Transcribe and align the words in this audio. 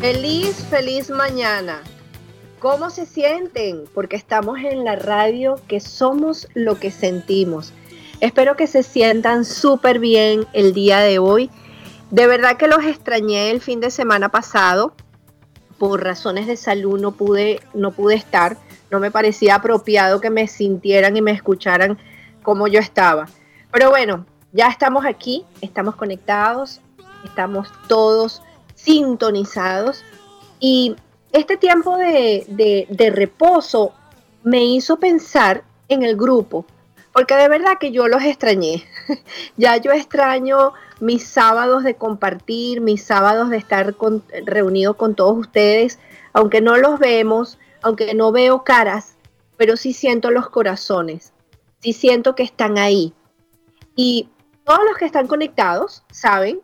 Feliz, 0.00 0.56
feliz 0.70 1.10
mañana. 1.10 1.82
¿Cómo 2.58 2.88
se 2.88 3.04
sienten? 3.04 3.84
Porque 3.92 4.16
estamos 4.16 4.58
en 4.60 4.82
la 4.82 4.96
radio 4.96 5.56
que 5.68 5.78
somos 5.78 6.48
lo 6.54 6.80
que 6.80 6.90
sentimos. 6.90 7.74
Espero 8.20 8.56
que 8.56 8.66
se 8.66 8.82
sientan 8.82 9.44
súper 9.44 9.98
bien 9.98 10.46
el 10.54 10.72
día 10.72 11.00
de 11.00 11.18
hoy. 11.18 11.50
De 12.10 12.26
verdad 12.26 12.56
que 12.56 12.66
los 12.66 12.82
extrañé 12.82 13.50
el 13.50 13.60
fin 13.60 13.80
de 13.80 13.90
semana 13.90 14.30
pasado. 14.30 14.94
Por 15.76 16.02
razones 16.02 16.46
de 16.46 16.56
salud 16.56 16.98
no 16.98 17.12
pude, 17.12 17.60
no 17.74 17.90
pude 17.90 18.14
estar. 18.14 18.56
No 18.90 19.00
me 19.00 19.10
parecía 19.10 19.56
apropiado 19.56 20.22
que 20.22 20.30
me 20.30 20.48
sintieran 20.48 21.14
y 21.18 21.20
me 21.20 21.32
escucharan 21.32 21.98
como 22.42 22.68
yo 22.68 22.80
estaba. 22.80 23.26
Pero 23.70 23.90
bueno, 23.90 24.24
ya 24.52 24.68
estamos 24.68 25.04
aquí, 25.04 25.44
estamos 25.60 25.94
conectados, 25.94 26.80
estamos 27.26 27.68
todos 27.86 28.40
sintonizados. 28.82 30.04
Y 30.58 30.96
este 31.32 31.56
tiempo 31.56 31.96
de, 31.96 33.12
reposo 33.14 33.92
me 34.42 34.64
hizo 34.64 34.98
pensar 34.98 35.64
en 35.88 36.02
el 36.02 36.16
grupo, 36.16 36.64
porque 37.12 37.34
de 37.34 37.48
verdad 37.48 37.78
que 37.78 37.92
yo 37.92 38.08
los 38.08 38.22
extrañé. 38.22 38.84
ya 39.56 39.76
yo 39.76 39.92
extraño 39.92 40.72
mis 41.00 41.26
sábados 41.26 41.84
de 41.84 41.94
compartir, 41.94 42.80
mis 42.80 43.02
sábados 43.02 43.50
de 43.50 43.56
estar 43.56 43.94
reunido 44.44 44.94
con 44.94 45.14
todos 45.14 45.36
ustedes, 45.38 45.98
aunque 46.32 46.60
no 46.60 46.76
los 46.76 46.98
vemos, 46.98 47.58
aunque 47.82 48.14
no 48.14 48.32
veo 48.32 48.64
caras, 48.64 49.16
pero 49.56 49.76
sí 49.76 49.92
siento 49.92 50.30
los 50.30 50.48
corazones, 50.48 51.32
sí 51.80 51.92
siento 51.92 52.34
que 52.34 52.42
están 52.42 52.78
ahí. 52.78 53.12
Y 53.96 54.28
todos 54.64 54.80
los 54.88 54.96
que 54.96 55.06
están 55.06 55.26
conectados 55.26 56.04
saben 56.10 56.60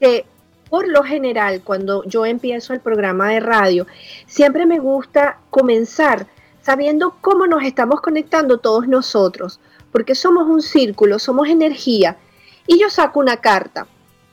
que 0.00 0.26
por 0.68 0.88
lo 0.88 1.02
general, 1.02 1.62
cuando 1.64 2.04
yo 2.04 2.26
empiezo 2.26 2.72
el 2.72 2.80
programa 2.80 3.28
de 3.28 3.40
radio, 3.40 3.86
siempre 4.26 4.66
me 4.66 4.78
gusta 4.78 5.38
comenzar 5.50 6.26
sabiendo 6.62 7.16
cómo 7.20 7.46
nos 7.46 7.62
estamos 7.62 8.00
conectando 8.00 8.58
todos 8.58 8.86
nosotros, 8.86 9.60
porque 9.90 10.14
somos 10.14 10.46
un 10.46 10.60
círculo, 10.60 11.18
somos 11.18 11.48
energía. 11.48 12.16
Y 12.66 12.78
yo 12.78 12.90
saco 12.90 13.20
una 13.20 13.38
carta 13.38 13.86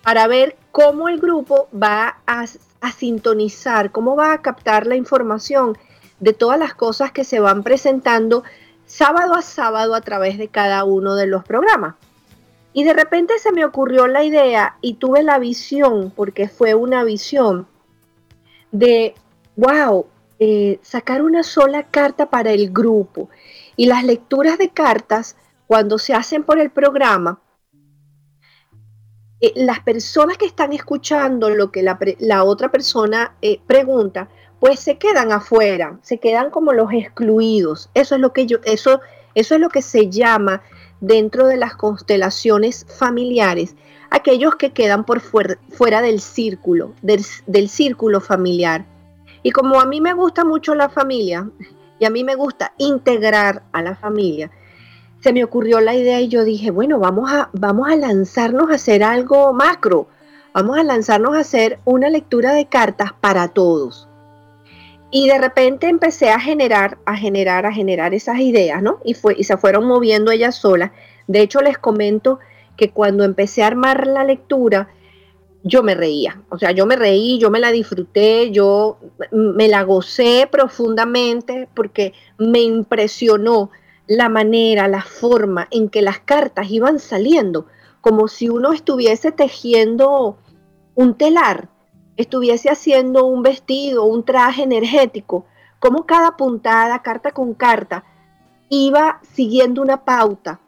para 0.04 0.28
ver 0.28 0.58
cómo 0.72 1.08
el 1.08 1.20
grupo 1.20 1.70
va 1.74 2.18
a, 2.28 2.46
sintonizar, 2.92 3.92
cómo 3.92 4.16
va 4.16 4.34
a 4.34 4.42
captar 4.42 4.86
la 4.86 4.98
información 4.98 5.78
de 6.20 6.34
todas 6.34 6.60
las 6.60 6.76
cosas 6.76 7.12
que 7.12 7.24
se 7.24 7.40
van 7.40 7.64
presentando 7.64 8.44
sábado 8.86 9.34
a 9.34 9.42
sábado 9.42 9.96
a 9.96 10.02
través 10.02 10.38
de 10.38 10.50
cada 10.50 10.84
uno 10.84 11.16
de 11.16 11.28
los 11.28 11.44
programas. 11.46 11.96
Y 12.78 12.84
de 12.84 12.92
repente 12.92 13.40
se 13.40 13.54
me 13.54 13.64
ocurrió 13.64 14.06
la 14.06 14.26
idea 14.26 14.78
y 14.82 14.96
tuve 14.96 15.24
la 15.24 15.40
visión, 15.40 16.12
porque 16.14 16.50
fue 16.50 16.76
una 16.76 17.06
visión, 17.06 17.70
de, 18.74 19.16
wow, 19.56 20.08
eh, 20.40 20.80
sacar 20.82 21.22
una 21.22 21.44
sola 21.44 21.84
carta 21.84 22.30
para 22.30 22.52
el 22.52 22.72
grupo. 22.74 23.30
Y 23.78 23.86
las 23.86 24.04
lecturas 24.04 24.58
de 24.58 24.72
cartas, 24.72 25.38
cuando 25.68 25.98
se 25.98 26.14
hacen 26.14 26.44
por 26.44 26.60
el 26.60 26.70
programa, 26.70 27.40
eh, 29.40 29.54
las 29.56 29.80
personas 29.80 30.38
que 30.38 30.46
están 30.46 30.74
escuchando 30.74 31.50
lo 31.52 31.72
que 31.72 31.82
la, 31.82 32.44
otra 32.44 32.72
persona 32.72 33.38
eh, 33.42 33.62
pregunta, 33.66 34.28
pues 34.60 34.82
se 34.82 34.98
quedan 34.98 35.32
afuera, 35.32 35.98
se 36.02 36.18
quedan 36.18 36.50
como 36.50 36.74
los 36.74 36.92
excluidos. 36.92 37.90
Eso 37.94 38.16
es 38.16 38.22
lo 38.22 38.34
que 38.34 38.48
yo, 38.48 38.58
eso, 38.66 39.00
eso 39.34 39.56
es 39.56 39.62
lo 39.62 39.70
que 39.70 39.82
se 39.82 40.10
llama 40.10 40.62
dentro 41.06 41.46
de 41.46 41.58
las 41.58 41.76
constelaciones 41.76 42.86
familiares, 42.98 43.76
aquellos 44.10 44.56
que 44.56 44.72
quedan 44.72 45.06
por 45.06 45.20
fuera, 45.20 46.02
del 46.02 46.20
círculo, 46.20 46.94
del, 47.04 47.70
círculo 47.70 48.20
familiar. 48.22 48.86
Y 49.44 49.52
como 49.52 49.80
a 49.80 49.86
mí 49.86 50.02
me 50.02 50.14
gusta 50.14 50.44
mucho 50.44 50.74
la 50.74 50.90
familia 50.90 51.48
y 52.00 52.06
a 52.06 52.10
mí 52.10 52.24
me 52.24 52.34
gusta 52.34 52.74
integrar 52.80 53.64
a 53.72 53.84
la 53.84 53.96
familia, 53.96 54.50
se 55.20 55.32
me 55.32 55.44
ocurrió 55.44 55.80
la 55.80 55.94
idea 55.94 56.22
y 56.22 56.28
yo 56.28 56.44
dije, 56.44 56.72
bueno, 56.72 57.00
vamos 57.00 57.32
a, 57.32 57.50
vamos 57.54 57.88
a 57.90 57.96
lanzarnos 57.96 58.72
a 58.72 58.76
hacer 58.76 59.04
algo 59.04 59.54
macro, 59.54 60.08
vamos 60.54 60.78
a 60.78 60.84
lanzarnos 60.84 61.36
a 61.36 61.40
hacer 61.40 61.80
una 61.86 62.10
lectura 62.10 62.54
de 62.54 62.66
cartas 62.66 63.14
para 63.14 63.48
todos. 63.50 64.08
Y 65.16 65.30
de 65.30 65.38
repente 65.38 65.88
empecé 65.88 66.30
a 66.30 66.42
generar, 66.42 66.98
a 67.06 67.16
generar, 67.16 67.66
a 67.66 67.72
generar 67.72 68.14
esas 68.14 68.38
ideas, 68.40 68.84
¿no? 68.84 69.00
Y, 69.06 69.14
fue, 69.14 69.34
y 69.38 69.46
se 69.46 69.56
fueron 69.56 69.86
moviendo 69.86 70.30
ellas 70.30 70.58
solas. 70.58 70.92
De 71.26 71.40
hecho, 71.40 71.62
les 71.62 71.78
comento 71.78 72.40
que 72.76 72.92
cuando 72.92 73.24
empecé 73.24 73.64
a 73.64 73.68
armar 73.68 74.08
la 74.08 74.26
lectura, 74.26 74.90
yo 75.64 75.84
me 75.84 75.96
reía. 75.96 76.42
O 76.50 76.58
sea, 76.58 76.72
yo 76.72 76.86
me 76.86 76.98
reí, 76.98 77.40
yo 77.40 77.50
me 77.50 77.62
la 77.62 77.72
disfruté, 77.72 78.52
yo 78.52 78.98
me 79.32 79.70
la 79.70 79.84
gocé 79.84 80.50
profundamente 80.52 81.70
porque 81.74 82.12
me 82.38 82.60
impresionó 82.60 83.72
la 84.08 84.28
manera, 84.28 84.90
la 84.90 85.02
forma 85.02 85.70
en 85.72 85.88
que 85.88 86.02
las 86.02 86.20
cartas 86.20 86.70
iban 86.70 87.00
saliendo, 87.00 87.68
como 88.02 88.28
si 88.28 88.50
uno 88.50 88.74
estuviese 88.74 89.32
tejiendo 89.32 90.38
un 90.94 91.14
telar, 91.14 91.70
estuviese 92.18 92.70
haciendo 92.70 93.26
un 93.26 93.44
vestido, 93.44 94.06
un 94.06 94.24
traje 94.24 94.64
energético, 94.64 95.46
como 95.80 96.06
cada 96.06 96.38
puntada, 96.38 97.02
carta 97.02 97.32
con 97.32 97.54
carta, 97.54 98.04
iba 98.70 99.20
siguiendo 99.34 99.82
una 99.82 100.04
pauta. 100.04 100.60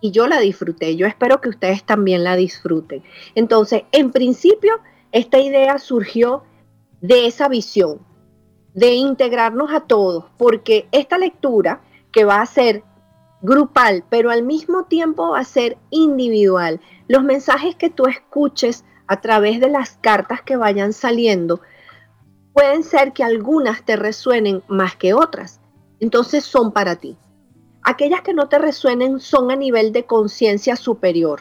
Y 0.00 0.12
yo 0.12 0.26
la 0.26 0.40
disfruté, 0.40 0.96
yo 0.96 1.06
espero 1.06 1.40
que 1.40 1.50
ustedes 1.50 1.84
también 1.84 2.24
la 2.24 2.36
disfruten. 2.36 3.02
Entonces, 3.34 3.82
en 3.92 4.10
principio, 4.10 4.80
esta 5.12 5.38
idea 5.38 5.78
surgió 5.78 6.42
de 7.00 7.26
esa 7.26 7.48
visión, 7.48 8.00
de 8.74 8.94
integrarnos 8.94 9.72
a 9.72 9.80
todos, 9.80 10.24
porque 10.38 10.88
esta 10.92 11.18
lectura 11.18 11.82
que 12.12 12.24
va 12.24 12.40
a 12.40 12.46
ser 12.46 12.82
grupal, 13.42 14.04
pero 14.08 14.30
al 14.30 14.42
mismo 14.42 14.84
tiempo 14.84 15.30
va 15.30 15.40
a 15.40 15.44
ser 15.44 15.78
individual, 15.90 16.80
los 17.08 17.22
mensajes 17.22 17.74
que 17.74 17.90
tú 17.90 18.06
escuches 18.06 18.84
a 19.10 19.20
través 19.20 19.58
de 19.58 19.68
las 19.68 19.98
cartas 20.00 20.40
que 20.40 20.54
vayan 20.54 20.92
saliendo, 20.92 21.60
pueden 22.52 22.84
ser 22.84 23.12
que 23.12 23.24
algunas 23.24 23.84
te 23.84 23.96
resuenen 23.96 24.62
más 24.68 24.94
que 24.94 25.14
otras. 25.14 25.60
Entonces 25.98 26.44
son 26.44 26.70
para 26.70 26.94
ti. 26.94 27.16
Aquellas 27.82 28.20
que 28.20 28.34
no 28.34 28.48
te 28.48 28.60
resuenen 28.60 29.18
son 29.18 29.50
a 29.50 29.56
nivel 29.56 29.92
de 29.92 30.04
conciencia 30.04 30.76
superior. 30.76 31.40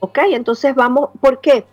¿Ok? 0.00 0.18
Entonces 0.32 0.74
vamos, 0.74 1.10
¿por 1.20 1.40
qué? 1.40 1.64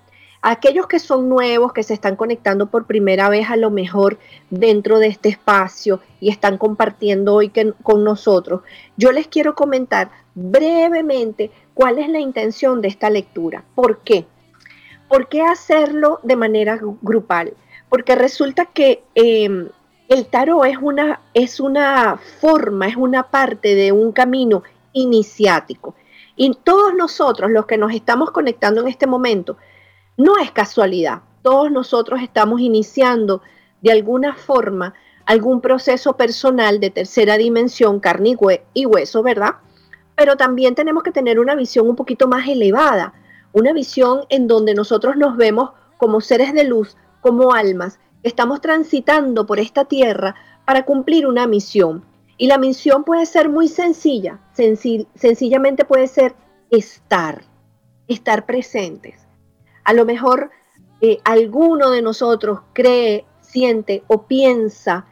Aquellos 0.44 0.86
que 0.86 1.00
son 1.00 1.30
nuevos, 1.30 1.74
que 1.74 1.82
se 1.82 1.96
están 1.96 2.16
conectando 2.16 2.68
por 2.68 2.86
primera 2.86 3.28
vez 3.28 3.50
a 3.50 3.56
lo 3.56 3.72
mejor 3.72 4.20
dentro 4.52 5.00
de 5.00 5.08
este 5.08 5.30
espacio 5.30 6.00
y 6.20 6.30
están 6.30 6.60
compartiendo 6.60 7.34
hoy 7.34 7.52
con 7.82 8.04
nosotros, 8.04 8.62
yo 8.98 9.12
les 9.12 9.28
quiero 9.28 9.56
comentar 9.56 10.12
brevemente 10.36 11.50
cuál 11.74 11.98
es 11.98 12.08
la 12.08 12.20
intención 12.20 12.82
de 12.82 12.90
esta 12.90 13.10
lectura. 13.10 13.64
¿Por 13.74 14.02
qué? 14.02 14.28
¿Por 15.14 15.28
qué 15.28 15.44
hacerlo 15.44 16.20
de 16.24 16.36
manera 16.36 16.80
grupal? 17.04 17.54
Porque 17.88 18.16
resulta 18.16 18.66
que 18.66 19.04
em, 19.14 19.70
el 20.10 20.26
tarot 20.26 20.66
es 20.66 20.80
una, 20.82 21.22
es 21.36 21.60
una 21.60 22.18
forma, 22.18 22.88
es 22.88 22.96
una 22.96 23.30
parte 23.30 23.76
de 23.76 23.92
un 23.92 24.12
camino 24.12 24.64
iniciático. 24.92 25.94
Y 26.36 26.58
todos 26.64 26.96
nosotros, 26.96 27.52
los 27.52 27.68
que 27.68 27.78
nos 27.78 27.94
estamos 27.94 28.32
conectando 28.32 28.82
en 28.82 28.88
este 28.88 29.06
momento, 29.06 29.58
no 30.18 30.40
es 30.40 30.50
casualidad. 30.50 31.22
Todos 31.44 31.70
nosotros 31.70 32.20
estamos 32.20 32.60
iniciando 32.60 33.44
de 33.84 33.92
alguna 33.92 34.34
forma 34.34 34.96
algún 35.28 35.62
proceso 35.62 36.18
personal 36.18 36.80
de 36.80 36.90
tercera 36.90 37.38
dimensión, 37.38 38.00
carne 38.00 38.36
y 38.74 38.88
hueso, 38.88 39.22
¿verdad? 39.22 39.58
Pero 40.16 40.38
también 40.38 40.74
tenemos 40.74 41.04
que 41.04 41.12
tener 41.12 41.40
una 41.40 41.54
visión 41.54 41.88
un 41.88 41.96
poquito 41.96 42.28
más 42.28 42.48
elevada, 42.48 43.14
una 43.54 43.72
visión 43.72 44.26
en 44.30 44.48
donde 44.48 44.74
nosotros 44.74 45.16
nos 45.16 45.38
vemos 45.38 45.72
como 45.98 46.20
seres 46.20 46.54
de 46.54 46.66
luz, 46.66 46.98
como 47.22 47.54
almas, 47.54 48.00
que 48.22 48.28
estamos 48.28 48.60
transitando 48.60 49.46
por 49.46 49.60
esta 49.60 49.86
tierra 49.86 50.36
para 50.66 50.84
cumplir 50.84 51.28
una 51.28 51.48
misión. 51.48 52.04
Y 52.38 52.48
la 52.48 52.58
misión 52.58 53.04
puede 53.04 53.26
ser 53.26 53.48
muy 53.48 53.68
sencilla, 53.68 54.40
sencillamente 54.54 55.86
puede 55.86 56.08
ser 56.08 56.36
estar, 56.72 57.44
estar 58.08 58.46
presentes. 58.46 59.28
A 59.84 59.94
lo 59.94 60.04
mejor 60.04 60.50
eh, 61.00 61.20
alguno 61.24 61.92
de 61.92 62.02
nosotros 62.02 62.62
cree, 62.74 63.26
siente 63.42 64.04
o 64.08 64.24
piensa 64.24 65.06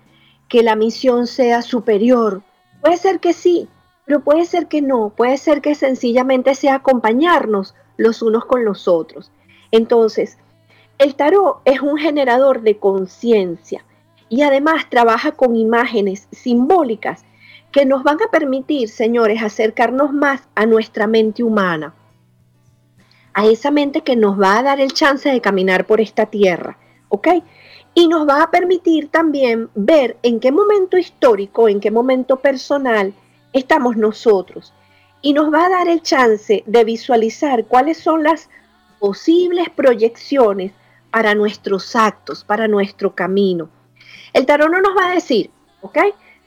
que 0.50 0.64
la 0.64 0.76
misión 0.76 1.28
sea 1.28 1.62
superior. 1.62 2.42
Puede 2.82 2.98
ser 2.98 3.20
que 3.20 3.34
sí, 3.34 3.70
pero 4.06 4.22
puede 4.22 4.46
ser 4.46 4.68
que 4.68 4.82
no, 4.82 5.14
puede 5.16 5.38
ser 5.38 5.62
que 5.62 5.76
sencillamente 5.76 6.56
sea 6.56 6.76
acompañarnos 6.76 7.76
los 7.98 8.22
unos 8.22 8.46
con 8.46 8.66
los 8.66 8.88
otros. 8.88 9.32
Entonces, 9.72 10.38
el 10.98 11.16
tarot 11.16 11.62
es 11.66 11.82
un 11.82 11.98
generador 11.98 12.62
de 12.62 12.78
conciencia 12.78 13.84
y 14.30 14.44
además 14.44 14.90
trabaja 14.90 15.32
con 15.32 15.56
imágenes 15.56 16.28
simbólicas 16.32 17.26
que 17.72 17.86
nos 17.86 18.04
van 18.04 18.18
a 18.22 18.30
permitir, 18.32 18.90
señores, 18.90 19.42
acercarnos 19.42 20.14
más 20.14 20.48
a 20.56 20.66
nuestra 20.66 21.08
mente 21.08 21.44
humana, 21.44 21.94
a 23.34 23.46
esa 23.46 23.72
mente 23.72 24.02
que 24.02 24.16
nos 24.16 24.40
va 24.40 24.60
a 24.60 24.64
dar 24.64 24.80
el 24.80 24.92
chance 24.92 25.30
de 25.30 25.42
caminar 25.42 25.88
por 25.88 26.02
esta 26.02 26.26
tierra, 26.26 26.78
¿ok? 27.10 27.28
Y 27.94 28.08
nos 28.08 28.28
va 28.28 28.44
a 28.44 28.52
permitir 28.52 29.10
también 29.10 29.70
ver 29.74 30.18
en 30.22 30.40
qué 30.40 30.52
momento 30.52 30.98
histórico, 30.98 31.68
en 31.68 31.80
qué 31.80 31.92
momento 31.92 32.38
personal 32.38 33.14
estamos 33.54 33.98
nosotros 33.98 34.74
y 35.22 35.34
nos 35.34 35.54
va 35.54 35.66
a 35.66 35.70
dar 35.70 35.88
el 35.88 36.02
chance 36.02 36.64
de 36.66 36.84
visualizar 36.84 37.66
cuáles 37.66 37.98
son 37.98 38.24
las 38.24 38.50
posibles 39.00 39.70
proyecciones 39.70 40.72
para 41.12 41.36
nuestros 41.36 41.96
actos, 41.96 42.44
para 42.44 42.68
nuestro 42.68 43.14
camino. 43.14 43.70
El 44.34 44.46
tarot 44.46 44.72
no 44.72 44.82
nos 44.82 44.96
va 44.96 45.10
a 45.10 45.14
decir, 45.14 45.52
¿ok? 45.82 45.98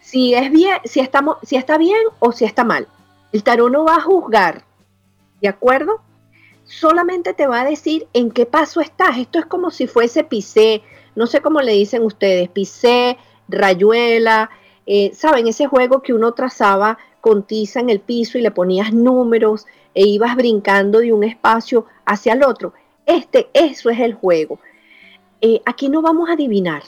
Si 0.00 0.35
es 0.35 0.50
bien, 0.50 0.79
si 0.85 1.00
estamos, 1.00 1.37
si 1.43 1.56
está 1.56 1.79
bien 1.79 2.03
o 2.19 2.32
si 2.32 2.44
está 2.44 2.65
mal. 2.65 2.88
El 3.32 3.43
tarot 3.43 3.71
no 3.71 3.85
va 3.85 3.97
a 3.97 4.00
juzgar, 4.00 4.65
¿de 5.41 5.49
acuerdo? 5.49 6.00
Solamente 6.65 7.35
te 7.35 7.47
va 7.47 7.61
a 7.61 7.65
decir 7.65 8.06
en 8.12 8.31
qué 8.31 8.47
paso 8.47 8.81
estás. 8.81 9.19
Esto 9.19 9.38
es 9.38 9.47
como 9.47 9.70
si 9.70 9.87
fuese 9.87 10.25
pisé, 10.25 10.82
no 11.15 11.27
sé 11.27 11.41
cómo 11.41 11.61
le 11.61 11.73
dicen 11.73 12.03
ustedes, 12.03 12.49
pisé, 12.49 13.19
rayuela, 13.48 14.51
eh, 14.87 15.13
¿saben? 15.15 15.46
Ese 15.46 15.67
juego 15.67 16.03
que 16.03 16.13
uno 16.13 16.32
trazaba 16.32 16.98
con 17.24 17.44
tiza 17.44 17.81
en 17.81 17.88
el 17.88 18.00
piso 18.00 18.36
y 18.36 18.43
le 18.43 18.50
ponías 18.50 18.93
números 18.93 19.66
e 19.94 20.06
ibas 20.06 20.36
brincando 20.36 20.98
de 20.98 21.10
un 21.14 21.24
espacio 21.24 21.86
hacia 22.04 22.34
el 22.34 22.44
otro. 22.44 22.74
Este, 23.06 23.48
eso 23.54 23.88
es 23.88 23.98
el 23.98 24.12
juego. 24.12 24.58
Eh, 25.40 25.62
aquí 25.64 25.88
no 25.88 26.02
vamos 26.02 26.28
a 26.28 26.34
adivinar, 26.34 26.82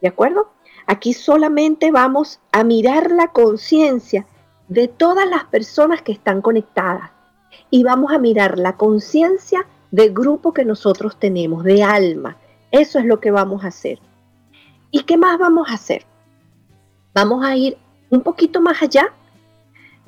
¿de 0.00 0.06
acuerdo? 0.06 0.52
Aquí 0.86 1.14
solamente 1.14 1.90
vamos 1.90 2.38
a 2.52 2.62
mirar 2.62 3.10
la 3.10 3.32
conciencia 3.32 4.24
de 4.68 4.86
todas 4.86 5.28
las 5.28 5.46
personas 5.46 6.00
que 6.02 6.12
están 6.12 6.42
conectadas 6.42 7.10
y 7.70 7.82
vamos 7.82 8.12
a 8.12 8.18
mirar 8.18 8.56
la 8.56 8.76
conciencia 8.76 9.66
del 9.90 10.14
grupo 10.14 10.54
que 10.54 10.64
nosotros 10.64 11.16
tenemos, 11.18 11.64
de 11.64 11.82
alma. 11.82 12.36
Eso 12.70 13.00
es 13.00 13.04
lo 13.04 13.18
que 13.18 13.32
vamos 13.32 13.64
a 13.64 13.68
hacer. 13.68 13.98
¿Y 14.92 15.02
qué 15.02 15.16
más 15.16 15.40
vamos 15.40 15.68
a 15.70 15.74
hacer? 15.74 16.06
Vamos 17.12 17.44
a 17.44 17.56
ir 17.56 17.76
un 18.10 18.20
poquito 18.20 18.60
más 18.60 18.80
allá 18.80 19.12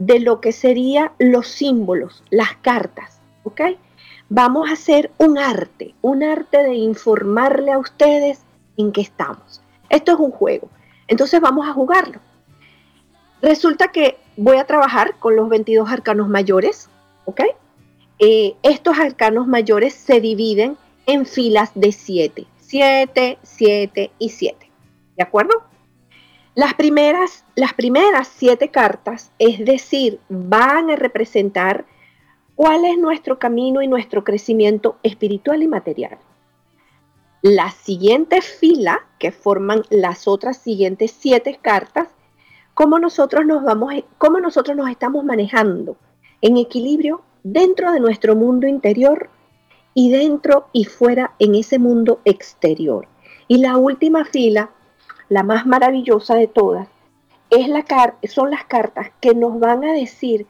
de 0.07 0.19
lo 0.19 0.41
que 0.41 0.51
serían 0.51 1.13
los 1.19 1.47
símbolos, 1.47 2.25
las 2.31 2.57
cartas, 2.57 3.21
¿ok? 3.45 3.61
Vamos 4.29 4.69
a 4.69 4.73
hacer 4.73 5.13
un 5.19 5.39
arte, 5.39 5.95
un 6.03 6.25
arte 6.25 6.63
de 6.65 6.75
informarle 6.75 7.71
a 7.71 7.79
ustedes 7.79 8.41
en 8.77 8.91
qué 8.91 9.01
estamos. 9.01 9.63
Esto 9.91 10.13
es 10.13 10.19
un 10.19 10.33
juego, 10.33 10.69
entonces 11.07 11.41
vamos 11.41 11.69
a 11.69 11.73
jugarlo. 11.73 12.19
Resulta 13.43 13.93
que 13.93 14.19
voy 14.37 14.57
a 14.57 14.67
trabajar 14.67 15.15
con 15.21 15.37
los 15.37 15.49
22 15.49 15.89
arcanos 15.89 16.29
mayores, 16.29 16.89
¿ok? 17.25 17.43
Eh, 18.19 18.57
estos 18.65 18.99
arcanos 18.99 19.47
mayores 19.47 19.95
se 19.95 20.21
dividen 20.21 20.77
en 21.07 21.27
filas 21.27 21.71
de 21.77 21.93
7, 21.93 22.47
7, 22.59 23.39
7 23.41 24.11
y 24.19 24.29
7, 24.31 24.71
¿de 25.17 25.23
acuerdo? 25.23 25.63
Las 26.55 26.75
primeras, 26.75 27.45
las 27.57 27.73
primeras 27.73 28.29
siete 28.29 28.69
cartas, 28.69 29.33
es 29.39 29.65
decir, 29.65 30.21
van 30.29 30.91
a 30.91 30.97
representar 30.97 31.87
cuál 32.57 32.85
es 32.85 32.99
nuestro 32.99 33.39
camino 33.39 33.81
y 33.81 33.89
nuestro 33.89 34.23
crecimiento 34.23 34.97
espiritual 35.03 35.63
y 35.63 35.69
material. 35.69 36.19
La 37.41 37.71
siguiente 37.71 38.43
fila, 38.43 39.07
que 39.19 39.33
forman 39.33 39.83
las 39.89 40.29
otras 40.29 40.59
siguientes 40.59 41.17
siete 41.19 41.59
cartas, 41.61 42.09
cómo 42.75 42.99
nosotros 42.99 43.47
nos 43.47 43.65
vamos, 43.65 43.95
cómo 44.19 44.39
nosotros 44.39 44.77
nos 44.77 44.91
estamos 44.91 45.25
manejando 45.25 45.97
en 46.43 46.59
equilibrio 46.59 47.23
dentro 47.43 47.93
de 47.93 48.01
nuestro 48.01 48.37
mundo 48.37 48.67
interior 48.67 49.31
y 49.95 50.11
dentro 50.11 50.69
y 50.73 50.85
fuera 50.85 51.35
en 51.39 51.55
ese 51.55 51.79
mundo 51.79 52.21
exterior. 52.27 53.09
Y 53.49 53.59
la 53.59 53.77
última 53.77 54.25
fila, 54.25 54.71
la 55.33 55.43
más 55.43 55.65
maravillosa 55.65 56.35
de 56.35 56.47
todas, 56.47 56.89
es 57.49 57.67
la 57.67 57.85
son 58.29 58.51
las 58.51 58.65
cartas 58.65 59.11
que 59.19 59.35
nos 59.35 59.59
van 59.59 59.83
a 59.83 59.93
decir 59.95 60.47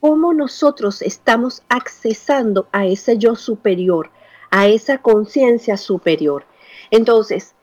cómo 0.00 0.34
nosotros 0.34 1.00
estamos 1.00 1.62
accesando 1.68 2.66
a 2.72 2.86
ese 2.86 3.18
yo 3.18 3.36
superior, 3.36 4.10
a 4.50 4.66
esa 4.66 4.98
conciencia 4.98 5.76
superior. 5.76 6.44
Entonces, 6.90 7.54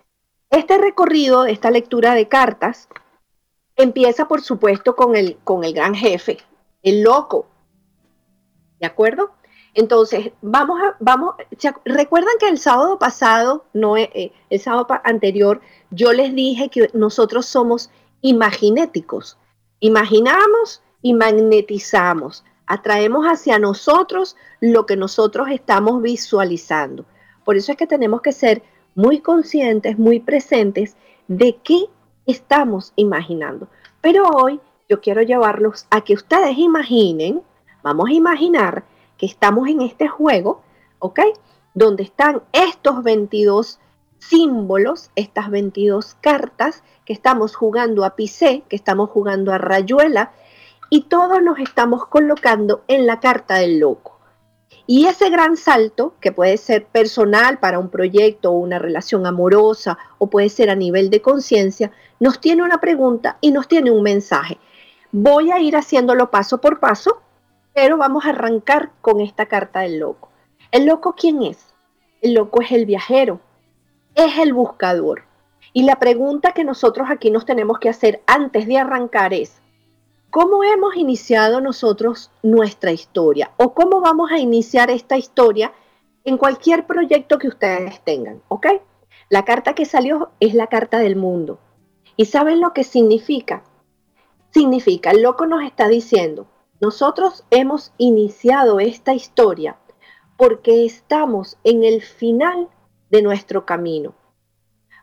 este 0.52 0.78
recorrido, 0.78 1.46
esta 1.46 1.70
lectura 1.70 2.16
de 2.16 2.30
cartas, 2.30 2.88
empieza 3.76 4.30
por 4.30 4.42
supuesto 4.42 4.96
con 4.96 5.18
el, 5.18 5.38
con 5.44 5.66
el 5.66 5.74
gran 5.74 5.96
jefe, 5.96 6.38
el 6.82 7.04
loco. 7.04 7.48
¿De 8.80 8.86
acuerdo? 8.86 9.32
Entonces, 9.76 10.32
vamos 10.42 10.80
a, 10.82 10.96
vamos, 11.00 11.36
recuerdan 11.86 12.34
que 12.40 12.48
el 12.48 12.60
sábado 12.60 13.00
pasado, 13.00 13.66
no, 13.74 13.98
eh, 13.98 14.10
eh, 14.14 14.32
el 14.50 14.60
sábado 14.60 14.88
anterior, 15.04 15.62
yo 15.90 16.14
les 16.14 16.34
dije 16.36 16.70
que 16.70 16.90
nosotros 16.94 17.46
somos 17.46 17.90
imaginéticos. 18.22 19.38
Imaginamos 19.80 20.82
y 21.02 21.14
magnetizamos. 21.14 22.44
Atraemos 22.68 23.26
hacia 23.26 23.60
nosotros 23.60 24.38
lo 24.62 24.86
que 24.86 24.96
nosotros 24.96 25.48
estamos 25.50 26.02
visualizando. 26.02 27.06
Por 27.44 27.58
eso 27.58 27.72
es 27.72 27.78
que 27.78 27.88
tenemos 27.88 28.22
que 28.22 28.32
ser 28.32 28.64
muy 28.96 29.20
conscientes, 29.20 29.98
muy 29.98 30.20
presentes 30.20 30.96
de 31.28 31.58
qué 31.64 31.86
estamos 32.26 32.94
imaginando. 32.96 33.68
Pero 34.02 34.30
hoy 34.30 34.62
yo 34.88 35.02
quiero 35.02 35.22
llevarlos 35.22 35.88
a 35.90 36.02
que 36.02 36.14
ustedes 36.14 36.58
imaginen, 36.58 37.42
vamos 37.82 38.10
a 38.10 38.14
imaginar 38.14 38.84
estamos 39.26 39.68
en 39.68 39.82
este 39.82 40.08
juego, 40.08 40.62
¿ok? 41.00 41.20
Donde 41.74 42.04
están 42.04 42.44
estos 42.52 43.04
22 43.04 43.80
símbolos, 44.20 45.12
estas 45.16 45.50
22 45.50 46.16
cartas, 46.22 46.84
que 47.06 47.14
estamos 47.14 47.56
jugando 47.56 48.06
a 48.06 48.16
pisé, 48.16 48.64
que 48.70 48.76
estamos 48.76 49.10
jugando 49.10 49.52
a 49.52 49.58
rayuela, 49.58 50.32
y 50.90 51.04
todos 51.04 51.42
nos 51.42 51.60
estamos 51.60 52.06
colocando 52.06 52.84
en 52.88 53.06
la 53.06 53.20
carta 53.20 53.56
del 53.56 53.80
loco. 53.80 54.20
Y 54.86 55.06
ese 55.06 55.30
gran 55.30 55.56
salto, 55.56 56.14
que 56.20 56.32
puede 56.32 56.58
ser 56.58 56.86
personal 56.86 57.58
para 57.60 57.80
un 57.80 57.90
proyecto 57.90 58.52
o 58.52 58.58
una 58.58 58.80
relación 58.80 59.26
amorosa, 59.26 59.98
o 60.18 60.30
puede 60.30 60.50
ser 60.50 60.70
a 60.70 60.76
nivel 60.76 61.10
de 61.10 61.22
conciencia, 61.22 61.92
nos 62.20 62.40
tiene 62.40 62.64
una 62.64 62.80
pregunta 62.80 63.38
y 63.42 63.52
nos 63.52 63.68
tiene 63.68 63.92
un 63.92 64.04
mensaje. 64.04 64.60
Voy 65.12 65.52
a 65.52 65.60
ir 65.60 65.76
haciéndolo 65.76 66.32
paso 66.32 66.60
por 66.60 66.80
paso, 66.80 67.23
pero 67.74 67.98
vamos 67.98 68.26
a 68.26 68.30
arrancar 68.30 68.92
con 69.02 69.22
esta 69.22 69.48
carta 69.48 69.82
del 69.82 70.00
loco. 70.00 70.30
¿El 70.72 70.86
loco 70.86 71.16
quién 71.18 71.42
es? 71.44 71.74
El 72.22 72.34
loco 72.34 72.62
es 72.62 72.72
el 72.72 72.86
viajero, 72.86 73.40
es 74.16 74.38
el 74.38 74.54
buscador. 74.54 75.24
Y 75.74 75.84
la 75.84 75.98
pregunta 75.98 76.54
que 76.54 76.64
nosotros 76.64 77.10
aquí 77.10 77.32
nos 77.32 77.46
tenemos 77.46 77.80
que 77.80 77.90
hacer 77.90 78.22
antes 78.28 78.68
de 78.68 78.78
arrancar 78.78 79.34
es, 79.34 79.62
¿Cómo 80.34 80.64
hemos 80.64 80.96
iniciado 80.96 81.62
nosotros 81.62 82.32
nuestra 82.42 82.92
historia? 82.92 83.52
¿O 83.58 83.76
cómo 83.76 84.02
vamos 84.02 84.32
a 84.32 84.40
iniciar 84.40 84.90
esta 84.90 85.16
historia 85.16 85.72
en 86.24 86.40
cualquier 86.40 86.88
proyecto 86.88 87.38
que 87.38 87.48
ustedes 87.48 88.04
tengan? 88.04 88.42
¿Ok? 88.48 88.66
La 89.30 89.46
carta 89.46 89.76
que 89.76 89.86
salió 89.86 90.32
es 90.40 90.56
la 90.56 90.66
carta 90.66 90.98
del 90.98 91.18
mundo. 91.18 91.60
¿Y 92.18 92.26
saben 92.26 92.62
lo 92.62 92.74
que 92.74 92.84
significa? 92.84 93.64
Significa, 94.50 95.12
el 95.12 95.22
loco 95.22 95.46
nos 95.46 95.64
está 95.64 95.88
diciendo, 95.88 96.48
nosotros 96.84 97.46
hemos 97.50 97.94
iniciado 97.98 98.82
esta 98.82 99.14
historia 99.14 99.78
porque 100.36 100.84
estamos 100.84 101.58
en 101.64 101.86
el 101.86 102.02
final 102.02 102.68
de 103.10 103.22
nuestro 103.22 103.66
camino, 103.66 104.14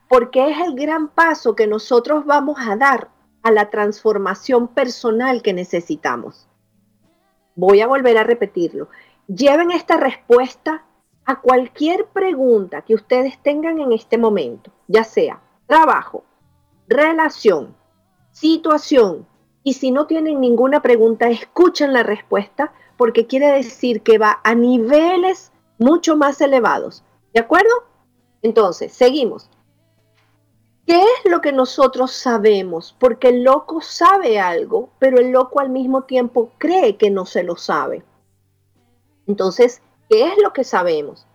porque 0.06 0.50
es 0.50 0.58
el 0.60 0.75
gran 0.75 1.08
paso 1.08 1.56
que 1.56 1.66
nosotros 1.66 2.26
vamos 2.26 2.58
a 2.60 2.76
dar 2.76 3.08
a 3.42 3.50
la 3.50 3.70
transformación 3.70 4.68
personal 4.68 5.40
que 5.40 5.54
necesitamos. 5.54 6.46
Voy 7.54 7.80
a 7.80 7.87
volver 7.87 8.18
a 8.18 8.25
repetirlo. 8.25 8.90
Lleven 9.26 9.70
esta 9.70 9.96
respuesta 9.96 10.84
a 11.25 11.40
cualquier 11.40 12.08
pregunta 12.08 12.82
que 12.82 12.94
ustedes 12.94 13.42
tengan 13.42 13.78
en 13.78 13.92
este 13.92 14.18
momento, 14.18 14.70
ya 14.87 15.04
sea 15.04 15.40
trabajo, 15.66 16.25
relación, 16.88 17.75
situación, 18.32 19.29
y 19.62 19.75
si 19.75 19.90
no 19.90 20.07
tienen 20.07 20.40
ninguna 20.40 20.81
pregunta, 20.81 21.29
escuchen 21.29 21.93
la 21.93 22.02
respuesta 22.02 22.73
porque 22.97 23.26
quiere 23.26 23.52
decir 23.52 24.02
que 24.02 24.19
va 24.19 24.40
a 24.45 24.55
niveles 24.55 25.52
mucho 25.79 26.17
más 26.17 26.40
elevados. 26.40 27.05
¿De 27.33 27.40
acuerdo? 27.40 27.71
Entonces, 28.43 28.93
seguimos. 28.93 29.50
¿Qué 30.87 31.00
es 31.00 31.31
lo 31.31 31.40
que 31.40 31.52
nosotros 31.52 32.11
sabemos? 32.12 32.97
Porque 32.99 33.29
el 33.29 33.45
loco 33.45 33.81
sabe 33.81 34.40
algo, 34.40 34.90
pero 34.99 35.19
el 35.19 35.31
loco 35.31 35.61
al 35.61 35.71
mismo 35.71 36.02
tiempo 36.02 36.50
cree 36.59 36.97
que 36.97 37.11
no 37.11 37.26
se 37.26 37.43
lo 37.43 37.57
sabe. 37.57 38.02
Entonces, 39.26 39.83
¿qué 40.09 40.26
es 40.26 40.43
lo 40.43 40.52
que 40.52 40.64
sabemos? 40.64 41.26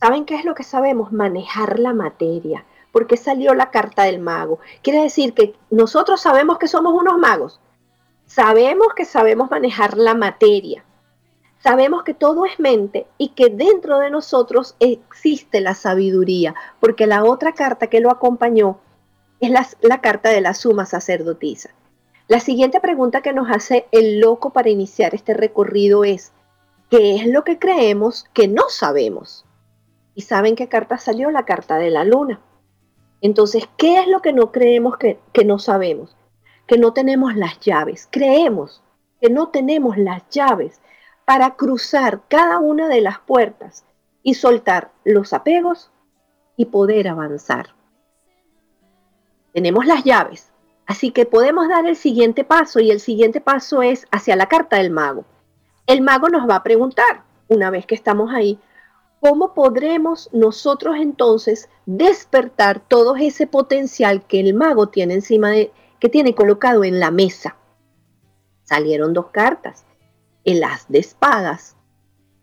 ¿Saben 0.00 0.24
qué 0.24 0.36
es 0.36 0.44
lo 0.44 0.54
que 0.54 0.62
sabemos? 0.62 1.12
Manejar 1.12 1.78
la 1.78 1.92
materia. 1.92 2.64
Porque 2.94 3.16
salió 3.16 3.54
la 3.54 3.70
carta 3.70 4.04
del 4.04 4.20
mago. 4.20 4.60
Quiere 4.80 5.02
decir 5.02 5.34
que 5.34 5.54
nosotros 5.68 6.20
sabemos 6.20 6.58
que 6.58 6.68
somos 6.68 6.94
unos 6.94 7.18
magos. 7.18 7.60
Sabemos 8.24 8.94
que 8.94 9.04
sabemos 9.04 9.50
manejar 9.50 9.98
la 9.98 10.14
materia. 10.14 10.84
Sabemos 11.58 12.04
que 12.04 12.14
todo 12.14 12.46
es 12.46 12.60
mente 12.60 13.08
y 13.18 13.30
que 13.30 13.48
dentro 13.48 13.98
de 13.98 14.10
nosotros 14.10 14.76
existe 14.78 15.60
la 15.60 15.74
sabiduría, 15.74 16.54
porque 16.78 17.08
la 17.08 17.24
otra 17.24 17.52
carta 17.52 17.88
que 17.88 18.00
lo 18.00 18.10
acompañó 18.10 18.78
es 19.40 19.50
la, 19.80 20.00
carta 20.00 20.28
de 20.28 20.40
la 20.40 20.54
suma 20.54 20.86
sacerdotisa. 20.86 21.70
La 22.28 22.38
siguiente 22.38 22.80
pregunta 22.80 23.22
que 23.22 23.32
nos 23.32 23.50
hace 23.50 23.86
el 23.90 24.20
loco 24.20 24.50
para 24.50 24.70
iniciar 24.70 25.14
este 25.14 25.34
recorrido 25.34 26.04
es, 26.04 26.32
¿qué 26.90 27.16
es 27.16 27.26
lo 27.26 27.42
que 27.42 27.58
creemos 27.58 28.24
que 28.32 28.46
no 28.46 28.68
sabemos? 28.68 29.44
¿Y 30.14 30.22
saben 30.22 30.54
qué 30.54 30.68
carta 30.68 30.96
salió? 30.98 31.32
La 31.32 31.44
carta 31.44 31.76
de 31.76 31.90
la 31.90 32.04
luna. 32.04 32.40
Entonces, 33.24 33.68
¿qué 33.76 33.98
es 33.98 34.06
lo 34.06 34.22
que 34.22 34.32
no 34.32 34.52
creemos 34.52 34.96
que, 34.96 35.18
que 35.32 35.44
no 35.44 35.58
sabemos? 35.58 36.16
Que 36.68 36.78
no 36.78 36.92
tenemos 36.92 37.34
las 37.34 37.58
llaves. 37.58 38.08
Creemos 38.10 38.82
que 39.20 39.30
no 39.30 39.48
tenemos 39.48 39.98
las 39.98 40.22
llaves 40.30 40.80
para 41.24 41.56
cruzar 41.56 42.22
cada 42.28 42.60
una 42.60 42.88
de 42.88 43.00
las 43.00 43.18
puertas 43.18 43.84
y 44.22 44.34
soltar 44.34 44.92
los 45.04 45.32
apegos 45.32 45.90
y 46.56 46.66
poder 46.66 47.08
avanzar 47.08 47.74
tenemos 49.54 49.86
las 49.86 50.02
llaves. 50.02 50.50
Así 50.84 51.12
que 51.12 51.24
podemos 51.24 51.68
dar 51.68 51.86
el 51.86 51.96
siguiente 51.96 52.44
paso 52.44 52.80
y 52.80 52.90
el 52.90 53.00
siguiente 53.00 53.40
paso 53.40 53.80
es 53.80 54.06
hacia 54.10 54.36
la 54.36 54.48
carta 54.48 54.76
del 54.76 54.90
mago. 54.90 55.24
El 55.86 56.02
mago 56.02 56.28
nos 56.28 56.48
va 56.50 56.56
a 56.56 56.62
preguntar, 56.62 57.22
una 57.48 57.70
vez 57.70 57.86
que 57.86 57.94
estamos 57.94 58.34
ahí, 58.34 58.58
¿cómo 59.24 59.54
podremos 59.54 60.28
nosotros 60.34 60.96
entonces 60.98 61.70
despertar 61.86 62.86
todo 62.86 63.16
ese 63.16 63.46
potencial 63.46 64.26
que 64.26 64.38
el 64.38 64.52
mago 64.52 64.90
tiene 64.90 65.14
encima 65.14 65.50
de, 65.50 65.72
que 65.98 66.10
tiene 66.10 66.34
colocado 66.34 66.84
en 66.84 67.00
la 67.00 67.10
mesa? 67.10 67.56
Salieron 68.64 69.14
dos 69.14 69.28
cartas, 69.28 69.86
el 70.44 70.62
as 70.62 70.84
de 70.90 70.98
espadas, 70.98 71.74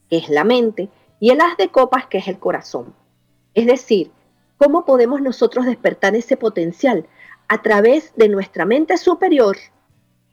que 0.09 0.17
es 0.17 0.29
la 0.29 0.43
mente, 0.43 0.89
y 1.19 1.29
el 1.29 1.41
as 1.41 1.55
de 1.55 1.69
copas, 1.69 2.07
que 2.07 2.17
es 2.17 2.27
el 2.27 2.39
corazón. 2.39 2.95
Es 3.53 3.67
decir, 3.67 4.11
¿Cómo 4.63 4.85
podemos 4.85 5.23
nosotros 5.23 5.65
despertar 5.65 6.15
ese 6.15 6.38
potencial? 6.38 7.07
A 7.47 7.63
través 7.63 8.13
de 8.15 8.29
nuestra 8.29 8.63
mente 8.63 8.95
superior 8.97 9.57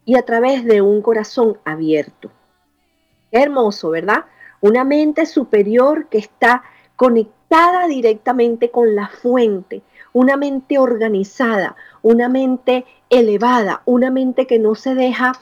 y 0.05 0.19
a 0.19 0.23
través 0.23 0.67
de 0.67 0.83
un 0.83 1.01
corazón 1.01 1.59
abierto. 1.65 2.31
Qué 3.31 3.41
hermoso, 3.41 3.89
¿verdad? 3.89 4.27
Una 4.61 4.85
mente 4.85 5.27
superior 5.27 6.09
que 6.09 6.19
está 6.19 6.65
conectada 6.97 7.87
directamente 7.87 8.71
con 8.71 8.97
la 8.97 9.09
fuente, 9.09 9.83
una 10.13 10.37
mente 10.37 10.79
organizada, 10.79 11.77
una 12.03 12.29
mente 12.29 12.85
elevada, 13.09 13.83
una 13.85 14.11
mente 14.11 14.47
que 14.47 14.59
no 14.59 14.75
se 14.75 14.95
deja 14.95 15.33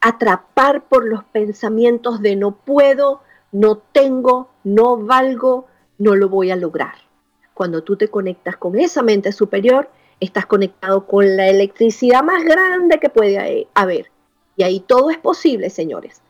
atrapar 0.00 0.82
por 0.84 1.06
los 1.06 1.22
pensamientos 1.24 2.20
de 2.20 2.34
no 2.34 2.56
puedo, 2.56 3.20
no 3.52 3.76
tengo, 3.78 4.50
no 4.64 4.96
valgo, 4.96 5.66
no 5.98 6.16
lo 6.16 6.28
voy 6.28 6.50
a 6.50 6.56
lograr. 6.56 6.94
Cuando 7.54 7.84
tú 7.84 7.96
te 7.96 8.08
conectas 8.08 8.56
con 8.56 8.76
esa 8.76 9.02
mente 9.02 9.30
superior, 9.30 9.88
estás 10.18 10.46
conectado 10.46 11.06
con 11.06 11.36
la 11.36 11.46
electricidad 11.46 12.24
más 12.24 12.42
grande 12.42 12.98
que 12.98 13.08
puede 13.08 13.68
haber. 13.74 14.10
Y 14.56 14.64
ahí 14.64 14.80
todo 14.80 15.10
es 15.10 15.18
posible, 15.18 15.70
señores. 15.70 16.23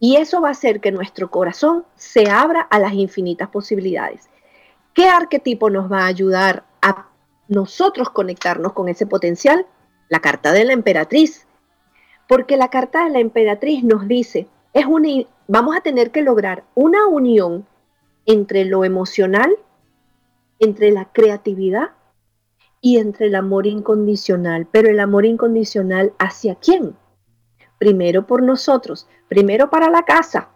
Y 0.00 0.16
eso 0.16 0.40
va 0.40 0.48
a 0.48 0.52
hacer 0.52 0.80
que 0.80 0.90
nuestro 0.90 1.30
corazón 1.30 1.84
se 1.94 2.28
abra 2.28 2.62
a 2.62 2.80
las 2.80 2.94
infinitas 2.94 3.48
posibilidades. 3.50 4.28
¿Qué 4.94 5.08
arquetipo 5.08 5.70
nos 5.70 5.92
va 5.92 6.00
a 6.00 6.06
ayudar 6.06 6.64
a 6.82 7.06
nosotros 7.46 8.10
conectarnos 8.10 8.72
con 8.72 8.88
ese 8.88 9.06
potencial? 9.06 9.66
La 10.08 10.18
carta 10.18 10.52
de 10.52 10.64
la 10.64 10.72
emperatriz. 10.72 11.46
Porque 12.26 12.56
la 12.56 12.68
carta 12.68 13.04
de 13.04 13.10
la 13.10 13.20
emperatriz 13.20 13.84
nos 13.84 14.08
dice, 14.08 14.48
es 14.72 14.86
vamos 15.46 15.76
a 15.76 15.80
tener 15.80 16.10
que 16.10 16.22
lograr 16.22 16.64
una 16.74 17.06
unión 17.06 17.66
entre 18.26 18.64
lo 18.64 18.84
emocional 18.84 19.54
entre 20.60 20.92
la 20.92 21.06
creatividad 21.06 21.90
y 22.80 22.98
entre 22.98 23.26
el 23.26 23.34
amor 23.34 23.66
incondicional. 23.66 24.68
Pero 24.70 24.90
el 24.90 25.00
amor 25.00 25.26
incondicional 25.26 26.12
hacia 26.18 26.54
quién? 26.54 26.94
Primero 27.80 28.26
por 28.26 28.42
nosotros, 28.42 29.08
primero 29.26 29.70
para 29.70 29.88
la 29.88 30.02
casa. 30.02 30.50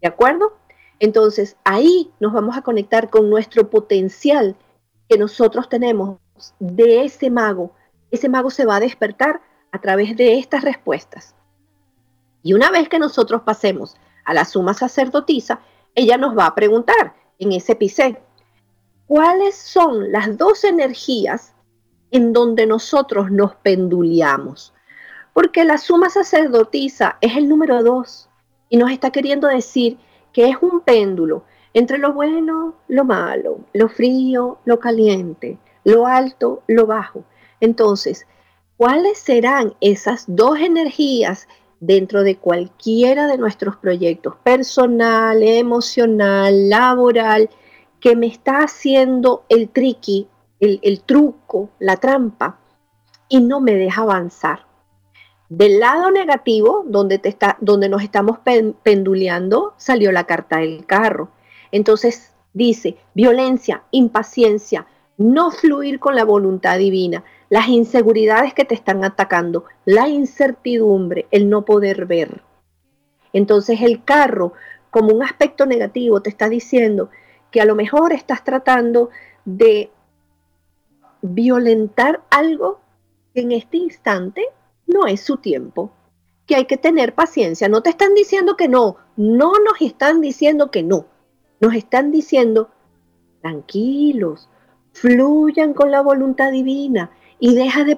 ¿De 0.00 0.06
acuerdo? 0.06 0.56
Entonces 1.00 1.56
ahí 1.64 2.12
nos 2.20 2.32
vamos 2.32 2.56
a 2.56 2.62
conectar 2.62 3.10
con 3.10 3.28
nuestro 3.28 3.68
potencial 3.68 4.54
que 5.08 5.18
nosotros 5.18 5.68
tenemos 5.68 6.20
de 6.60 7.04
ese 7.04 7.30
mago. 7.30 7.72
Ese 8.12 8.28
mago 8.28 8.50
se 8.50 8.64
va 8.64 8.76
a 8.76 8.80
despertar 8.80 9.40
a 9.72 9.80
través 9.80 10.16
de 10.16 10.38
estas 10.38 10.62
respuestas. 10.62 11.34
Y 12.44 12.54
una 12.54 12.70
vez 12.70 12.88
que 12.88 13.00
nosotros 13.00 13.42
pasemos 13.42 13.96
a 14.24 14.32
la 14.32 14.44
suma 14.44 14.72
sacerdotisa, 14.72 15.58
ella 15.96 16.16
nos 16.16 16.38
va 16.38 16.46
a 16.46 16.54
preguntar 16.54 17.16
en 17.40 17.50
ese 17.50 17.72
epicé, 17.72 18.22
¿cuáles 19.08 19.56
son 19.56 20.12
las 20.12 20.38
dos 20.38 20.62
energías 20.62 21.54
en 22.12 22.32
donde 22.32 22.66
nosotros 22.66 23.32
nos 23.32 23.56
penduleamos? 23.56 24.72
Porque 25.36 25.66
la 25.66 25.76
suma 25.76 26.08
sacerdotisa 26.08 27.18
es 27.20 27.36
el 27.36 27.46
número 27.46 27.82
dos 27.82 28.30
y 28.70 28.78
nos 28.78 28.90
está 28.90 29.10
queriendo 29.10 29.48
decir 29.48 29.98
que 30.32 30.48
es 30.48 30.56
un 30.62 30.80
péndulo 30.80 31.44
entre 31.74 31.98
lo 31.98 32.14
bueno, 32.14 32.76
lo 32.88 33.04
malo, 33.04 33.60
lo 33.74 33.90
frío, 33.90 34.56
lo 34.64 34.80
caliente, 34.80 35.58
lo 35.84 36.06
alto, 36.06 36.62
lo 36.68 36.86
bajo. 36.86 37.22
Entonces, 37.60 38.26
¿cuáles 38.78 39.18
serán 39.18 39.74
esas 39.82 40.24
dos 40.26 40.58
energías 40.58 41.48
dentro 41.80 42.22
de 42.22 42.38
cualquiera 42.38 43.26
de 43.26 43.36
nuestros 43.36 43.76
proyectos, 43.76 44.36
personal, 44.36 45.42
emocional, 45.42 46.70
laboral, 46.70 47.50
que 48.00 48.16
me 48.16 48.28
está 48.28 48.60
haciendo 48.60 49.44
el 49.50 49.68
tricky, 49.68 50.28
el, 50.60 51.02
truco, 51.02 51.68
la 51.78 51.98
trampa, 51.98 52.58
y 53.28 53.42
no 53.42 53.60
me 53.60 53.74
deja 53.74 54.00
avanzar. 54.00 54.65
Del 55.48 55.78
lado 55.78 56.10
negativo, 56.10 56.84
donde, 56.86 57.18
te 57.18 57.28
está, 57.28 57.56
donde 57.60 57.88
nos 57.88 58.02
estamos 58.02 58.38
penduleando, 58.82 59.74
salió 59.76 60.10
la 60.10 60.24
carta 60.24 60.58
del 60.58 60.84
carro. 60.86 61.30
Entonces 61.70 62.34
dice, 62.52 62.96
violencia, 63.14 63.84
impaciencia, 63.92 64.86
no 65.18 65.50
fluir 65.50 66.00
con 66.00 66.14
la 66.16 66.24
voluntad 66.24 66.78
divina, 66.78 67.24
las 67.48 67.68
inseguridades 67.68 68.54
que 68.54 68.64
te 68.64 68.74
están 68.74 69.04
atacando, 69.04 69.64
la 69.84 70.08
incertidumbre, 70.08 71.26
el 71.30 71.48
no 71.48 71.64
poder 71.64 72.06
ver. 72.06 72.42
Entonces 73.32 73.82
el 73.82 74.02
carro, 74.04 74.52
como 74.90 75.14
un 75.14 75.22
aspecto 75.22 75.66
negativo, 75.66 76.22
te 76.22 76.30
está 76.30 76.48
diciendo 76.48 77.10
que 77.50 77.60
a 77.60 77.64
lo 77.64 77.74
mejor 77.74 78.12
estás 78.12 78.42
tratando 78.42 79.10
de 79.44 79.90
violentar 81.22 82.22
algo 82.30 82.80
en 83.34 83.52
este 83.52 83.76
instante 83.76 84.42
no 84.86 85.06
es 85.06 85.20
su 85.20 85.38
tiempo, 85.38 85.92
que 86.46 86.56
hay 86.56 86.66
que 86.66 86.76
tener 86.76 87.14
paciencia. 87.14 87.68
No 87.68 87.82
te 87.82 87.90
están 87.90 88.14
diciendo 88.14 88.56
que 88.56 88.68
no, 88.68 88.96
no 89.16 89.52
nos 89.64 89.80
están 89.80 90.20
diciendo 90.20 90.70
que 90.70 90.82
no, 90.82 91.06
nos 91.60 91.74
están 91.74 92.12
diciendo 92.12 92.70
tranquilos, 93.40 94.48
fluyan 94.92 95.74
con 95.74 95.90
la 95.90 96.00
voluntad 96.00 96.50
divina 96.50 97.10
y 97.38 97.54
deja 97.54 97.84
de 97.84 97.96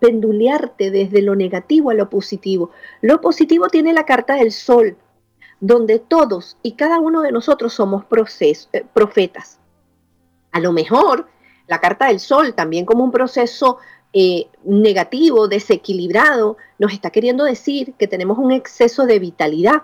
pendulearte 0.00 0.90
desde 0.90 1.22
lo 1.22 1.34
negativo 1.34 1.90
a 1.90 1.94
lo 1.94 2.10
positivo. 2.10 2.70
Lo 3.00 3.20
positivo 3.20 3.68
tiene 3.68 3.92
la 3.92 4.04
carta 4.04 4.34
del 4.34 4.52
sol, 4.52 4.96
donde 5.60 5.98
todos 5.98 6.58
y 6.62 6.72
cada 6.72 7.00
uno 7.00 7.22
de 7.22 7.32
nosotros 7.32 7.72
somos 7.72 8.04
eh, 8.40 8.84
profetas. 8.92 9.58
A 10.50 10.60
lo 10.60 10.72
mejor 10.72 11.28
la 11.68 11.80
carta 11.80 12.08
del 12.08 12.20
sol, 12.20 12.54
también 12.54 12.84
como 12.84 13.04
un 13.04 13.12
proceso 13.12 13.78
eh, 14.12 14.48
negativo, 14.64 15.48
desequilibrado, 15.48 16.56
nos 16.78 16.92
está 16.92 17.10
queriendo 17.10 17.44
decir 17.44 17.94
que 17.94 18.08
tenemos 18.08 18.38
un 18.38 18.52
exceso 18.52 19.06
de 19.06 19.18
vitalidad, 19.18 19.82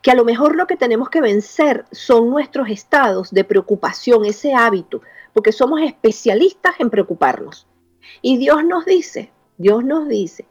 que 0.00 0.10
a 0.10 0.14
lo 0.14 0.24
mejor 0.24 0.56
lo 0.56 0.66
que 0.66 0.76
tenemos 0.76 1.10
que 1.10 1.20
vencer 1.20 1.84
son 1.90 2.30
nuestros 2.30 2.68
estados 2.68 3.30
de 3.30 3.44
preocupación, 3.44 4.24
ese 4.24 4.54
hábito, 4.54 5.02
porque 5.32 5.52
somos 5.52 5.80
especialistas 5.82 6.74
en 6.78 6.90
preocuparnos. 6.90 7.66
Y 8.22 8.38
Dios 8.38 8.64
nos 8.64 8.84
dice, 8.84 9.30
Dios 9.56 9.84
nos 9.84 10.08
dice, 10.08 10.46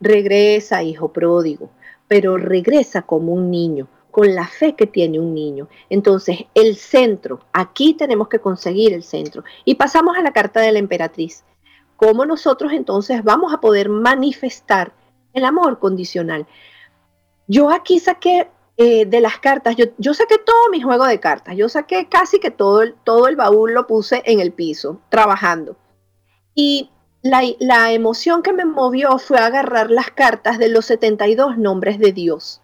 regresa, 0.00 0.82
hijo 0.82 1.12
pródigo, 1.12 1.70
pero 2.08 2.36
regresa 2.36 3.02
como 3.02 3.32
un 3.32 3.50
niño, 3.50 3.88
con 4.10 4.34
la 4.34 4.46
fe 4.46 4.74
que 4.74 4.86
tiene 4.86 5.20
un 5.20 5.34
niño. 5.34 5.68
Entonces, 5.88 6.46
el 6.54 6.76
centro, 6.76 7.40
aquí 7.52 7.94
tenemos 7.94 8.28
que 8.28 8.40
conseguir 8.40 8.92
el 8.92 9.02
centro. 9.02 9.44
Y 9.64 9.76
pasamos 9.76 10.16
a 10.16 10.22
la 10.22 10.32
carta 10.32 10.60
de 10.60 10.72
la 10.72 10.78
emperatriz. 10.78 11.44
¿Cómo 12.00 12.24
nosotros 12.24 12.72
entonces 12.72 13.22
vamos 13.22 13.52
a 13.52 13.60
poder 13.60 13.90
manifestar 13.90 14.94
el 15.34 15.44
amor 15.44 15.78
condicional? 15.78 16.46
Yo 17.46 17.70
aquí 17.70 17.98
saqué 17.98 18.48
eh, 18.78 19.04
de 19.04 19.20
las 19.20 19.38
cartas, 19.38 19.76
yo, 19.76 20.14
saqué 20.14 20.38
todo 20.38 20.70
mi 20.70 20.80
juego 20.80 21.04
de 21.04 21.20
cartas, 21.20 21.56
yo 21.56 21.68
saqué 21.68 22.08
casi 22.08 22.40
que 22.40 22.50
todo 22.50 22.80
el, 22.80 22.94
todo 23.04 23.28
el 23.28 23.36
baúl 23.36 23.74
lo 23.74 23.86
puse 23.86 24.22
en 24.24 24.40
el 24.40 24.52
piso, 24.52 25.02
trabajando. 25.10 25.76
Y 26.54 26.88
la, 27.20 27.42
la 27.58 27.92
emoción 27.92 28.40
que 28.42 28.54
me 28.54 28.64
movió 28.64 29.18
fue 29.18 29.36
agarrar 29.36 29.90
las 29.90 30.10
cartas 30.10 30.58
de 30.58 30.70
los 30.70 30.86
72 30.86 31.58
nombres 31.58 31.98
de 31.98 32.12
Dios. 32.12 32.62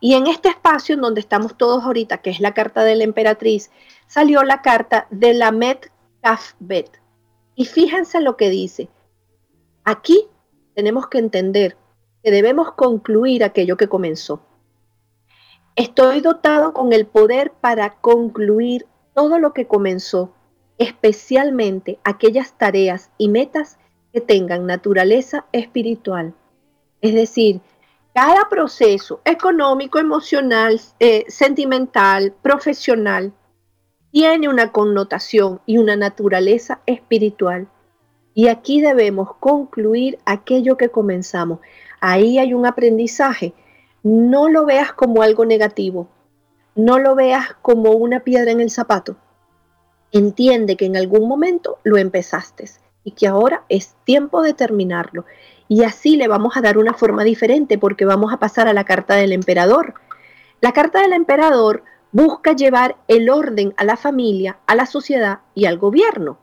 Y 0.00 0.14
en 0.14 0.26
este 0.26 0.48
espacio 0.48 0.96
en 0.96 1.02
donde 1.02 1.20
estamos 1.20 1.56
todos 1.56 1.84
ahorita, 1.84 2.18
que 2.18 2.30
es 2.30 2.40
la 2.40 2.52
carta 2.52 2.82
de 2.82 2.96
la 2.96 3.04
emperatriz, 3.04 3.70
salió 4.08 4.42
la 4.42 4.60
carta 4.60 5.06
de 5.10 5.34
la 5.34 5.52
Met 5.52 5.92
Kafbet. 6.20 7.05
Y 7.56 7.64
fíjense 7.64 8.20
lo 8.20 8.36
que 8.36 8.50
dice. 8.50 8.88
Aquí 9.82 10.28
tenemos 10.74 11.08
que 11.08 11.18
entender 11.18 11.76
que 12.22 12.30
debemos 12.30 12.72
concluir 12.72 13.42
aquello 13.42 13.76
que 13.76 13.88
comenzó. 13.88 14.42
Estoy 15.74 16.20
dotado 16.20 16.72
con 16.72 16.92
el 16.92 17.06
poder 17.06 17.52
para 17.52 17.96
concluir 18.00 18.86
todo 19.14 19.38
lo 19.38 19.54
que 19.54 19.66
comenzó, 19.66 20.34
especialmente 20.78 21.98
aquellas 22.04 22.56
tareas 22.58 23.10
y 23.16 23.28
metas 23.28 23.78
que 24.12 24.20
tengan 24.20 24.66
naturaleza 24.66 25.46
espiritual. 25.52 26.34
Es 27.00 27.14
decir, 27.14 27.60
cada 28.14 28.48
proceso 28.48 29.20
económico, 29.24 29.98
emocional, 29.98 30.80
eh, 31.00 31.24
sentimental, 31.28 32.34
profesional, 32.42 33.32
tiene 34.10 34.48
una 34.48 34.72
connotación 34.72 35.60
y 35.66 35.78
una 35.78 35.96
naturaleza 35.96 36.80
espiritual. 36.86 37.68
Y 38.34 38.48
aquí 38.48 38.80
debemos 38.80 39.34
concluir 39.40 40.18
aquello 40.24 40.76
que 40.76 40.90
comenzamos. 40.90 41.60
Ahí 42.00 42.38
hay 42.38 42.54
un 42.54 42.66
aprendizaje 42.66 43.54
no 44.06 44.48
lo 44.48 44.64
veas 44.64 44.92
como 44.92 45.22
algo 45.22 45.44
negativo, 45.44 46.06
no 46.76 47.00
lo 47.00 47.16
veas 47.16 47.56
como 47.60 47.90
una 47.90 48.20
piedra 48.20 48.52
en 48.52 48.60
el 48.60 48.70
zapato. 48.70 49.16
Entiende 50.12 50.76
que 50.76 50.86
en 50.86 50.96
algún 50.96 51.26
momento 51.26 51.78
lo 51.82 51.96
empezaste 51.96 52.70
y 53.02 53.10
que 53.10 53.26
ahora 53.26 53.64
es 53.68 53.96
tiempo 54.04 54.42
de 54.42 54.54
terminarlo. 54.54 55.24
Y 55.66 55.82
así 55.82 56.16
le 56.16 56.28
vamos 56.28 56.56
a 56.56 56.60
dar 56.60 56.78
una 56.78 56.94
forma 56.94 57.24
diferente 57.24 57.78
porque 57.78 58.04
vamos 58.04 58.32
a 58.32 58.36
pasar 58.36 58.68
a 58.68 58.72
la 58.72 58.84
carta 58.84 59.16
del 59.16 59.32
emperador. 59.32 59.94
La 60.60 60.70
carta 60.70 61.00
del 61.02 61.12
emperador 61.12 61.82
busca 62.12 62.52
llevar 62.52 62.96
el 63.08 63.28
orden 63.30 63.74
a 63.76 63.84
la 63.84 63.96
familia, 63.96 64.58
a 64.66 64.74
la 64.74 64.86
sociedad 64.86 65.40
y 65.54 65.66
al 65.66 65.78
gobierno. 65.78 66.38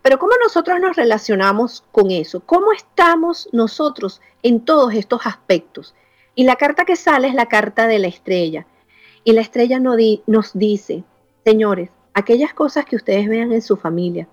Pero 0.00 0.18
¿cómo 0.18 0.32
nosotros 0.42 0.80
nos 0.80 0.96
relacionamos 0.96 1.84
con 1.92 2.10
eso? 2.10 2.40
¿Cómo 2.40 2.72
estamos 2.72 3.48
nosotros 3.52 4.20
en 4.42 4.64
todos 4.64 4.94
estos 4.94 5.26
aspectos? 5.26 5.94
Y 6.34 6.44
la 6.44 6.56
carta 6.56 6.84
que 6.84 6.96
sale 6.96 7.28
es 7.28 7.34
la 7.34 7.46
carta 7.46 7.86
de 7.86 7.98
la 7.98 8.08
estrella. 8.08 8.66
Y 9.24 9.32
la 9.32 9.40
estrella 9.40 9.78
nos 9.78 10.52
dice, 10.54 11.04
señores, 11.44 11.90
aquellas 12.14 12.54
cosas 12.54 12.84
que 12.84 12.96
ustedes 12.96 13.28
vean 13.28 13.52
en 13.52 13.62
su 13.62 13.76
familia, 13.76 14.28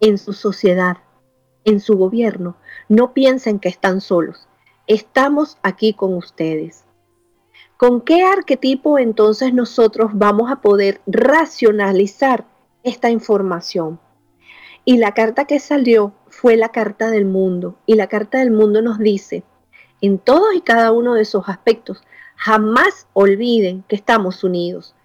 en 0.00 0.18
su 0.18 0.32
sociedad, 0.32 0.98
en 1.64 1.80
su 1.80 1.96
gobierno, 1.96 2.56
no 2.88 3.14
piensen 3.14 3.58
que 3.58 3.68
están 3.68 4.00
solos. 4.00 4.46
Estamos 4.86 5.56
aquí 5.62 5.94
con 5.94 6.14
ustedes. 6.14 6.83
¿Con 7.86 8.00
qué 8.00 8.22
arquetipo 8.22 8.98
entonces 8.98 9.52
nosotros 9.52 10.12
vamos 10.14 10.50
a 10.50 10.62
poder 10.62 11.02
racionalizar 11.06 12.46
esta 12.82 13.10
información? 13.10 14.00
Y 14.86 14.96
la 14.96 15.12
carta 15.12 15.44
que 15.44 15.60
salió 15.60 16.14
fue 16.30 16.56
la 16.56 16.70
carta 16.70 17.10
del 17.10 17.26
mundo. 17.26 17.76
Y 17.84 17.96
la 17.96 18.06
carta 18.06 18.38
del 18.38 18.52
mundo 18.52 18.80
nos 18.80 18.98
dice, 18.98 19.44
en 20.00 20.18
todos 20.18 20.54
y 20.54 20.62
cada 20.62 20.92
uno 20.92 21.12
de 21.12 21.20
esos 21.20 21.46
aspectos. 21.46 22.02
Jamás 22.36 23.06
olviden 23.12 23.84
que 23.86 23.96
estamos 23.96 24.44
unidos, 24.44 24.96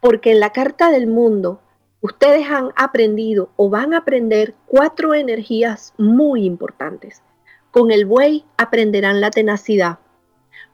porque 0.00 0.32
en 0.32 0.40
la 0.40 0.52
carta 0.54 0.90
del 0.90 1.08
mundo 1.08 1.60
ustedes 2.00 2.48
han 2.48 2.70
aprendido 2.76 3.50
o 3.56 3.68
van 3.68 3.92
a 3.92 3.98
aprender 3.98 4.54
cuatro 4.64 5.12
energías 5.12 5.92
muy 5.98 6.46
importantes. 6.46 7.22
Con 7.70 7.90
el 7.90 8.06
buey 8.06 8.46
aprenderán 8.56 9.20
la 9.20 9.30
tenacidad, 9.30 9.98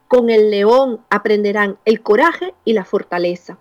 con 0.09 0.31
el 0.31 0.51
león 0.51 1.05
aprenderán 1.11 1.79
el 1.85 2.03
coraje 2.03 2.55
y 2.65 2.73
la 2.73 2.85
fortaleza, 2.85 3.59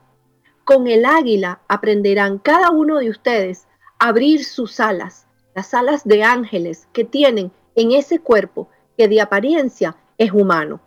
con 0.63 0.87
el 0.87 1.05
águila 1.05 1.61
aprenderán 1.67 2.39
cada 2.39 2.71
uno 2.71 2.99
de 2.99 3.09
ustedes 3.09 3.67
abrir 3.99 4.43
sus 4.43 4.79
alas, 4.79 5.27
las 5.55 5.73
alas 5.73 6.05
de 6.05 6.23
ángeles 6.23 6.87
que 6.93 7.03
tienen 7.03 7.51
en 7.75 7.91
ese 7.91 8.19
cuerpo 8.19 8.69
que 8.97 9.07
de 9.07 9.21
apariencia 9.21 9.97
es 10.17 10.31
humano. 10.31 10.81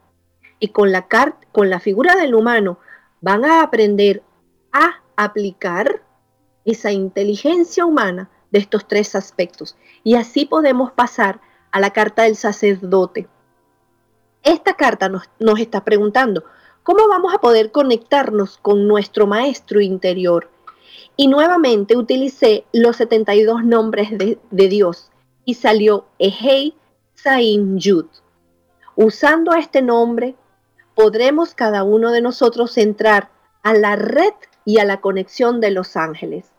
Y 0.59 0.69
con 0.69 0.93
la, 0.93 1.07
con 1.53 1.71
la 1.71 1.81
figura 1.81 2.17
del 2.17 2.35
humano 2.35 2.79
van 3.21 3.45
a 3.45 3.63
aprender 3.63 4.23
a 4.73 5.03
aplicar 5.17 6.03
esa 6.65 6.93
inteligencia 6.93 7.85
humana 7.85 8.31
de 8.51 8.59
estos 8.59 8.87
tres 8.87 9.15
aspectos. 9.15 9.77
Y 10.05 10.15
así 10.15 10.45
podemos 10.45 10.93
pasar 10.93 11.41
a 11.71 11.81
la 11.81 11.91
carta 11.91 12.25
del 12.25 12.37
sacerdote. 12.37 13.29
Esta 14.43 14.75
carta 14.75 15.09
nos, 15.09 15.29
está 15.59 15.85
preguntando, 15.85 16.45
¿cómo 16.83 17.09
vamos 17.09 17.35
a 17.35 17.39
poder 17.39 17.71
conectarnos 17.71 18.57
con 18.57 18.89
nuestro 18.89 19.27
maestro 19.27 19.81
interior? 19.81 20.51
Y 21.17 21.29
nuevamente 21.29 21.97
utilicé 21.97 22.65
los 22.73 22.97
72 22.97 23.65
nombres 23.65 24.17
de, 24.17 24.39
de 24.51 24.69
Dios 24.69 25.11
y 25.45 25.55
salió 25.55 26.07
Ehei 26.19 26.75
Sain 27.15 27.79
Yud. 27.79 28.07
Usando 28.97 29.53
este 29.55 29.83
nombre, 29.83 30.37
podremos 30.95 31.55
cada 31.55 31.83
uno 31.83 32.11
de 32.11 32.23
nosotros 32.23 32.79
entrar 32.79 33.31
a 33.63 33.75
la 33.75 33.97
red 33.97 34.33
y 34.65 34.79
a 34.79 34.85
la 34.85 35.01
conexión 35.01 35.61
de 35.61 35.71
los 35.71 35.97
ángeles. 35.97 36.51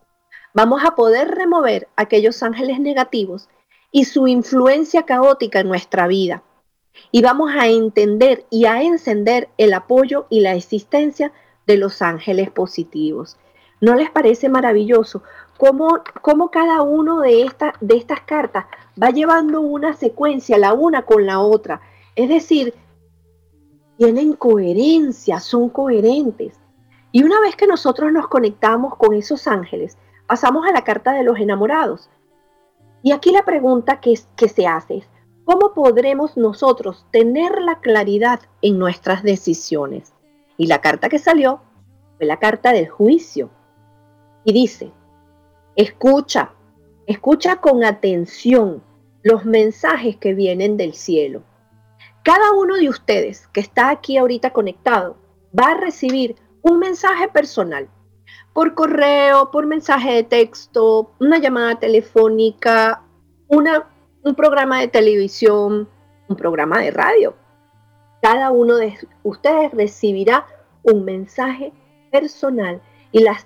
Vamos 0.53 0.83
a 0.85 0.95
poder 0.95 1.29
remover 1.29 1.87
aquellos 1.95 2.43
ángeles 2.43 2.79
negativos 2.79 3.49
y 3.91 4.05
su 4.05 4.27
influencia 4.27 5.03
caótica 5.03 5.61
en 5.61 5.67
nuestra 5.67 6.07
vida. 6.07 6.43
Y 7.11 7.21
vamos 7.21 7.51
a 7.57 7.67
entender 7.67 8.45
y 8.49 8.65
a 8.65 8.81
encender 8.81 9.49
el 9.57 9.73
apoyo 9.73 10.27
y 10.29 10.41
la 10.41 10.55
existencia 10.55 11.31
de 11.67 11.77
los 11.77 12.01
ángeles 12.01 12.49
positivos. 12.49 13.37
¿No 13.79 13.95
les 13.95 14.11
parece 14.11 14.49
maravilloso 14.49 15.23
cómo, 15.57 15.99
cómo 16.21 16.51
cada 16.51 16.81
uno 16.81 17.21
de, 17.21 17.49
de 17.81 17.97
estas 17.97 18.21
cartas 18.21 18.65
va 19.01 19.09
llevando 19.09 19.61
una 19.61 19.93
secuencia 19.95 20.57
la 20.57 20.73
una 20.73 21.03
con 21.03 21.25
la 21.25 21.39
otra? 21.39 21.81
Es 22.15 22.29
decir, 22.29 22.73
tienen 23.97 24.33
coherencia, 24.33 25.39
son 25.39 25.69
coherentes. 25.69 26.59
Y 27.11 27.23
una 27.23 27.39
vez 27.41 27.55
que 27.55 27.67
nosotros 27.67 28.11
nos 28.11 28.27
conectamos 28.27 28.95
con 28.95 29.13
esos 29.13 29.47
ángeles, 29.47 29.97
pasamos 30.27 30.65
a 30.67 30.71
la 30.71 30.83
carta 30.83 31.11
de 31.13 31.23
los 31.23 31.39
enamorados. 31.39 32.09
Y 33.03 33.11
aquí 33.11 33.31
la 33.31 33.43
pregunta 33.43 33.99
que, 33.99 34.19
que 34.35 34.47
se 34.47 34.67
hace 34.67 34.97
es, 34.97 35.09
¿cómo 35.51 35.73
podremos 35.73 36.37
nosotros 36.37 37.05
tener 37.11 37.61
la 37.61 37.81
claridad 37.81 38.39
en 38.61 38.79
nuestras 38.79 39.21
decisiones? 39.21 40.13
Y 40.55 40.67
la 40.67 40.79
carta 40.79 41.09
que 41.09 41.19
salió 41.19 41.59
fue 42.15 42.25
la 42.25 42.39
carta 42.39 42.71
del 42.71 42.87
juicio. 42.87 43.49
Y 44.45 44.53
dice, 44.53 44.93
escucha, 45.75 46.53
escucha 47.05 47.57
con 47.57 47.83
atención 47.83 48.81
los 49.23 49.43
mensajes 49.43 50.15
que 50.15 50.33
vienen 50.33 50.77
del 50.77 50.93
cielo. 50.93 51.43
Cada 52.23 52.53
uno 52.53 52.75
de 52.77 52.87
ustedes 52.87 53.47
que 53.47 53.59
está 53.59 53.89
aquí 53.89 54.15
ahorita 54.15 54.53
conectado 54.53 55.17
va 55.57 55.71
a 55.71 55.77
recibir 55.77 56.37
un 56.61 56.79
mensaje 56.79 57.27
personal 57.27 57.89
por 58.53 58.73
correo, 58.73 59.51
por 59.51 59.65
mensaje 59.65 60.13
de 60.13 60.23
texto, 60.23 61.11
una 61.19 61.39
llamada 61.39 61.77
telefónica, 61.77 63.03
una, 63.49 63.90
un 64.23 64.35
programa 64.35 64.79
de 64.79 64.87
televisión, 64.87 65.89
un 66.27 66.35
programa 66.35 66.79
de 66.79 66.91
radio. 66.91 67.35
Cada 68.21 68.51
uno 68.51 68.75
de 68.75 68.97
ustedes 69.23 69.71
recibirá 69.71 70.45
un 70.83 71.05
mensaje 71.05 71.73
personal 72.11 72.81
y 73.11 73.23
las, 73.23 73.45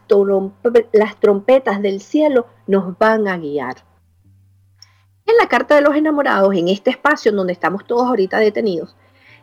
trompetas 1.19 1.81
del 1.81 2.01
cielo 2.01 2.47
nos 2.67 2.97
van 2.97 3.27
a 3.27 3.37
guiar. 3.37 3.77
En 5.25 5.37
la 5.37 5.47
carta 5.47 5.75
de 5.75 5.81
los 5.81 5.95
enamorados, 5.95 6.53
en 6.55 6.67
este 6.67 6.91
espacio 6.91 7.31
en 7.31 7.37
donde 7.37 7.53
estamos 7.53 7.85
todos 7.85 8.07
ahorita 8.07 8.37
detenidos, 8.37 8.95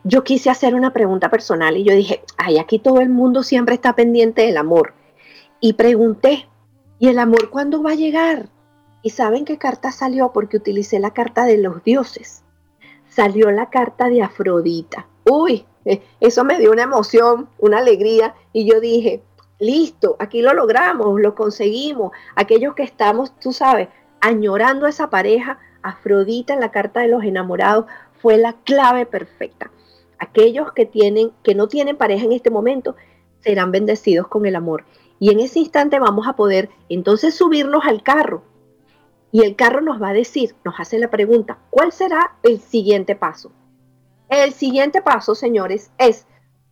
yo 0.05 0.23
quise 0.23 0.49
hacer 0.49 0.75
una 0.75 0.93
pregunta 0.93 1.29
personal 1.29 1.77
y 1.77 1.83
yo 1.83 1.93
dije, 1.93 2.23
ay, 2.37 2.57
aquí 2.57 2.79
todo 2.79 3.01
el 3.01 3.09
mundo 3.09 3.43
siempre 3.43 3.75
está 3.75 3.93
pendiente 3.93 4.43
del 4.43 4.57
amor 4.57 4.93
y 5.59 5.73
pregunté, 5.73 6.47
¿y 6.99 7.07
el 7.07 7.19
amor 7.19 7.49
cuándo 7.49 7.81
va 7.81 7.91
a 7.91 7.95
llegar? 7.95 8.49
¿Y 9.03 9.09
saben 9.09 9.43
qué 9.43 9.57
carta 9.57 9.91
salió? 9.91 10.31
Porque 10.31 10.57
utilicé 10.57 10.97
la 10.97 11.11
carta 11.11 11.43
de 11.43 11.57
los 11.57 11.83
dioses. 11.83 12.43
Salió 13.09 13.51
la 13.51 13.69
carta 13.69 14.07
de 14.07 14.23
Afrodita. 14.23 15.07
Uy, 15.29 15.65
eh, 15.83 16.01
eso 16.21 16.45
me 16.45 16.57
dio 16.57 16.71
una 16.71 16.83
emoción, 16.83 17.49
una 17.59 17.79
alegría. 17.79 18.33
Y 18.53 18.65
yo 18.65 18.79
dije, 18.79 19.21
listo, 19.59 20.15
aquí 20.19 20.41
lo 20.41 20.53
logramos, 20.53 21.19
lo 21.19 21.35
conseguimos. 21.35 22.13
Aquellos 22.35 22.75
que 22.75 22.83
estamos, 22.83 23.37
tú 23.39 23.51
sabes, 23.51 23.89
añorando 24.21 24.85
a 24.85 24.89
esa 24.89 25.09
pareja, 25.09 25.59
Afrodita 25.81 26.53
en 26.53 26.61
la 26.61 26.71
carta 26.71 27.01
de 27.01 27.09
los 27.09 27.25
enamorados 27.25 27.87
fue 28.21 28.37
la 28.37 28.53
clave 28.63 29.05
perfecta. 29.05 29.69
Aquellos 30.17 30.71
que 30.71 30.85
tienen, 30.85 31.33
que 31.43 31.55
no 31.55 31.67
tienen 31.67 31.97
pareja 31.97 32.23
en 32.23 32.31
este 32.31 32.49
momento, 32.49 32.95
serán 33.41 33.73
bendecidos 33.73 34.29
con 34.29 34.45
el 34.45 34.55
amor. 34.55 34.85
Y 35.19 35.31
en 35.31 35.41
ese 35.41 35.59
instante 35.59 35.99
vamos 35.99 36.25
a 36.25 36.37
poder 36.37 36.69
entonces 36.87 37.35
subirnos 37.35 37.83
al 37.85 38.01
carro. 38.01 38.43
Y 39.33 39.43
el 39.43 39.55
carro 39.55 39.81
nos 39.81 39.99
va 39.99 40.09
a 40.09 40.13
decir, 40.13 40.55
nos 40.63 40.79
hace 40.79 40.99
la 40.99 41.09
pregunta, 41.09 41.57
¿cuál 41.71 41.91
será 41.91 42.35
el 42.43 42.61
siguiente 42.61 43.15
paso? 43.15 43.51
El 44.29 44.53
siguiente 44.53 45.01
paso, 45.01 45.33
señores, 45.33 45.89
es 45.97 46.27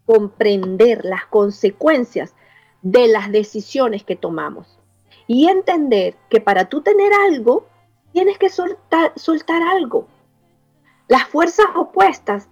comprender 0.06 1.04
las 1.04 1.26
consecuencias 1.26 2.36
de 2.84 3.08
las 3.08 3.32
decisiones 3.32 4.04
que 4.04 4.15
tomamos 4.15 4.78
y 5.26 5.47
entender 5.50 6.15
que 6.30 6.39
para 6.39 6.65
tú 6.65 6.82
tener 6.82 7.12
algo, 7.13 7.65
tienes 8.13 8.38
que 8.38 8.50
soltar, 8.50 9.12
algo. 9.76 10.08
Las 11.08 11.24
fuerzas 11.24 11.65
opuestas 11.76 12.47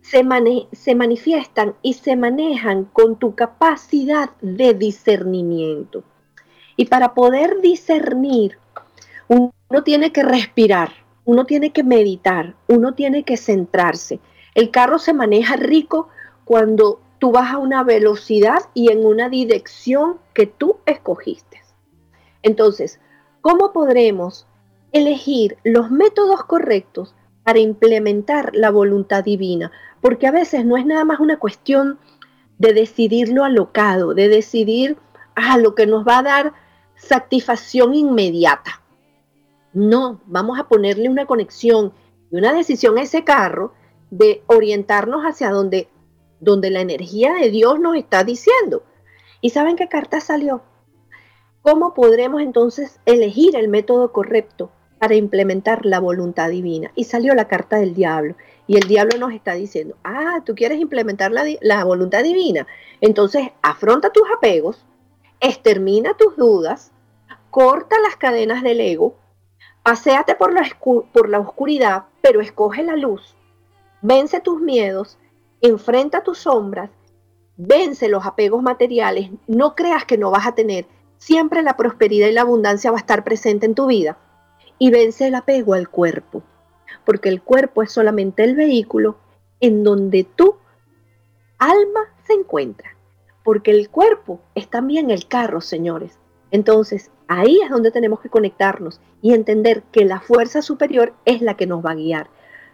se, 0.00 0.24
se 0.72 0.94
manifiestan 0.94 1.74
y 1.82 1.92
se 1.92 2.16
manejan 2.16 2.86
con 2.86 3.16
tu 3.16 3.34
capacidad 3.34 4.30
de 4.40 4.72
discernimiento. 4.72 6.04
Y 6.74 6.86
para 6.86 7.12
poder 7.12 7.60
discernir, 7.60 8.58
uno 9.28 9.82
tiene 9.84 10.12
que 10.12 10.22
respirar, 10.22 10.92
uno 11.24 11.46
tiene 11.46 11.72
que 11.72 11.82
meditar, 11.84 12.54
uno 12.68 12.94
tiene 12.94 13.24
que 13.24 13.36
centrarse. 13.36 14.20
El 14.54 14.70
carro 14.70 14.98
se 14.98 15.12
maneja 15.12 15.56
rico 15.56 16.08
cuando 16.44 17.00
tú 17.18 17.32
vas 17.32 17.52
a 17.52 17.58
una 17.58 17.84
velocidad 17.84 18.60
y 18.74 18.90
en 18.90 19.06
una 19.06 19.28
dirección 19.28 20.18
que 20.34 20.46
tú 20.46 20.76
escogiste. 20.86 21.62
Entonces, 22.42 23.00
¿cómo 23.40 23.72
podremos 23.72 24.46
elegir 24.90 25.56
los 25.64 25.90
métodos 25.90 26.44
correctos 26.44 27.14
para 27.44 27.60
implementar 27.60 28.50
la 28.54 28.70
voluntad 28.70 29.24
divina? 29.24 29.70
porque 30.02 30.26
a 30.26 30.32
veces 30.32 30.66
no 30.66 30.76
es 30.76 30.84
nada 30.84 31.04
más 31.04 31.20
una 31.20 31.38
cuestión 31.38 31.98
de 32.58 32.74
decidir 32.74 33.30
lo 33.30 33.44
alocado, 33.44 34.12
de 34.12 34.28
decidir 34.28 34.98
a 35.34 35.56
lo 35.56 35.74
que 35.74 35.86
nos 35.86 36.06
va 36.06 36.18
a 36.18 36.22
dar 36.22 36.52
satisfacción 36.96 37.94
inmediata. 37.94 38.81
No, 39.72 40.20
vamos 40.26 40.58
a 40.58 40.68
ponerle 40.68 41.08
una 41.08 41.26
conexión 41.26 41.92
y 42.30 42.36
una 42.36 42.52
decisión 42.52 42.98
a 42.98 43.02
ese 43.02 43.24
carro 43.24 43.72
de 44.10 44.42
orientarnos 44.46 45.22
hacia 45.22 45.50
donde, 45.50 45.88
donde 46.40 46.70
la 46.70 46.80
energía 46.80 47.34
de 47.34 47.50
Dios 47.50 47.80
nos 47.80 47.96
está 47.96 48.24
diciendo. 48.24 48.82
¿Y 49.40 49.50
saben 49.50 49.76
qué 49.76 49.88
carta 49.88 50.20
salió? 50.20 50.62
¿Cómo 51.62 51.94
podremos 51.94 52.42
entonces 52.42 53.00
elegir 53.06 53.56
el 53.56 53.68
método 53.68 54.12
correcto 54.12 54.70
para 54.98 55.14
implementar 55.14 55.86
la 55.86 56.00
voluntad 56.00 56.50
divina? 56.50 56.92
Y 56.94 57.04
salió 57.04 57.34
la 57.34 57.48
carta 57.48 57.76
del 57.76 57.94
diablo. 57.94 58.34
Y 58.66 58.76
el 58.76 58.86
diablo 58.86 59.16
nos 59.18 59.32
está 59.32 59.54
diciendo, 59.54 59.96
ah, 60.04 60.42
tú 60.44 60.54
quieres 60.54 60.80
implementar 60.80 61.32
la, 61.32 61.84
voluntad 61.84 62.22
divina. 62.22 62.66
Entonces, 63.00 63.48
afronta 63.62 64.10
tus 64.10 64.24
apegos, 64.36 64.84
extermina 65.40 66.16
tus 66.16 66.36
dudas, 66.36 66.92
corta 67.50 67.96
las 68.00 68.16
cadenas 68.16 68.62
del 68.62 68.80
ego, 68.80 69.16
paséate 69.82 70.34
por 70.34 70.52
la, 70.52 70.64
por 71.12 71.28
la 71.28 71.40
oscuridad, 71.40 72.04
pero 72.20 72.40
escoge 72.40 72.82
la 72.82 72.96
luz. 72.96 73.36
Vence 74.00 74.40
tus 74.40 74.60
miedos, 74.60 75.18
enfrenta 75.60 76.22
tus 76.22 76.38
sombras, 76.38 76.90
vence 77.56 78.08
los 78.08 78.26
apegos 78.26 78.62
materiales. 78.62 79.30
No 79.46 79.74
creas 79.74 80.04
que 80.04 80.18
no 80.18 80.30
vas 80.30 80.46
a 80.46 80.54
tener. 80.54 80.86
Siempre 81.18 81.62
la 81.62 81.76
prosperidad 81.76 82.28
y 82.28 82.32
la 82.32 82.42
abundancia 82.42 82.90
va 82.90 82.96
a 82.96 83.00
estar 83.00 83.24
presente 83.24 83.66
en 83.66 83.74
tu 83.74 83.86
vida. 83.86 84.18
Y 84.78 84.90
vence 84.90 85.28
el 85.28 85.34
apego 85.36 85.74
al 85.74 85.88
cuerpo 85.88 86.42
porque 87.04 87.28
el 87.28 87.42
cuerpo 87.42 87.82
es 87.82 87.92
solamente 87.92 88.44
el 88.44 88.54
vehículo 88.54 89.16
en 89.60 89.84
donde 89.84 90.24
tu 90.24 90.56
alma 91.58 92.00
se 92.26 92.34
encuentra, 92.34 92.96
porque 93.44 93.70
el 93.70 93.88
cuerpo 93.90 94.40
es 94.54 94.68
también 94.68 95.10
el 95.10 95.26
carro, 95.28 95.60
señores. 95.60 96.18
Entonces, 96.52 97.10
ahí 97.26 97.60
es 97.64 97.70
donde 97.70 97.90
tenemos 97.90 98.20
que 98.20 98.28
conectarnos 98.28 99.00
y 99.20 99.34
entender 99.34 99.82
que 99.90 100.04
la 100.04 100.20
fuerza 100.20 100.62
superior 100.62 101.14
es 101.24 101.42
la 101.42 101.56
que 101.56 101.66
nos 101.66 101.84
va 101.84 101.90
a 101.90 101.96
guiar. 101.96 102.30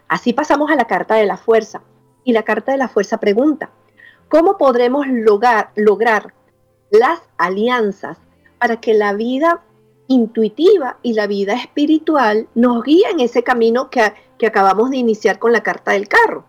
Así 0.07 0.33
pasamos 0.33 0.69
a 0.69 0.75
la 0.75 0.85
carta 0.85 1.15
de 1.15 1.25
la 1.25 1.37
fuerza. 1.37 1.81
Y 2.23 2.33
la 2.33 2.43
carta 2.43 2.73
de 2.73 2.77
la 2.77 2.89
fuerza 2.89 3.19
pregunta, 3.19 3.71
¿cómo 4.27 4.57
podremos 4.57 5.07
lograr, 5.07 5.71
lograr 5.75 6.33
las 6.91 7.21
alianzas 7.37 8.19
para 8.59 8.79
que 8.79 8.93
la 8.93 9.13
vida 9.13 9.63
intuitiva 10.07 10.97
y 11.03 11.13
la 11.13 11.27
vida 11.27 11.53
espiritual 11.53 12.49
nos 12.55 12.83
guía 12.83 13.09
en 13.11 13.19
ese 13.19 13.43
camino 13.43 13.89
que, 13.89 14.11
que 14.37 14.47
acabamos 14.47 14.89
de 14.89 14.97
iniciar 14.97 15.37
con 15.37 15.53
la 15.53 15.61
carta 15.61 15.91
del 15.91 16.07
carro. 16.07 16.45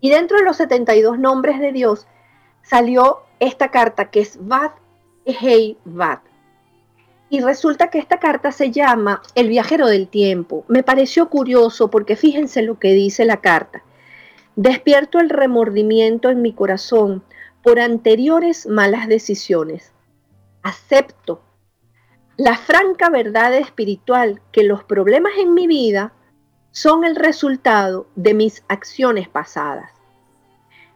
Y 0.00 0.10
dentro 0.10 0.38
de 0.38 0.44
los 0.44 0.56
72 0.56 1.18
nombres 1.18 1.60
de 1.60 1.72
Dios 1.72 2.06
salió 2.62 3.20
esta 3.40 3.70
carta 3.70 4.10
que 4.10 4.20
es 4.20 4.38
Vat 4.40 4.72
Ehei 5.24 5.76
Vat. 5.84 6.20
Y 7.30 7.40
resulta 7.40 7.88
que 7.88 7.98
esta 7.98 8.18
carta 8.18 8.52
se 8.52 8.70
llama 8.70 9.22
El 9.34 9.48
viajero 9.48 9.86
del 9.86 10.08
tiempo. 10.08 10.64
Me 10.68 10.82
pareció 10.82 11.28
curioso 11.28 11.90
porque 11.90 12.16
fíjense 12.16 12.62
lo 12.62 12.78
que 12.78 12.92
dice 12.92 13.24
la 13.24 13.38
carta. 13.38 13.82
Despierto 14.56 15.18
el 15.18 15.30
remordimiento 15.30 16.30
en 16.30 16.42
mi 16.42 16.52
corazón 16.52 17.24
por 17.62 17.80
anteriores 17.80 18.66
malas 18.66 19.08
decisiones. 19.08 19.92
Acepto 20.62 21.40
la 22.36 22.56
franca 22.56 23.10
verdad 23.10 23.54
espiritual 23.54 24.40
que 24.50 24.64
los 24.64 24.82
problemas 24.82 25.34
en 25.38 25.54
mi 25.54 25.68
vida 25.68 26.12
son 26.72 27.04
el 27.04 27.14
resultado 27.14 28.08
de 28.16 28.34
mis 28.34 28.64
acciones 28.66 29.28
pasadas. 29.28 29.92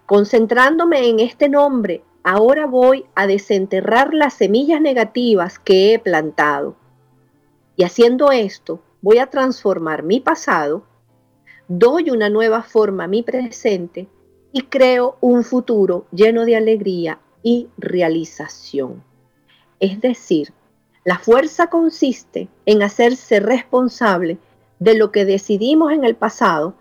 Concentrándome 0.05 1.09
en 1.09 1.21
este 1.21 1.49
nombre, 1.49 2.03
ahora 2.29 2.67
voy 2.67 3.07
a 3.15 3.27
desenterrar 3.27 4.13
las 4.13 4.35
semillas 4.35 4.83
negativas 4.83 5.59
que 5.59 5.95
he 5.95 5.99
plantado. 5.99 6.77
Y 7.75 7.85
haciendo 7.85 8.33
esto, 8.33 8.83
voy 9.01 9.17
a 9.17 9.29
transformar 9.29 10.03
mi 10.03 10.21
pasado, 10.21 10.85
doy 11.69 12.11
una 12.11 12.29
nueva 12.29 12.63
forma 12.63 13.05
a 13.05 13.09
mi 13.09 13.23
presente 13.23 14.09
y 14.53 14.65
creo 14.65 15.17
un 15.23 15.43
futuro 15.43 16.05
lleno 16.13 16.45
de 16.45 16.57
alegría 16.57 17.19
y 17.43 17.69
realización. 17.79 19.03
Es 19.81 19.99
decir, 20.03 20.53
la 21.05 21.19
fuerza 21.19 21.69
consiste 21.69 22.51
en 22.67 22.83
hacerse 22.83 23.41
responsable 23.41 24.37
de 24.81 24.99
lo 24.99 25.13
que 25.13 25.25
decidimos 25.25 25.93
en 25.93 26.05
el 26.05 26.15
pasado, 26.15 26.75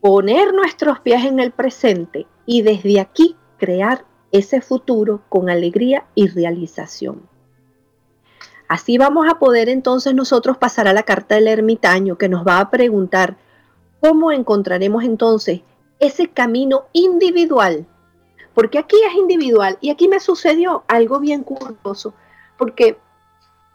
poner 0.00 0.54
nuestros 0.54 0.98
pies 1.00 1.26
en 1.26 1.40
el 1.40 1.52
presente 1.52 2.26
y 2.46 2.62
desde 2.62 3.00
aquí 3.00 3.36
crear 3.58 4.06
ese 4.32 4.60
futuro 4.60 5.22
con 5.28 5.48
alegría 5.48 6.04
y 6.14 6.28
realización. 6.28 7.22
Así 8.66 8.96
vamos 8.96 9.28
a 9.28 9.38
poder 9.38 9.68
entonces 9.68 10.14
nosotros 10.14 10.56
pasar 10.56 10.88
a 10.88 10.94
la 10.94 11.02
carta 11.02 11.34
del 11.34 11.46
ermitaño 11.46 12.16
que 12.16 12.30
nos 12.30 12.46
va 12.46 12.58
a 12.58 12.70
preguntar 12.70 13.36
cómo 14.00 14.32
encontraremos 14.32 15.04
entonces 15.04 15.60
ese 16.00 16.28
camino 16.28 16.86
individual. 16.92 17.86
Porque 18.54 18.78
aquí 18.78 18.96
es 19.06 19.14
individual 19.14 19.78
y 19.80 19.90
aquí 19.90 20.08
me 20.08 20.20
sucedió 20.20 20.84
algo 20.88 21.20
bien 21.20 21.42
curioso, 21.42 22.14
porque 22.58 22.98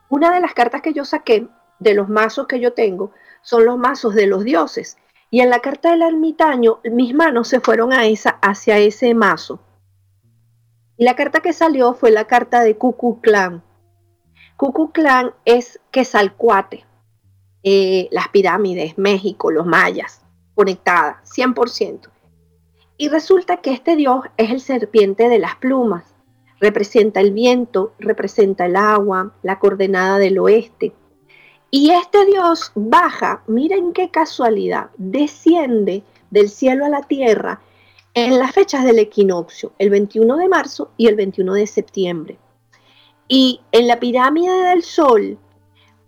una 0.10 0.32
de 0.34 0.40
las 0.40 0.54
cartas 0.54 0.82
que 0.82 0.94
yo 0.94 1.06
saqué 1.06 1.48
de 1.80 1.94
los 1.94 2.10
mazos 2.10 2.48
que 2.48 2.60
yo 2.60 2.74
tengo 2.74 3.12
son 3.42 3.66
los 3.66 3.78
mazos 3.78 4.16
de 4.16 4.28
los 4.28 4.44
dioses. 4.44 4.98
Y 5.30 5.42
en 5.42 5.50
la 5.50 5.60
carta 5.60 5.92
del 5.92 6.02
ermitaño, 6.02 6.80
mis 6.84 7.14
manos 7.14 7.50
se 7.50 7.60
fueron 7.60 7.94
a 7.94 8.06
esa, 8.06 8.32
hacia 8.42 8.78
ese 8.78 9.14
mazo. 9.14 9.60
Y 10.98 11.06
la 11.06 11.16
carta 11.16 11.42
que 11.42 11.54
salió 11.54 11.94
fue 11.94 12.12
la 12.12 12.26
carta 12.26 12.64
de 12.64 12.76
Cucu 12.78 13.22
Clan. 13.22 13.64
Cucu 14.56 14.92
Clan 14.92 15.32
es 15.46 15.80
Quesalcuate, 15.92 16.86
eh, 17.64 18.08
las 18.12 18.30
pirámides, 18.30 18.98
México, 18.98 19.52
los 19.52 19.66
mayas, 19.66 20.22
conectadas, 20.56 21.18
100%. 21.24 22.10
Y 22.98 23.10
resulta 23.10 23.58
que 23.58 23.72
este 23.72 23.96
dios 23.96 24.22
es 24.38 24.50
el 24.50 24.60
serpiente 24.60 25.30
de 25.30 25.38
las 25.38 25.56
plumas 25.56 26.18
representa 26.60 27.20
el 27.20 27.32
viento, 27.32 27.94
representa 28.00 28.66
el 28.66 28.76
agua, 28.76 29.34
la 29.44 29.60
coordenada 29.60 30.18
del 30.18 30.40
oeste. 30.40 30.94
Y 31.70 31.92
este 31.92 32.26
Dios 32.26 32.72
baja, 32.76 33.44
miren 33.48 33.94
qué 33.94 34.10
casualidad, 34.10 34.90
desciende 34.98 36.04
del 36.32 36.50
cielo 36.50 36.86
a 36.86 36.90
la 36.90 37.02
tierra 37.02 37.62
en 38.26 38.40
las 38.40 38.52
fechas 38.52 38.84
del 38.84 38.98
equinoccio, 38.98 39.74
el 39.78 39.92
21 39.92 40.38
de 40.38 40.50
marzo 40.50 40.90
y 40.98 41.06
el 41.06 41.16
21 41.16 41.54
de 41.54 41.68
septiembre. 41.68 42.40
Y 43.28 43.62
en 43.72 43.88
la 43.88 44.00
pirámide 44.00 44.52
del 44.70 44.82
sol, 44.82 45.38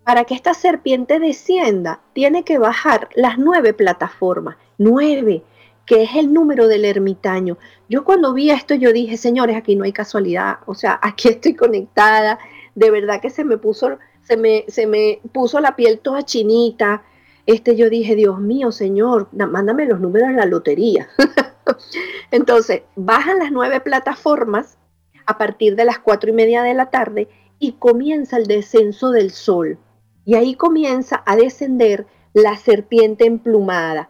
para 0.02 0.24
que 0.24 0.34
esta 0.34 0.52
serpiente 0.52 1.20
descienda, 1.20 2.00
tiene 2.12 2.42
que 2.42 2.58
bajar 2.58 3.08
las 3.14 3.38
nueve 3.38 3.74
plataformas, 3.74 4.56
nueve, 4.76 5.44
que 5.86 6.02
es 6.02 6.16
el 6.16 6.32
número 6.32 6.66
del 6.66 6.84
ermitaño. 6.84 7.58
Yo 7.88 8.02
cuando 8.02 8.34
vi 8.34 8.50
esto, 8.50 8.74
yo 8.74 8.92
dije, 8.92 9.16
señores, 9.16 9.54
aquí 9.54 9.76
no 9.76 9.84
hay 9.84 9.92
casualidad, 9.92 10.58
o 10.66 10.74
sea, 10.74 10.98
aquí 11.04 11.28
estoy 11.28 11.54
conectada, 11.54 12.40
de 12.74 12.90
verdad 12.90 13.20
que 13.20 13.30
se 13.30 13.44
me 13.44 13.56
puso, 13.56 13.98
se 14.22 14.36
me, 14.36 14.64
se 14.66 14.88
me 14.88 15.20
puso 15.32 15.60
la 15.60 15.76
piel 15.76 16.00
toda 16.00 16.24
chinita. 16.24 17.04
Este, 17.46 17.76
yo 17.76 17.88
dije, 17.88 18.16
Dios 18.16 18.40
mío, 18.40 18.72
Señor, 18.72 19.28
mándame 19.32 19.86
los 19.86 20.00
números 20.00 20.30
de 20.30 20.34
la 20.34 20.46
lotería. 20.46 21.08
Entonces, 22.30 22.82
bajan 22.96 23.38
las 23.38 23.52
nueve 23.52 23.80
plataformas 23.80 24.78
a 25.26 25.38
partir 25.38 25.76
de 25.76 25.84
las 25.84 25.98
cuatro 25.98 26.30
y 26.30 26.32
media 26.32 26.62
de 26.62 26.74
la 26.74 26.90
tarde 26.90 27.28
y 27.58 27.72
comienza 27.72 28.36
el 28.36 28.46
descenso 28.46 29.10
del 29.10 29.30
sol. 29.30 29.78
Y 30.24 30.34
ahí 30.34 30.54
comienza 30.54 31.22
a 31.26 31.36
descender 31.36 32.06
la 32.32 32.56
serpiente 32.56 33.26
emplumada. 33.26 34.08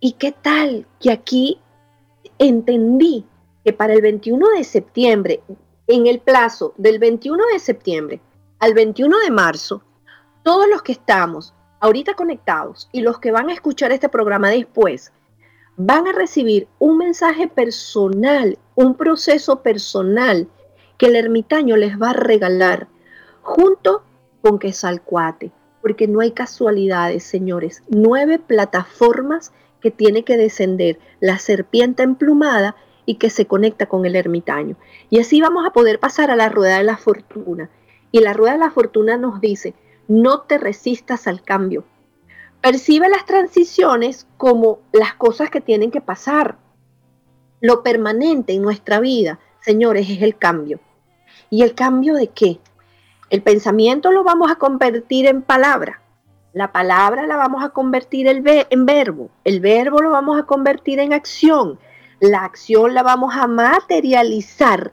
¿Y 0.00 0.12
qué 0.12 0.32
tal 0.32 0.86
que 1.00 1.10
aquí 1.10 1.60
entendí 2.38 3.26
que 3.64 3.72
para 3.72 3.94
el 3.94 4.02
21 4.02 4.48
de 4.50 4.64
septiembre, 4.64 5.42
en 5.86 6.06
el 6.06 6.20
plazo 6.20 6.74
del 6.76 6.98
21 6.98 7.42
de 7.52 7.58
septiembre 7.58 8.20
al 8.60 8.74
21 8.74 9.18
de 9.18 9.30
marzo, 9.30 9.82
todos 10.42 10.68
los 10.68 10.82
que 10.82 10.92
estamos 10.92 11.54
ahorita 11.80 12.14
conectados 12.14 12.88
y 12.92 13.00
los 13.00 13.18
que 13.18 13.32
van 13.32 13.48
a 13.48 13.52
escuchar 13.52 13.92
este 13.92 14.08
programa 14.08 14.50
después, 14.50 15.12
van 15.78 16.08
a 16.08 16.12
recibir 16.12 16.66
un 16.80 16.98
mensaje 16.98 17.46
personal, 17.46 18.58
un 18.74 18.96
proceso 18.96 19.62
personal 19.62 20.48
que 20.98 21.06
el 21.06 21.14
ermitaño 21.14 21.76
les 21.76 22.02
va 22.02 22.10
a 22.10 22.14
regalar 22.14 22.88
junto 23.42 24.02
con 24.42 24.58
Quesalcuate, 24.58 25.52
porque 25.80 26.08
no 26.08 26.18
hay 26.18 26.32
casualidades, 26.32 27.22
señores. 27.22 27.84
Nueve 27.88 28.40
plataformas 28.40 29.52
que 29.80 29.92
tiene 29.92 30.24
que 30.24 30.36
descender 30.36 30.98
la 31.20 31.38
serpiente 31.38 32.02
emplumada 32.02 32.74
y 33.06 33.14
que 33.14 33.30
se 33.30 33.46
conecta 33.46 33.86
con 33.86 34.04
el 34.04 34.16
ermitaño. 34.16 34.74
Y 35.10 35.20
así 35.20 35.40
vamos 35.40 35.64
a 35.64 35.72
poder 35.72 36.00
pasar 36.00 36.32
a 36.32 36.36
la 36.36 36.48
rueda 36.48 36.78
de 36.78 36.84
la 36.84 36.96
fortuna. 36.96 37.70
Y 38.10 38.18
la 38.18 38.32
rueda 38.32 38.54
de 38.54 38.58
la 38.58 38.72
fortuna 38.72 39.16
nos 39.16 39.40
dice, 39.40 39.74
no 40.08 40.40
te 40.40 40.58
resistas 40.58 41.28
al 41.28 41.42
cambio. 41.42 41.84
Percibe 42.60 43.08
las 43.08 43.24
transiciones 43.24 44.26
como 44.36 44.80
las 44.92 45.14
cosas 45.14 45.50
que 45.50 45.60
tienen 45.60 45.90
que 45.90 46.00
pasar. 46.00 46.58
Lo 47.60 47.82
permanente 47.82 48.52
en 48.52 48.62
nuestra 48.62 48.98
vida, 48.98 49.38
señores, 49.60 50.10
es 50.10 50.22
el 50.22 50.36
cambio. 50.36 50.80
¿Y 51.50 51.62
el 51.62 51.74
cambio 51.74 52.14
de 52.14 52.28
qué? 52.28 52.58
El 53.30 53.42
pensamiento 53.42 54.10
lo 54.10 54.24
vamos 54.24 54.50
a 54.50 54.56
convertir 54.56 55.26
en 55.26 55.42
palabra. 55.42 56.02
La 56.52 56.72
palabra 56.72 57.26
la 57.26 57.36
vamos 57.36 57.62
a 57.62 57.68
convertir 57.68 58.26
en 58.26 58.86
verbo, 58.86 59.30
el 59.44 59.60
verbo 59.60 60.00
lo 60.00 60.10
vamos 60.10 60.40
a 60.40 60.44
convertir 60.44 60.98
en 60.98 61.12
acción, 61.12 61.78
la 62.20 62.44
acción 62.44 62.94
la 62.94 63.02
vamos 63.02 63.34
a 63.36 63.46
materializar 63.46 64.92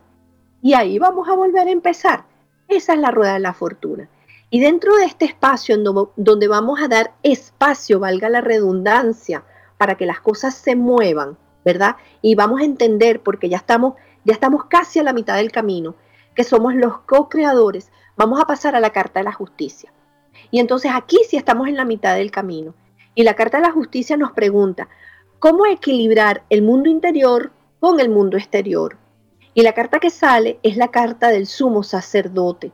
y 0.61 0.73
ahí 0.73 0.99
vamos 0.99 1.29
a 1.29 1.33
volver 1.33 1.67
a 1.67 1.71
empezar. 1.71 2.25
Esa 2.67 2.93
es 2.93 2.99
la 2.99 3.09
rueda 3.09 3.33
de 3.33 3.39
la 3.39 3.53
fortuna. 3.53 4.09
Y 4.49 4.59
dentro 4.59 4.95
de 4.95 5.05
este 5.05 5.25
espacio 5.25 5.77
donde 6.15 6.47
vamos 6.47 6.81
a 6.81 6.87
dar 6.87 7.13
espacio, 7.23 7.99
valga 7.99 8.29
la 8.29 8.41
redundancia, 8.41 9.43
para 9.77 9.95
que 9.95 10.05
las 10.05 10.21
cosas 10.21 10.55
se 10.55 10.75
muevan, 10.75 11.37
¿verdad? 11.63 11.97
Y 12.21 12.35
vamos 12.35 12.61
a 12.61 12.65
entender, 12.65 13.21
porque 13.21 13.49
ya 13.49 13.57
estamos, 13.57 13.95
ya 14.23 14.33
estamos 14.33 14.65
casi 14.65 14.99
a 14.99 15.03
la 15.03 15.13
mitad 15.13 15.35
del 15.35 15.51
camino, 15.51 15.95
que 16.35 16.43
somos 16.43 16.75
los 16.75 16.99
co-creadores, 16.99 17.91
vamos 18.15 18.39
a 18.39 18.45
pasar 18.45 18.75
a 18.75 18.79
la 18.79 18.91
carta 18.91 19.19
de 19.19 19.25
la 19.25 19.33
justicia. 19.33 19.91
Y 20.51 20.59
entonces 20.59 20.91
aquí 20.93 21.17
sí 21.27 21.37
estamos 21.37 21.67
en 21.67 21.75
la 21.75 21.85
mitad 21.85 22.15
del 22.15 22.31
camino. 22.31 22.73
Y 23.15 23.23
la 23.23 23.33
Carta 23.33 23.57
de 23.57 23.63
la 23.63 23.71
Justicia 23.71 24.17
nos 24.17 24.33
pregunta, 24.33 24.89
¿cómo 25.39 25.65
equilibrar 25.65 26.43
el 26.49 26.61
mundo 26.61 26.89
interior 26.89 27.51
con 27.79 27.99
el 27.99 28.09
mundo 28.09 28.37
exterior? 28.37 28.97
Y 29.53 29.61
la 29.61 29.73
carta 29.73 29.99
que 29.99 30.09
sale 30.09 30.59
es 30.63 30.75
la 30.75 30.89
carta 30.89 31.29
del 31.29 31.47
sumo 31.47 31.81
sacerdote. 31.83 32.73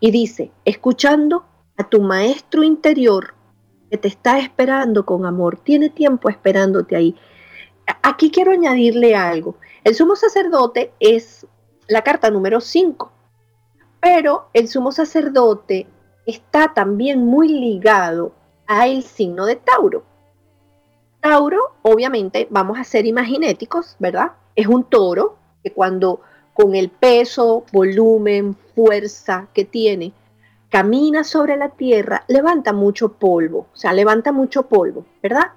Y 0.00 0.10
dice, 0.10 0.52
escuchando 0.64 1.44
a 1.76 1.88
tu 1.88 2.00
maestro 2.00 2.62
interior 2.62 3.34
que 3.90 3.98
te 3.98 4.08
está 4.08 4.38
esperando 4.38 5.06
con 5.06 5.26
amor, 5.26 5.58
tiene 5.58 5.90
tiempo 5.90 6.28
esperándote 6.28 6.96
ahí. 6.96 7.16
Aquí 8.02 8.30
quiero 8.30 8.52
añadirle 8.52 9.14
algo. 9.14 9.56
El 9.84 9.94
sumo 9.94 10.16
sacerdote 10.16 10.92
es 10.98 11.46
la 11.86 12.02
carta 12.02 12.30
número 12.30 12.60
5, 12.60 13.12
pero 14.00 14.48
el 14.52 14.68
sumo 14.68 14.92
sacerdote 14.92 15.86
está 16.26 16.74
también 16.74 17.24
muy 17.24 17.48
ligado 17.48 18.32
al 18.66 19.02
signo 19.02 19.46
de 19.46 19.56
Tauro. 19.56 20.04
Tauro, 21.20 21.76
obviamente, 21.82 22.46
vamos 22.50 22.78
a 22.78 22.84
ser 22.84 23.06
imaginéticos, 23.06 23.96
¿verdad? 23.98 24.32
Es 24.54 24.66
un 24.66 24.84
toro 24.84 25.38
que 25.62 25.72
cuando 25.72 26.20
con 26.56 26.74
el 26.74 26.88
peso, 26.88 27.64
volumen, 27.70 28.56
fuerza 28.74 29.48
que 29.52 29.66
tiene, 29.66 30.14
camina 30.70 31.22
sobre 31.22 31.56
la 31.56 31.68
tierra, 31.68 32.24
levanta 32.28 32.72
mucho 32.72 33.12
polvo, 33.12 33.66
o 33.72 33.76
sea, 33.76 33.92
levanta 33.92 34.32
mucho 34.32 34.62
polvo, 34.62 35.04
¿verdad? 35.22 35.52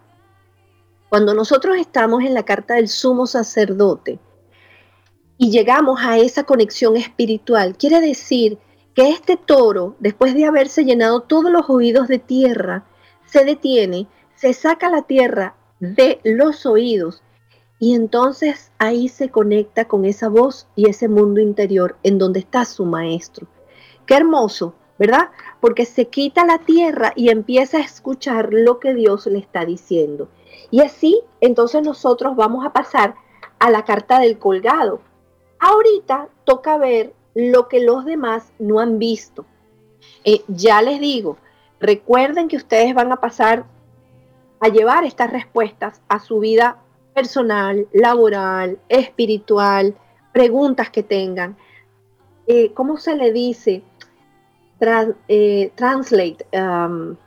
Cuando 1.07 1.33
nosotros 1.33 1.77
estamos 1.77 2.23
en 2.23 2.33
la 2.33 2.43
carta 2.43 2.75
del 2.75 2.89
sumo 2.89 3.27
sacerdote 3.27 4.19
y 5.38 5.51
llegamos 5.51 6.01
a 6.03 6.17
esa 6.17 6.43
conexión 6.43 6.97
espiritual, 6.97 7.77
quiere 7.77 8.01
decir 8.01 8.57
que 8.93 9.09
este 9.09 9.38
toro, 9.38 9.95
después 9.99 10.35
de 10.35 10.45
haberse 10.45 10.83
llenado 10.83 11.21
todos 11.21 11.49
los 11.49 11.69
oídos 11.69 12.09
de 12.09 12.19
tierra, 12.19 12.83
se 13.25 13.45
detiene, 13.45 14.07
se 14.35 14.53
saca 14.53 14.89
la 14.89 15.03
tierra 15.03 15.55
de 15.79 16.19
los 16.25 16.65
oídos 16.65 17.23
y 17.79 17.95
entonces 17.95 18.71
ahí 18.77 19.07
se 19.07 19.29
conecta 19.29 19.85
con 19.85 20.03
esa 20.03 20.27
voz 20.27 20.67
y 20.75 20.89
ese 20.89 21.07
mundo 21.07 21.39
interior 21.39 21.95
en 22.03 22.17
donde 22.17 22.41
está 22.41 22.65
su 22.65 22.85
maestro. 22.85 23.47
Qué 24.05 24.15
hermoso, 24.15 24.75
¿verdad? 24.97 25.29
Porque 25.61 25.85
se 25.85 26.09
quita 26.09 26.45
la 26.45 26.59
tierra 26.59 27.13
y 27.15 27.29
empieza 27.29 27.77
a 27.77 27.81
escuchar 27.81 28.49
lo 28.51 28.79
que 28.79 28.93
Dios 28.93 29.25
le 29.27 29.39
está 29.39 29.63
diciendo. 29.63 30.27
Y 30.71 30.81
así, 30.81 31.21
entonces 31.39 31.81
nosotros 31.81 32.35
vamos 32.35 32.65
a 32.65 32.73
pasar 32.73 33.15
a 33.59 33.69
la 33.69 33.85
carta 33.85 34.19
del 34.19 34.37
colgado. 34.37 34.99
Ahorita 35.59 36.27
toca 36.43 36.77
ver 36.77 37.13
lo 37.33 37.69
que 37.69 37.79
los 37.79 38.03
demás 38.03 38.51
no 38.59 38.79
han 38.79 38.99
visto. 38.99 39.45
Eh, 40.25 40.43
ya 40.47 40.81
les 40.81 40.99
digo, 40.99 41.37
recuerden 41.79 42.49
que 42.49 42.57
ustedes 42.57 42.93
van 42.93 43.11
a 43.13 43.21
pasar 43.21 43.65
a 44.59 44.67
llevar 44.67 45.05
estas 45.05 45.31
respuestas 45.31 46.01
a 46.09 46.19
su 46.19 46.39
vida 46.39 46.79
personal, 47.19 47.86
laboral, 47.91 48.79
espiritual, 48.88 49.93
preguntas 50.32 50.89
que 50.89 51.03
tengan. 51.03 51.58
Eh, 52.47 52.71
¿Cómo 52.73 52.95
se 52.95 53.17
le 53.17 53.34
dice? 53.34 53.84
Eh, 55.27 55.69
translate. 55.75 56.45
Um, 56.53 57.17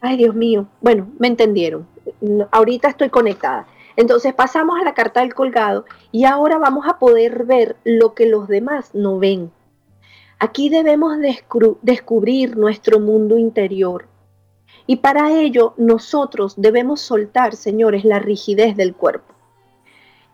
ay, 0.00 0.16
Dios 0.16 0.34
mío. 0.34 0.68
Bueno, 0.80 1.06
me 1.18 1.26
entendieron. 1.26 1.86
Ahorita 2.50 2.88
estoy 2.88 3.10
conectada. 3.10 3.66
Entonces 3.96 4.32
pasamos 4.32 4.80
a 4.80 4.84
la 4.84 4.94
carta 4.94 5.20
del 5.20 5.34
colgado 5.34 5.84
y 6.10 6.24
ahora 6.24 6.56
vamos 6.56 6.86
a 6.88 6.98
poder 6.98 7.44
ver 7.44 7.76
lo 7.84 8.14
que 8.14 8.24
los 8.24 8.48
demás 8.48 8.94
no 8.94 9.18
ven. 9.18 9.50
Aquí 10.38 10.70
debemos 10.70 11.18
descubrir 11.82 12.56
nuestro 12.56 13.00
mundo 13.00 13.36
interior, 13.36 14.06
y 14.88 14.96
para 14.96 15.30
ello 15.32 15.74
nosotros 15.76 16.54
debemos 16.56 17.02
soltar, 17.02 17.54
señores, 17.54 18.06
la 18.06 18.20
rigidez 18.20 18.74
del 18.74 18.94
cuerpo. 18.94 19.34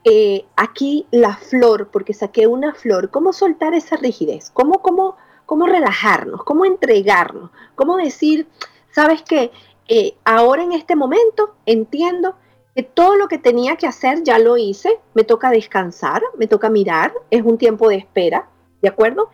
Eh, 0.05 0.45
aquí 0.55 1.09
la 1.11 1.37
flor, 1.37 1.89
porque 1.91 2.15
saqué 2.15 2.47
una 2.47 2.73
flor, 2.73 3.11
¿cómo 3.11 3.33
soltar 3.33 3.75
esa 3.75 3.97
rigidez? 3.97 4.51
¿Cómo, 4.51 4.81
cómo, 4.81 5.17
cómo 5.45 5.67
relajarnos? 5.67 6.45
¿Cómo 6.45 6.65
entregarnos? 6.65 7.51
¿Cómo 7.75 7.97
decir, 7.97 8.47
sabes 8.93 9.23
qué? 9.23 9.51
Eh, 9.89 10.15
ahora 10.25 10.63
en 10.63 10.71
este 10.71 10.95
momento 10.95 11.57
entiendo 11.67 12.37
que 12.77 12.85
todo 12.85 13.17
lo 13.17 13.27
que 13.27 13.39
tenía 13.39 13.75
que 13.75 13.89
hacer 13.89 14.23
ya 14.23 14.39
lo 14.39 14.57
hice, 14.57 15.01
me 15.15 15.25
toca 15.25 15.51
descansar, 15.51 16.23
me 16.39 16.47
toca 16.47 16.71
mirar, 16.71 17.13
es 17.31 17.43
un 17.43 17.59
tiempo 17.59 17.89
de 17.89 17.97
espera, 17.97 18.49
¿de 18.83 18.89
acuerdo? 18.89 19.31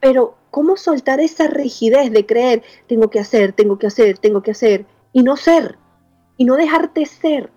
Pero 0.00 0.34
¿cómo 0.50 0.76
soltar 0.76 1.20
esa 1.20 1.46
rigidez 1.46 2.10
de 2.12 2.26
creer, 2.26 2.62
tengo 2.86 3.10
que 3.10 3.20
hacer, 3.20 3.52
tengo 3.52 3.78
que 3.78 3.86
hacer, 3.86 4.18
tengo 4.18 4.42
que 4.42 4.50
hacer, 4.50 4.86
y 5.12 5.22
no 5.22 5.36
ser, 5.36 5.78
y 6.36 6.44
no 6.44 6.56
dejarte 6.56 7.06
ser? 7.06 7.50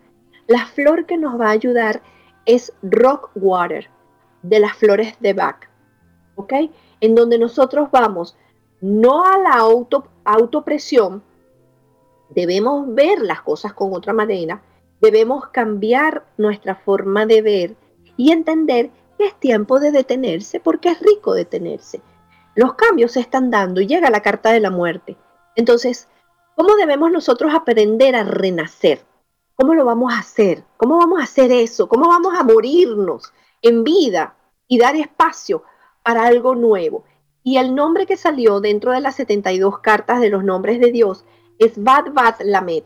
La 0.48 0.66
flor 0.66 1.06
que 1.06 1.18
nos 1.18 1.40
va 1.40 1.48
a 1.48 1.52
ayudar 1.52 2.02
es 2.46 2.74
Rock 2.82 3.32
Water, 3.36 3.90
de 4.42 4.60
las 4.60 4.76
flores 4.76 5.16
de 5.20 5.34
Bach, 5.34 5.70
¿ok? 6.36 6.54
En 7.00 7.16
donde 7.16 7.38
nosotros 7.38 7.90
vamos 7.92 8.36
no 8.82 9.26
a 9.26 9.38
la 9.38 9.54
auto, 9.54 10.08
autopresión, 10.26 11.24
debemos 12.30 12.94
ver 12.94 13.22
las 13.22 13.42
cosas 13.42 13.74
con 13.74 13.94
otra 13.94 14.12
manera, 14.12 14.62
debemos 15.00 15.48
cambiar 15.48 16.26
nuestra 16.38 16.76
forma 16.76 17.26
de 17.26 17.42
ver 17.42 17.76
y 18.18 18.32
entender 18.32 18.90
que 19.18 19.28
es 19.28 19.40
tiempo 19.40 19.80
de 19.80 19.92
detenerse 19.92 20.60
porque 20.60 20.90
es 20.90 21.00
rico 21.00 21.34
detenerse 21.34 22.02
los 22.56 22.76
cambios 22.76 23.14
se 23.14 23.20
están 23.20 23.50
dando 23.50 23.82
y 23.82 23.88
llega 23.88 24.10
la 24.10 24.22
carta 24.22 24.52
de 24.52 24.60
la 24.60 24.70
muerte. 24.70 25.18
Entonces, 25.56 26.08
¿cómo 26.56 26.76
debemos 26.76 27.12
nosotros 27.12 27.54
aprender 27.54 28.16
a 28.16 28.24
renacer? 28.24 29.02
¿Cómo 29.56 29.74
lo 29.74 29.86
vamos 29.86 30.14
a 30.14 30.20
hacer? 30.20 30.64
¿Cómo 30.78 30.98
vamos 30.98 31.20
a 31.20 31.24
hacer 31.24 31.52
eso? 31.52 31.88
¿Cómo 31.88 32.08
vamos 32.08 32.34
a 32.38 32.44
morirnos 32.44 33.34
en 33.62 33.84
vida 33.84 34.36
y 34.68 34.78
dar 34.78 34.96
espacio 34.96 35.64
para 36.04 36.26
algo 36.26 36.56
nuevo? 36.56 37.06
Y 37.44 37.58
el 37.58 37.76
nombre 37.76 38.06
que 38.06 38.18
salió 38.18 38.62
dentro 38.62 38.92
de 38.92 39.02
las 39.02 39.16
72 39.16 39.80
cartas 39.80 40.22
de 40.22 40.30
los 40.30 40.44
nombres 40.44 40.80
de 40.80 40.92
Dios 40.92 41.26
es 41.60 41.82
Bad 41.82 42.14
Bad 42.14 42.36
Lamed. 42.42 42.84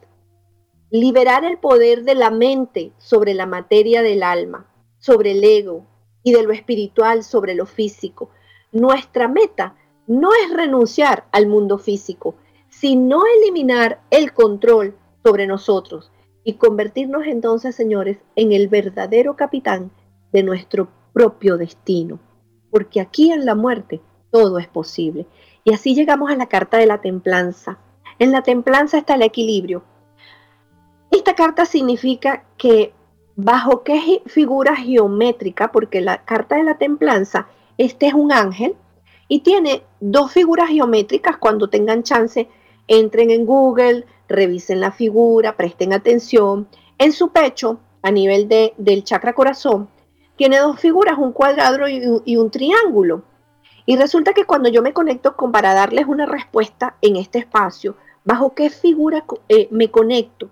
Liberar 0.90 1.44
el 1.44 1.58
poder 1.58 2.04
de 2.04 2.16
la 2.16 2.32
mente 2.32 2.94
sobre 2.98 3.34
la 3.34 3.46
materia 3.46 4.02
del 4.02 4.24
alma, 4.24 4.66
sobre 4.98 5.32
el 5.32 5.44
ego 5.44 5.86
y 6.24 6.32
de 6.34 6.44
lo 6.44 6.54
espiritual 6.54 7.24
sobre 7.24 7.54
lo 7.54 7.66
físico 7.66 8.30
nuestra 8.72 9.28
meta 9.28 9.76
no 10.08 10.30
es 10.34 10.56
renunciar 10.56 11.26
al 11.32 11.48
mundo 11.48 11.78
físico, 11.78 12.36
sino 12.70 13.24
eliminar 13.40 14.02
el 14.10 14.34
control 14.34 14.96
sobre 15.24 15.48
nosotros 15.48 16.12
y 16.44 16.54
convertirnos 16.54 17.26
entonces, 17.26 17.76
señores, 17.76 18.20
en 18.36 18.54
el 18.54 18.70
verdadero 18.70 19.36
capitán 19.36 19.92
de 20.32 20.44
nuestro 20.44 20.88
propio 21.12 21.58
destino. 21.58 22.20
Porque 22.72 23.02
aquí 23.02 23.32
en 23.32 23.46
la 23.46 23.56
muerte 23.56 24.02
todo 24.32 24.58
es 24.60 24.68
posible. 24.68 25.28
Y 25.64 25.74
así 25.74 25.96
llegamos 25.96 26.32
a 26.32 26.36
la 26.36 26.48
carta 26.48 26.78
de 26.78 26.86
la 26.86 27.02
templanza. 27.02 27.80
En 28.20 28.32
la 28.32 28.44
templanza 28.44 28.98
está 28.98 29.16
el 29.16 29.24
equilibrio. 29.24 29.84
Esta 31.12 31.36
carta 31.36 31.66
significa 31.66 32.46
que 32.58 32.94
bajo 33.36 33.84
qué 33.84 34.22
figura 34.28 34.76
geométrica, 34.76 35.72
porque 35.72 36.02
la 36.02 36.24
carta 36.24 36.56
de 36.56 36.64
la 36.64 36.78
templanza 36.78 37.48
este 37.78 38.08
es 38.08 38.14
un 38.14 38.32
ángel 38.32 38.76
y 39.28 39.40
tiene 39.40 39.84
dos 40.00 40.32
figuras 40.32 40.70
geométricas. 40.70 41.38
Cuando 41.38 41.70
tengan 41.70 42.04
chance, 42.04 42.48
entren 42.88 43.32
en 43.32 43.46
Google, 43.46 44.06
revisen 44.28 44.80
la 44.80 44.92
figura, 44.92 45.56
presten 45.56 45.94
atención. 45.94 46.68
En 46.98 47.12
su 47.12 47.30
pecho, 47.30 47.80
a 48.02 48.12
nivel 48.12 48.48
de, 48.48 48.74
del 48.78 49.04
chakra 49.04 49.34
corazón, 49.34 49.90
tiene 50.36 50.60
dos 50.60 50.80
figuras, 50.80 51.18
un 51.18 51.34
cuadrado 51.34 51.88
y, 51.88 52.38
un 52.38 52.52
triángulo. 52.52 53.24
Y 53.86 53.98
resulta 53.98 54.34
que 54.34 54.46
cuando 54.46 54.70
yo 54.70 54.82
me 54.82 54.94
conecto 54.94 55.36
con 55.36 55.52
para 55.52 55.74
darles 55.74 56.06
una 56.08 56.26
respuesta 56.26 56.96
en 57.02 57.16
este 57.16 57.40
espacio, 57.40 57.96
bajo 58.24 58.54
qué 58.54 58.70
figura 58.70 59.26
eh, 59.50 59.68
me 59.72 59.90
conecto, 59.90 60.50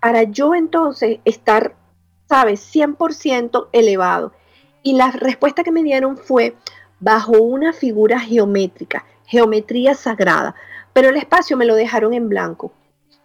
para 0.00 0.24
yo 0.24 0.54
entonces 0.54 1.20
estar, 1.24 1.76
¿sabes?, 2.28 2.74
100% 2.74 3.68
elevado. 3.72 4.32
Y 4.82 4.94
la 4.94 5.10
respuesta 5.10 5.62
que 5.62 5.72
me 5.72 5.82
dieron 5.82 6.16
fue 6.16 6.56
bajo 7.00 7.32
una 7.32 7.72
figura 7.72 8.20
geométrica, 8.20 9.04
geometría 9.26 9.94
sagrada, 9.94 10.54
pero 10.92 11.08
el 11.08 11.16
espacio 11.16 11.56
me 11.56 11.66
lo 11.66 11.74
dejaron 11.74 12.14
en 12.14 12.28
blanco. 12.28 12.72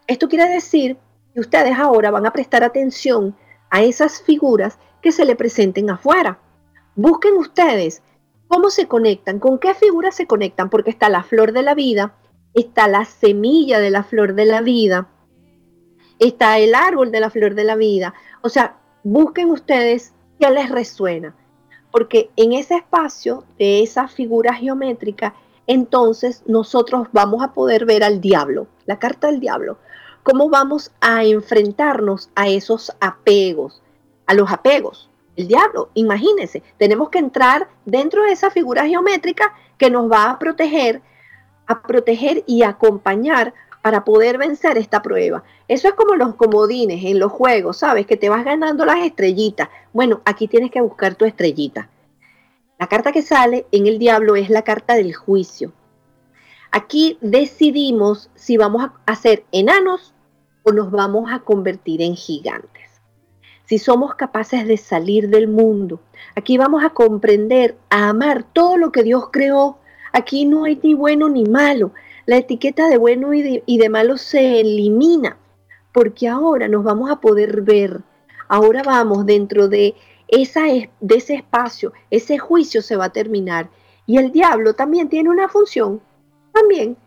Esto 0.08 0.28
quiere 0.28 0.50
decir 0.50 0.98
que 1.34 1.40
ustedes 1.40 1.78
ahora 1.78 2.12
van 2.12 2.26
a 2.26 2.32
prestar 2.32 2.64
atención 2.64 3.36
a 3.70 3.84
esas 3.84 4.22
figuras 4.22 4.80
que 5.02 5.12
se 5.12 5.26
le 5.26 5.36
presenten 5.36 5.90
afuera. 5.90 6.40
Busquen 6.96 7.36
ustedes 7.38 8.02
cómo 8.48 8.70
se 8.70 8.88
conectan, 8.88 9.40
con 9.40 9.60
qué 9.60 9.74
figuras 9.74 10.16
se 10.16 10.28
conectan, 10.28 10.70
porque 10.70 10.92
está 10.92 11.10
la 11.10 11.24
flor 11.24 11.52
de 11.52 11.64
la 11.64 11.74
vida, 11.74 12.16
está 12.54 12.88
la 12.88 13.06
semilla 13.06 13.80
de 13.80 13.92
la 13.92 14.04
flor 14.04 14.36
de 14.36 14.46
la 14.46 14.62
vida, 14.62 15.10
está 16.20 16.58
el 16.60 16.76
árbol 16.76 17.12
de 17.12 17.20
la 17.20 17.30
flor 17.30 17.56
de 17.56 17.64
la 17.64 17.76
vida. 17.76 18.14
O 18.42 18.50
sea, 18.50 18.78
busquen 19.04 19.50
ustedes 19.50 20.14
qué 20.40 20.50
les 20.50 20.70
resuena 20.70 21.36
porque 21.96 22.30
en 22.36 22.52
ese 22.52 22.76
espacio 22.76 23.46
de 23.58 23.82
esa 23.82 24.10
figura 24.10 24.54
geométrica, 24.54 25.34
entonces 25.66 26.44
nosotros 26.46 27.08
vamos 27.14 27.42
a 27.42 27.54
poder 27.54 27.86
ver 27.86 28.04
al 28.04 28.20
diablo, 28.20 28.68
la 28.86 29.00
carta 29.00 29.28
del 29.28 29.40
diablo, 29.40 29.78
cómo 30.22 30.50
vamos 30.50 30.92
a 31.00 31.24
enfrentarnos 31.24 32.30
a 32.36 32.50
esos 32.50 32.92
apegos, 33.00 33.82
a 34.26 34.34
los 34.34 34.52
apegos. 34.52 35.10
El 35.38 35.48
diablo, 35.48 35.90
imagínense, 35.94 36.64
tenemos 36.78 37.08
que 37.08 37.20
entrar 37.20 37.70
dentro 37.86 38.24
de 38.24 38.34
esa 38.34 38.52
figura 38.52 38.86
geométrica 38.86 39.54
que 39.78 39.90
nos 39.90 40.12
va 40.12 40.32
a 40.32 40.38
proteger, 40.38 41.02
a 41.66 41.82
proteger 41.82 42.44
y 42.46 42.64
acompañar 42.64 43.54
para 43.86 44.04
poder 44.04 44.40
vencer 44.40 44.80
esta 44.80 45.04
prueba. 45.04 45.44
Eso 45.68 45.88
es 45.88 45.94
como 45.94 46.16
los 46.16 46.34
comodines 46.34 47.06
en 47.06 47.20
los 47.20 47.32
juegos, 47.32 47.78
¿sabes? 47.78 48.08
Que 48.08 48.18
te 48.18 48.30
vas 48.30 48.44
ganando 48.44 48.84
las 48.84 49.06
estrellitas. 49.06 49.70
Bueno, 49.94 50.22
aquí 50.26 50.48
tienes 50.48 50.72
que 50.72 50.82
buscar 50.82 51.14
tu 51.14 51.24
estrellita. 51.24 51.88
La 52.80 52.88
carta 52.88 53.12
que 53.12 53.22
sale 53.22 53.68
en 53.72 53.86
el 53.86 54.00
diablo 54.00 54.36
es 54.36 54.50
la 54.50 54.64
carta 54.64 54.96
del 54.96 55.14
juicio. 55.14 55.72
Aquí 56.72 57.20
decidimos 57.22 58.32
si 58.34 58.58
vamos 58.58 58.90
a 59.06 59.16
ser 59.16 59.46
enanos 59.52 60.16
o 60.64 60.72
nos 60.72 60.90
vamos 60.90 61.32
a 61.32 61.42
convertir 61.42 62.02
en 62.02 62.16
gigantes. 62.16 62.90
Si 63.66 63.78
somos 63.78 64.16
capaces 64.16 64.66
de 64.66 64.78
salir 64.78 65.30
del 65.30 65.48
mundo, 65.48 66.00
aquí 66.36 66.58
vamos 66.58 66.84
a 66.84 66.90
comprender, 66.90 67.78
a 67.92 68.10
amar 68.10 68.46
todo 68.52 68.78
lo 68.78 68.92
que 68.92 69.04
Dios 69.04 69.30
creó 69.32 69.78
Aquí 70.16 70.46
no 70.46 70.64
hay 70.64 70.80
ni 70.82 70.94
bueno 70.94 71.28
ni 71.28 71.44
malo. 71.44 71.92
La 72.28 72.38
etiqueta 72.38 72.90
de 72.90 72.98
bueno 72.98 73.34
y 73.36 73.78
de, 73.78 73.90
malo 73.90 74.18
se 74.18 74.60
elimina 74.60 75.38
porque 75.94 76.28
ahora 76.28 76.68
nos 76.68 76.84
vamos 76.84 77.12
a 77.12 77.18
poder 77.18 77.62
ver. 77.62 78.02
Ahora 78.48 78.82
vamos 78.82 79.28
dentro 79.28 79.68
de, 79.68 79.94
esa, 80.28 80.64
de 80.64 81.16
ese 81.16 81.36
espacio, 81.36 81.94
ese 82.10 82.40
juicio 82.40 82.82
se 82.82 82.96
va 82.96 83.06
a 83.06 83.14
terminar. 83.14 83.70
Y 84.08 84.18
el 84.18 84.32
diablo 84.32 84.74
también 84.74 85.08
tiene 85.08 85.30
una 85.30 85.48
función, 85.50 86.02
también. 86.52 86.98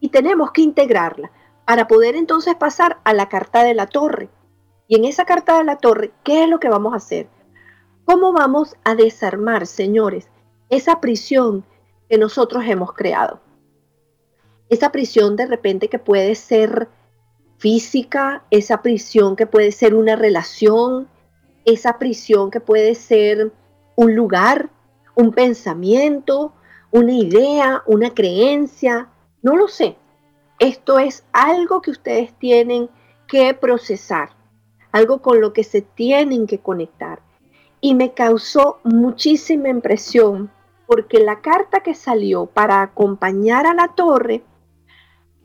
Y 0.00 0.08
tenemos 0.08 0.50
que 0.50 0.62
integrarla 0.62 1.30
para 1.64 1.86
poder 1.86 2.16
entonces 2.16 2.56
pasar 2.56 2.98
a 3.04 3.14
la 3.14 3.28
carta 3.28 3.62
de 3.62 3.74
la 3.74 3.86
torre. 3.86 4.28
Y 4.88 4.96
en 4.96 5.04
esa 5.04 5.24
carta 5.24 5.56
de 5.58 5.64
la 5.64 5.78
torre, 5.78 6.12
¿qué 6.24 6.42
es 6.42 6.48
lo 6.48 6.58
que 6.58 6.68
vamos 6.68 6.94
a 6.94 6.96
hacer? 6.96 7.28
¿Cómo 8.04 8.32
vamos 8.32 8.74
a 8.82 8.96
desarmar, 8.96 9.68
señores, 9.68 10.28
esa 10.68 11.00
prisión 11.00 11.64
que 12.08 12.18
nosotros 12.18 12.64
hemos 12.66 12.92
creado? 12.92 13.40
Esa 14.72 14.90
prisión 14.90 15.36
de 15.36 15.44
repente 15.44 15.88
que 15.88 15.98
puede 15.98 16.34
ser 16.34 16.88
física, 17.58 18.42
esa 18.50 18.80
prisión 18.80 19.36
que 19.36 19.46
puede 19.46 19.70
ser 19.70 19.94
una 19.94 20.16
relación, 20.16 21.08
esa 21.66 21.98
prisión 21.98 22.50
que 22.50 22.60
puede 22.60 22.94
ser 22.94 23.52
un 23.96 24.16
lugar, 24.16 24.70
un 25.14 25.32
pensamiento, 25.32 26.54
una 26.90 27.12
idea, 27.12 27.82
una 27.84 28.14
creencia, 28.14 29.10
no 29.42 29.56
lo 29.56 29.68
sé. 29.68 29.96
Esto 30.58 30.98
es 30.98 31.22
algo 31.34 31.82
que 31.82 31.90
ustedes 31.90 32.32
tienen 32.38 32.88
que 33.28 33.52
procesar, 33.52 34.30
algo 34.90 35.20
con 35.20 35.42
lo 35.42 35.52
que 35.52 35.64
se 35.64 35.82
tienen 35.82 36.46
que 36.46 36.60
conectar. 36.60 37.20
Y 37.82 37.94
me 37.94 38.14
causó 38.14 38.80
muchísima 38.84 39.68
impresión 39.68 40.50
porque 40.86 41.18
la 41.18 41.42
carta 41.42 41.80
que 41.80 41.92
salió 41.92 42.46
para 42.46 42.80
acompañar 42.80 43.66
a 43.66 43.74
la 43.74 43.88
torre 43.88 44.42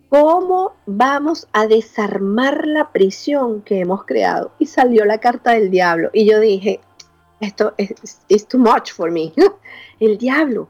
¿Cómo 0.10 0.74
vamos 0.86 1.48
a 1.52 1.68
desarmar 1.68 2.66
la 2.66 2.92
prisión 2.92 3.62
que 3.62 3.82
hemos 3.82 4.06
creado? 4.06 4.52
Y 4.58 4.68
salió 4.68 5.04
la 5.04 5.20
carta 5.20 5.52
del 5.52 5.70
diablo. 5.70 6.10
Y 6.14 6.26
yo 6.26 6.40
dije, 6.40 6.80
esto 7.42 7.74
es 7.78 8.48
too 8.48 8.58
much 8.58 8.94
for 8.94 9.12
me. 9.12 9.34
el 10.00 10.18
diablo. 10.18 10.70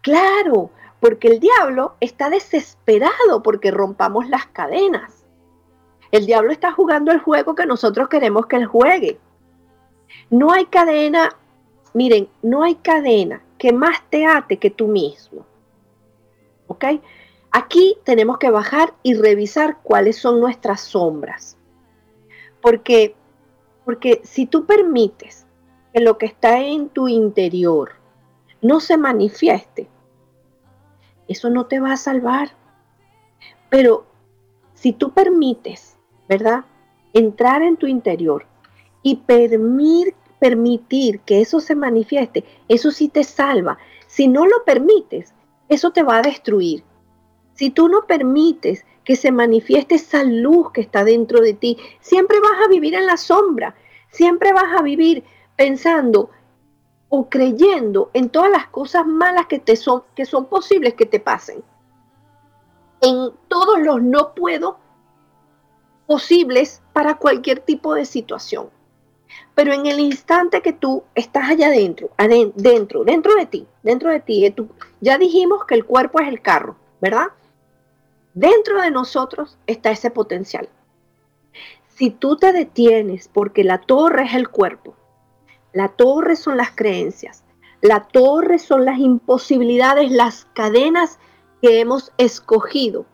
Claro, 0.00 0.70
porque 1.00 1.28
el 1.28 1.38
diablo 1.38 1.94
está 2.00 2.30
desesperado 2.30 3.42
porque 3.42 3.70
rompamos 3.70 4.28
las 4.28 4.46
cadenas. 4.46 5.24
El 6.10 6.26
diablo 6.26 6.50
está 6.50 6.72
jugando 6.72 7.12
el 7.12 7.20
juego 7.20 7.54
que 7.54 7.66
nosotros 7.66 8.08
queremos 8.08 8.46
que 8.46 8.56
él 8.56 8.66
juegue. 8.66 9.18
No 10.30 10.52
hay 10.52 10.66
cadena, 10.66 11.36
miren, 11.92 12.28
no 12.42 12.62
hay 12.62 12.76
cadena 12.76 13.42
que 13.58 13.72
más 13.72 14.02
te 14.10 14.26
ate 14.26 14.58
que 14.58 14.70
tú 14.70 14.88
mismo. 14.88 15.44
¿Ok? 16.66 16.84
Aquí 17.56 17.96
tenemos 18.02 18.38
que 18.38 18.50
bajar 18.50 18.94
y 19.04 19.14
revisar 19.14 19.78
cuáles 19.84 20.16
son 20.16 20.40
nuestras 20.40 20.80
sombras. 20.80 21.56
Porque, 22.60 23.14
porque 23.84 24.22
si 24.24 24.46
tú 24.46 24.66
permites 24.66 25.46
que 25.92 26.00
lo 26.00 26.18
que 26.18 26.26
está 26.26 26.58
en 26.58 26.88
tu 26.88 27.06
interior 27.06 27.92
no 28.60 28.80
se 28.80 28.96
manifieste, 28.96 29.88
eso 31.28 31.48
no 31.48 31.66
te 31.66 31.78
va 31.78 31.92
a 31.92 31.96
salvar. 31.96 32.50
Pero 33.70 34.04
si 34.74 34.92
tú 34.92 35.12
permites, 35.12 35.96
¿verdad? 36.28 36.64
Entrar 37.12 37.62
en 37.62 37.76
tu 37.76 37.86
interior 37.86 38.46
y 39.00 39.14
permitir, 39.14 40.16
permitir 40.40 41.20
que 41.20 41.40
eso 41.40 41.60
se 41.60 41.76
manifieste, 41.76 42.44
eso 42.66 42.90
sí 42.90 43.08
te 43.08 43.22
salva. 43.22 43.78
Si 44.08 44.26
no 44.26 44.44
lo 44.44 44.64
permites, 44.64 45.32
eso 45.68 45.92
te 45.92 46.02
va 46.02 46.16
a 46.16 46.22
destruir. 46.22 46.82
Si 47.54 47.70
tú 47.70 47.88
no 47.88 48.06
permites 48.06 48.84
que 49.04 49.16
se 49.16 49.30
manifieste 49.30 49.96
esa 49.96 50.24
luz 50.24 50.72
que 50.72 50.80
está 50.80 51.04
dentro 51.04 51.40
de 51.40 51.54
ti, 51.54 51.76
siempre 52.00 52.40
vas 52.40 52.64
a 52.64 52.68
vivir 52.68 52.94
en 52.94 53.06
la 53.06 53.16
sombra, 53.16 53.74
siempre 54.10 54.52
vas 54.52 54.78
a 54.78 54.82
vivir 54.82 55.24
pensando 55.56 56.30
o 57.08 57.28
creyendo 57.28 58.10
en 58.12 58.30
todas 58.30 58.50
las 58.50 58.66
cosas 58.68 59.06
malas 59.06 59.46
que, 59.46 59.58
te 59.58 59.76
son, 59.76 60.02
que 60.16 60.24
son 60.24 60.46
posibles 60.46 60.94
que 60.94 61.06
te 61.06 61.20
pasen. 61.20 61.62
En 63.00 63.30
todos 63.48 63.78
los 63.80 64.02
no 64.02 64.34
puedo 64.34 64.78
posibles 66.06 66.82
para 66.92 67.16
cualquier 67.16 67.60
tipo 67.60 67.94
de 67.94 68.04
situación. 68.04 68.68
Pero 69.54 69.72
en 69.72 69.86
el 69.86 70.00
instante 70.00 70.60
que 70.60 70.72
tú 70.72 71.04
estás 71.14 71.50
allá 71.50 71.68
adentro, 71.68 72.10
adentro, 72.16 73.04
dentro 73.04 73.34
de 73.34 73.46
ti, 73.46 73.66
dentro 73.82 74.10
de 74.10 74.20
ti, 74.20 74.52
ya 75.00 75.18
dijimos 75.18 75.64
que 75.66 75.74
el 75.74 75.84
cuerpo 75.84 76.20
es 76.20 76.28
el 76.28 76.40
carro, 76.40 76.76
¿verdad? 77.00 77.28
Dentro 78.34 78.82
de 78.82 78.90
nosotros 78.90 79.56
está 79.68 79.92
ese 79.92 80.10
potencial. 80.10 80.68
Si 81.86 82.10
tú 82.10 82.36
te 82.36 82.52
detienes 82.52 83.28
porque 83.32 83.62
la 83.62 83.78
torre 83.78 84.24
es 84.24 84.34
el 84.34 84.48
cuerpo, 84.48 84.96
la 85.72 85.88
torre 85.88 86.34
son 86.34 86.56
las 86.56 86.72
creencias, 86.72 87.44
la 87.80 88.00
torre 88.00 88.58
son 88.58 88.84
las 88.84 88.98
imposibilidades, 88.98 90.10
las 90.10 90.46
cadenas 90.52 91.20
que 91.62 91.78
hemos 91.78 92.12
escogido 92.18 93.06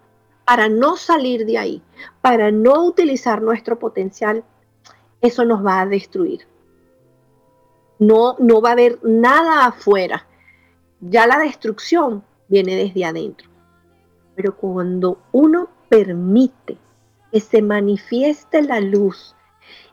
para 0.47 0.71
no 0.71 0.97
salir 0.97 1.45
de 1.45 1.59
ahí, 1.59 1.83
para 2.23 2.51
no 2.51 2.83
utilizar 2.87 3.43
nuestro 3.43 3.79
potencial, 3.79 4.43
eso 5.21 5.45
nos 5.45 5.65
va 5.65 5.83
a 5.83 5.87
destruir. 5.87 6.47
No, 7.99 8.37
no 8.39 8.63
va 8.63 8.71
a 8.71 8.73
haber 8.73 8.99
nada 9.03 9.67
afuera. 9.67 10.27
Ya 11.01 11.27
la 11.27 11.39
destrucción 11.39 12.25
viene 12.49 12.75
desde 12.75 13.05
adentro. 13.05 13.50
Pero 14.35 14.57
cuando 14.57 15.19
uno 15.33 15.69
permite 15.89 16.79
que 17.33 17.41
se 17.41 17.63
manifieste 17.63 18.63
la 18.63 18.81
luz 18.81 19.35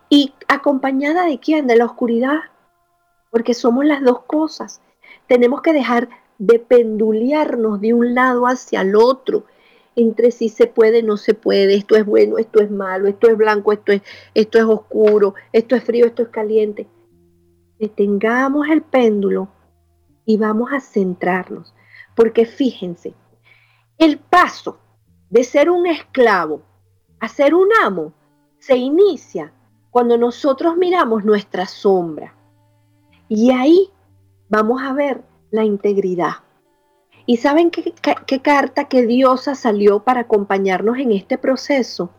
y 0.10 0.34
acompañada 0.48 1.26
de 1.26 1.40
quién? 1.40 1.68
De 1.68 1.76
la 1.76 1.86
oscuridad, 1.86 2.40
porque 3.32 3.54
somos 3.54 3.86
las 3.86 4.02
dos 4.04 4.22
cosas. 4.22 4.82
Tenemos 5.28 5.62
que 5.62 5.74
dejar 5.74 6.10
de 6.38 6.60
pendulearnos 6.60 7.82
de 7.82 7.94
un 7.94 8.14
lado 8.14 8.46
hacia 8.48 8.82
el 8.82 8.96
otro, 8.96 9.46
entre 9.96 10.32
si 10.32 10.50
se 10.50 10.68
puede, 10.68 11.02
no 11.02 11.18
se 11.18 11.34
puede, 11.34 11.74
esto 11.74 11.96
es 11.96 12.06
bueno, 12.06 12.38
esto 12.38 12.62
es 12.62 12.70
malo, 12.70 13.08
esto 13.08 13.30
es 13.30 13.36
blanco, 13.38 13.74
esto 13.74 13.92
es, 13.92 14.04
esto 14.36 14.60
es 14.60 14.64
oscuro, 14.64 15.34
esto 15.52 15.76
es 15.76 15.84
frío, 15.84 16.06
esto 16.06 16.22
es 16.22 16.30
caliente. 16.30 16.88
Detengamos 17.80 18.68
el 18.70 18.84
péndulo 18.84 19.50
y 20.26 20.38
vamos 20.38 20.72
a 20.72 20.80
centrarnos, 20.80 21.74
porque 22.16 22.46
fíjense, 22.46 23.16
el 23.98 24.20
paso 24.20 24.78
de 25.30 25.43
ser 25.43 25.70
un 25.70 25.88
esclavo 25.88 26.62
a 27.20 27.28
ser 27.28 27.54
un 27.56 27.68
amo 27.84 28.14
se 28.60 28.78
inicia 28.78 29.52
cuando 29.89 30.18
nosotros 30.18 30.78
miramos 30.78 31.26
nuestra 31.26 31.66
sombra. 31.66 32.36
Y 33.28 33.52
ahí 33.52 33.89
vamos 34.50 34.82
a 34.84 34.93
ver 34.93 35.24
la 35.52 35.64
integridad. 35.64 36.34
¿Y 37.26 37.38
saben 37.38 37.72
qué, 37.72 38.41
carta, 38.41 38.86
qué 38.86 39.06
diosa 39.06 39.56
salió 39.56 40.00
para 40.04 40.22
acompañarnos 40.22 40.98
en 40.98 41.12
este 41.12 41.38
proceso? 41.38 42.12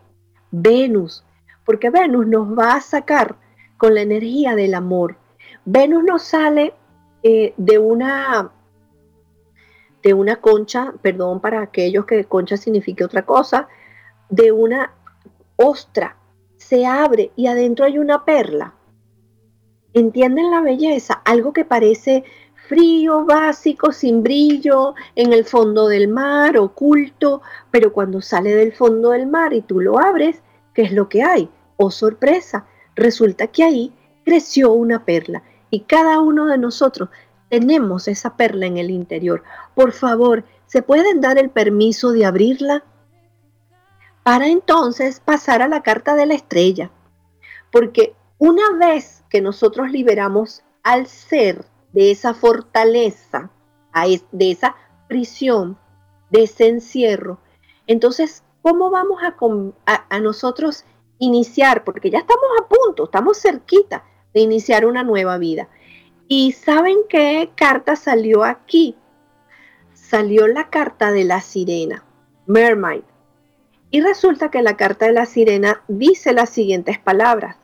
Venus, 0.51 1.25
porque 1.65 1.91
Venus 1.91 2.27
nos 2.27 2.59
va 2.59 2.75
a 2.75 2.81
sacar 2.81 3.37
con 3.79 3.95
la 3.95 4.03
energía 4.03 4.55
del 4.55 4.75
amor. 4.75 5.17
Venus 5.65 6.05
nos 6.05 6.23
sale 6.23 6.75
eh, 7.23 7.55
de 7.57 7.79
una 7.79 8.51
de 10.03 10.15
una 10.15 10.37
concha, 10.37 10.95
perdón 11.03 11.41
para 11.41 11.61
aquellos 11.61 12.07
que 12.07 12.25
concha 12.25 12.57
signifique 12.57 13.05
otra 13.05 13.25
cosa, 13.25 13.69
de 14.29 14.53
una 14.53 14.93
ostra, 15.57 16.17
se 16.57 16.87
abre 16.87 17.33
y 17.37 17.47
adentro 17.47 17.85
hay 17.85 17.99
una 17.99 18.25
perla. 18.25 18.75
¿Entienden 19.95 20.51
la 20.51 20.61
belleza? 20.61 21.23
Algo 21.25 21.53
que 21.53 21.65
parece 21.65 22.25
frío, 22.69 23.25
básico, 23.25 23.93
sin 23.93 24.23
brillo, 24.23 24.95
en 25.17 25.33
el 25.33 25.45
fondo 25.45 25.89
del 25.89 26.09
mar, 26.09 26.59
oculto, 26.59 27.41
pero 27.71 27.93
cuando 27.93 28.21
sale 28.21 28.55
del 28.55 28.73
fondo 28.73 29.11
del 29.11 29.27
mar 29.27 29.55
y 29.55 29.63
tú 29.63 29.81
lo 29.81 29.99
abres, 29.99 30.43
¿qué 30.75 30.83
es 30.83 30.93
lo 30.93 31.09
que 31.09 31.23
hay? 31.23 31.49
Oh 31.79 31.91
sorpresa, 31.91 32.67
resulta 32.95 33.47
que 33.47 33.65
ahí 33.65 33.93
creció 34.25 34.73
una 34.73 35.05
perla 35.05 35.43
y 35.71 35.81
cada 35.81 36.21
uno 36.21 36.47
de 36.47 36.59
nosotros 36.59 37.09
tenemos 37.49 38.09
esa 38.09 38.37
perla 38.37 38.67
en 38.67 38.79
el 38.79 38.91
interior. 38.91 39.43
Por 39.75 39.93
favor, 39.93 40.45
¿se 40.67 40.83
pueden 40.83 41.21
dar 41.21 41.39
el 41.39 41.51
permiso 41.51 42.13
de 42.13 42.27
abrirla? 42.27 42.85
Para 44.23 44.49
entonces 44.49 45.21
pasar 45.21 45.63
a 45.63 45.69
la 45.69 45.83
carta 45.83 46.15
de 46.15 46.27
la 46.27 46.35
estrella. 46.35 46.91
Porque 47.73 48.15
una 48.39 48.73
vez 48.73 49.25
que 49.31 49.41
nosotros 49.41 49.91
liberamos 49.91 50.63
al 50.83 51.07
ser 51.07 51.65
de 51.93 52.11
esa 52.11 52.35
fortaleza, 52.35 53.51
de 54.33 54.51
esa 54.51 54.77
prisión, 55.09 55.79
de 56.31 56.45
ese 56.45 56.69
encierro, 56.69 57.41
entonces, 57.87 58.45
¿cómo 58.61 58.91
vamos 58.91 59.23
a, 59.23 59.35
a 60.09 60.21
nosotros 60.21 60.85
iniciar? 61.19 61.85
Porque 61.85 62.11
ya 62.11 62.19
estamos 62.19 62.49
a 62.61 62.69
punto, 62.69 63.05
estamos 63.05 63.41
cerquita 63.41 64.05
de 64.35 64.41
iniciar 64.41 64.85
una 64.85 65.03
nueva 65.03 65.39
vida. 65.39 65.69
¿Y 66.29 66.53
saben 66.53 66.99
qué 67.09 67.51
carta 67.57 67.97
salió 67.97 68.45
aquí? 68.45 68.95
salió 70.09 70.47
la 70.47 70.71
carta 70.71 71.13
de 71.13 71.25
la 71.25 71.43
sirena, 71.43 72.03
Mermaid. 72.47 73.03
Y 73.91 74.01
resulta 74.01 74.51
que 74.51 74.63
la 74.63 74.77
carta 74.77 75.07
de 75.07 75.13
la 75.13 75.27
sirena 75.27 75.83
dice 75.87 76.33
las 76.33 76.49
siguientes 76.49 76.99
palabras. 76.99 77.57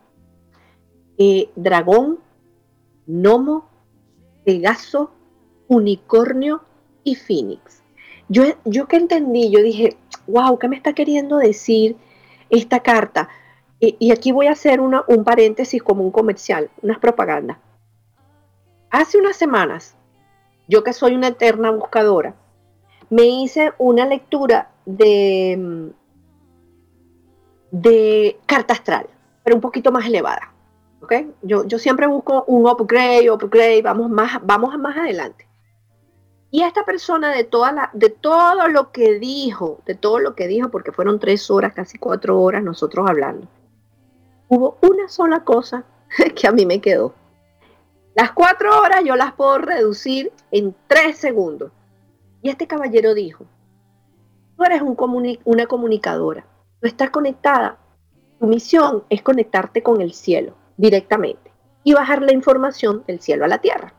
Eh, 1.17 1.49
dragón, 1.57 2.19
gnomo, 3.07 3.71
pegaso, 4.45 5.11
unicornio 5.69 6.63
y 7.03 7.15
phoenix. 7.15 7.83
Yo, 8.29 8.45
yo 8.67 8.89
que 8.89 8.97
entendí, 8.97 9.51
yo 9.51 9.63
dije, 9.63 9.97
wow, 10.27 10.59
¿qué 10.59 10.69
me 10.69 10.77
está 10.77 10.93
queriendo 10.93 11.39
decir 11.39 11.97
esta 12.51 12.81
carta? 12.81 13.31
Y, 13.81 14.13
aquí 14.13 14.33
voy 14.33 14.47
a 14.47 14.53
hacer 14.53 14.81
una, 14.81 15.05
un 15.09 15.25
paréntesis 15.25 15.83
como 15.83 16.05
un 16.05 16.11
comercial, 16.11 16.71
unas 16.83 16.99
propagandas. 16.99 17.59
Hace 18.95 19.19
unas 19.19 19.35
semanas, 19.35 19.97
yo 20.69 20.85
que 20.85 20.93
soy 20.93 21.17
una 21.17 21.27
eterna 21.27 21.73
buscadora, 21.73 22.37
me 23.11 23.25
hice 23.25 23.73
una 23.77 24.07
lectura 24.07 24.71
de, 24.87 25.91
de 27.73 28.39
carta 28.47 28.75
astral, 28.75 29.09
pero 29.43 29.57
un 29.57 29.61
poquito 29.61 29.91
más 29.91 30.07
elevada. 30.07 30.55
¿okay? 31.03 31.29
Yo, 31.43 31.65
yo 31.67 31.81
siempre 31.81 32.07
busco 32.07 32.45
un 32.47 32.69
upgrade, 32.69 33.33
upgrade, 33.33 33.83
vamos 33.83 34.11
más, 34.11 34.39
vamos 34.45 34.79
más 34.79 34.97
adelante. 34.97 35.49
Y 36.53 36.63
esta 36.63 36.85
persona 36.85 37.33
de, 37.33 37.43
toda 37.43 37.73
la, 37.73 37.91
de 37.95 38.11
todo 38.11 38.69
lo 38.69 38.93
que 38.93 39.19
dijo, 39.19 39.81
de 39.87 39.97
todo 39.97 40.21
lo 40.21 40.37
que 40.37 40.47
dijo, 40.47 40.69
porque 40.69 40.93
fueron 40.93 41.19
tres 41.19 41.51
horas, 41.51 41.73
casi 41.75 41.99
cuatro 41.99 42.41
horas 42.41 42.63
nosotros 42.63 43.11
hablando, 43.11 43.49
hubo 44.47 44.79
una 44.83 45.09
sola 45.09 45.43
cosa 45.43 45.83
que 46.37 46.47
a 46.47 46.53
mí 46.53 46.65
me 46.65 46.81
quedó. 46.81 47.13
Las 48.15 48.31
cuatro 48.31 48.81
horas 48.81 49.03
yo 49.05 49.17
las 49.17 49.33
puedo 49.33 49.59
reducir 49.59 50.33
en 50.53 50.75
tres 50.87 51.19
segundos. 51.19 51.73
Y 52.43 52.49
este 52.49 52.67
caballero 52.67 53.13
dijo, 53.13 53.45
tú 54.57 54.65
eres 54.65 54.83
un 54.83 54.97
una 55.45 55.67
comunicadora, 55.67 56.47
tú 56.81 56.87
estás 56.87 57.11
conectada, 57.11 57.79
tu 58.39 58.47
misión 58.47 59.05
es 59.09 59.23
conectarte 59.23 59.83
con 59.83 60.01
el 60.01 60.13
cielo 60.13 60.55
directamente 60.77 61.51
y 61.83 61.95
bajar 61.95 62.23
la 62.23 62.33
información 62.33 63.03
del 63.07 63.21
cielo 63.21 63.45
a 63.45 63.49
la 63.49 63.59
tierra. 63.59 63.95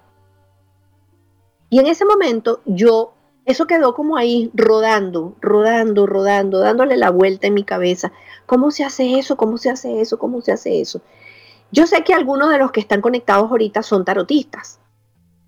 Y 1.70 1.80
en 1.80 1.88
ese 1.88 2.05
momento 2.05 2.61
yo, 2.66 3.16
eso 3.45 3.68
quedó 3.68 3.93
como 3.95 4.16
ahí 4.16 4.49
rodando, 4.53 5.36
rodando, 5.41 6.05
rodando, 6.05 6.59
dándole 6.59 6.95
la 6.95 7.09
vuelta 7.09 7.47
en 7.47 7.53
mi 7.53 7.63
cabeza. 7.63 8.13
¿Cómo 8.45 8.72
se 8.72 8.86
hace 8.86 9.20
eso? 9.20 9.36
¿Cómo 9.36 9.57
se 9.57 9.72
hace 9.72 9.99
eso? 9.99 10.18
¿Cómo 10.18 10.39
se 10.41 10.53
hace 10.53 10.80
eso? 10.80 11.01
Yo 11.72 11.88
sé 11.88 12.03
que 12.03 12.13
algunos 12.13 12.49
de 12.49 12.57
los 12.57 12.72
que 12.72 12.80
están 12.80 13.01
conectados 13.01 13.49
ahorita 13.49 13.84
son 13.84 14.05
tarotistas 14.05 14.80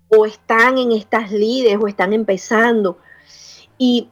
o 0.08 0.26
están 0.26 0.78
en 0.78 0.92
estas 0.92 1.30
lides 1.30 1.78
o 1.80 1.86
están 1.86 2.12
empezando. 2.12 2.98
Y 3.78 4.10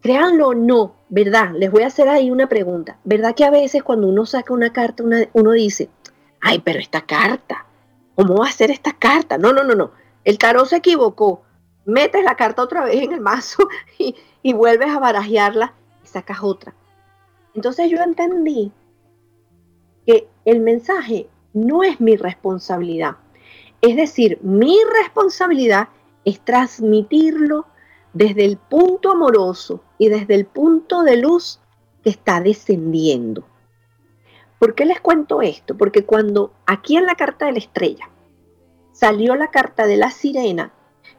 créanlo 0.00 0.48
o 0.48 0.54
no, 0.54 0.94
¿verdad? 1.08 1.52
Les 1.54 1.70
voy 1.70 1.82
a 1.82 1.88
hacer 1.88 2.08
ahí 2.08 2.30
una 2.30 2.48
pregunta. 2.48 2.98
¿Verdad 3.04 3.34
que 3.34 3.44
a 3.44 3.50
veces 3.50 3.82
cuando 3.82 4.08
uno 4.08 4.26
saca 4.26 4.52
una 4.52 4.72
carta, 4.72 5.02
uno 5.32 5.52
dice, 5.52 5.88
ay, 6.40 6.60
pero 6.60 6.78
esta 6.78 7.06
carta, 7.06 7.66
¿cómo 8.14 8.36
va 8.36 8.48
a 8.48 8.52
ser 8.52 8.70
esta 8.70 8.92
carta? 8.92 9.38
No, 9.38 9.52
no, 9.52 9.64
no, 9.64 9.74
no. 9.74 9.92
El 10.24 10.38
tarot 10.38 10.66
se 10.66 10.76
equivocó 10.76 11.42
metes 11.86 12.24
la 12.24 12.34
carta 12.34 12.62
otra 12.62 12.84
vez 12.84 13.02
en 13.02 13.12
el 13.12 13.20
mazo 13.20 13.66
y, 14.42 14.52
vuelves 14.52 14.90
a 14.90 14.98
barajearla 14.98 15.72
y 16.04 16.06
sacas 16.06 16.38
otra. 16.42 16.74
Entonces 17.54 17.90
yo 17.90 17.98
entendí 18.02 18.70
que 20.04 20.28
el 20.44 20.60
mensaje 20.60 21.28
no 21.56 21.82
es 21.82 22.00
mi 22.00 22.16
responsabilidad. 22.16 23.16
Es 23.80 23.96
decir, 23.96 24.38
mi 24.42 24.76
responsabilidad 25.02 25.88
es 26.24 26.38
transmitirlo 26.40 27.66
desde 28.12 28.44
el 28.44 28.58
punto 28.58 29.10
amoroso 29.10 29.80
y 29.98 30.08
desde 30.08 30.34
el 30.34 30.44
punto 30.44 31.02
de 31.02 31.16
luz 31.16 31.60
que 32.04 32.10
está 32.10 32.40
descendiendo. 32.40 33.44
¿Por 34.58 34.74
qué 34.74 34.84
les 34.84 35.00
cuento 35.00 35.40
esto? 35.40 35.76
Porque 35.76 36.04
cuando 36.04 36.52
aquí 36.66 36.96
en 36.96 37.06
la 37.06 37.14
carta 37.14 37.46
de 37.46 37.52
la 37.52 37.58
estrella 37.58 38.10
salió 38.92 39.34
la 39.34 39.50
carta 39.50 39.86
de 39.86 39.96
la 39.96 40.10
sirena, 40.10 40.72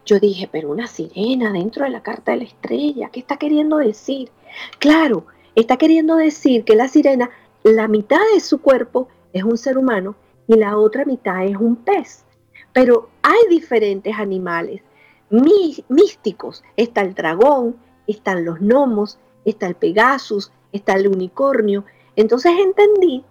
yo 0.05 0.19
dije, 0.19 0.47
pero 0.51 0.69
una 0.69 0.87
sirena 0.87 1.51
dentro 1.51 1.83
de 1.83 1.91
la 1.91 2.03
carta 2.03 2.31
de 2.31 2.37
la 2.37 2.43
estrella, 2.43 3.09
¿qué 3.09 3.19
está 3.19 3.37
queriendo 3.37 3.77
decir? 3.77 4.31
Claro, 4.79 5.25
está 5.55 5.77
queriendo 5.77 6.15
decir 6.15 6.63
que 6.63 6.75
la 6.75 6.87
sirena, 6.87 7.29
la 7.63 7.87
mitad 7.87 8.21
de 8.33 8.39
su 8.39 8.61
cuerpo 8.61 9.07
es 9.33 9.43
un 9.43 9.57
ser 9.57 9.77
humano 9.77 10.15
y 10.47 10.55
la 10.55 10.77
otra 10.77 11.05
mitad 11.05 11.45
es 11.45 11.57
un 11.57 11.75
pez. 11.75 12.25
Pero 12.73 13.09
hay 13.21 13.39
diferentes 13.49 14.15
animales 14.17 14.81
místicos. 15.29 16.63
Está 16.75 17.01
el 17.01 17.13
dragón, 17.13 17.75
están 18.07 18.45
los 18.45 18.59
gnomos, 18.59 19.19
está 19.45 19.67
el 19.67 19.75
pegasus, 19.75 20.51
está 20.71 20.93
el 20.93 21.07
unicornio. 21.07 21.85
Entonces 22.15 22.53
entendí 22.59 23.23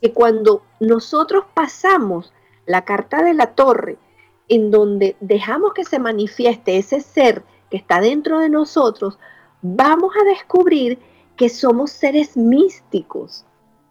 que 0.00 0.12
cuando 0.12 0.62
nosotros 0.80 1.44
pasamos 1.54 2.32
la 2.66 2.84
carta 2.84 3.22
de 3.22 3.34
la 3.34 3.54
torre 3.54 3.98
en 4.48 4.70
donde 4.70 5.16
dejamos 5.20 5.72
que 5.74 5.84
se 5.84 5.98
manifieste 5.98 6.76
ese 6.76 7.00
ser 7.00 7.42
que 7.70 7.76
está 7.76 8.00
dentro 8.00 8.38
de 8.38 8.48
nosotros, 8.48 9.18
vamos 9.62 10.12
a 10.20 10.24
descubrir 10.24 10.98
que 11.36 11.48
somos 11.48 11.90
seres 11.90 12.36
místicos. 12.36 13.44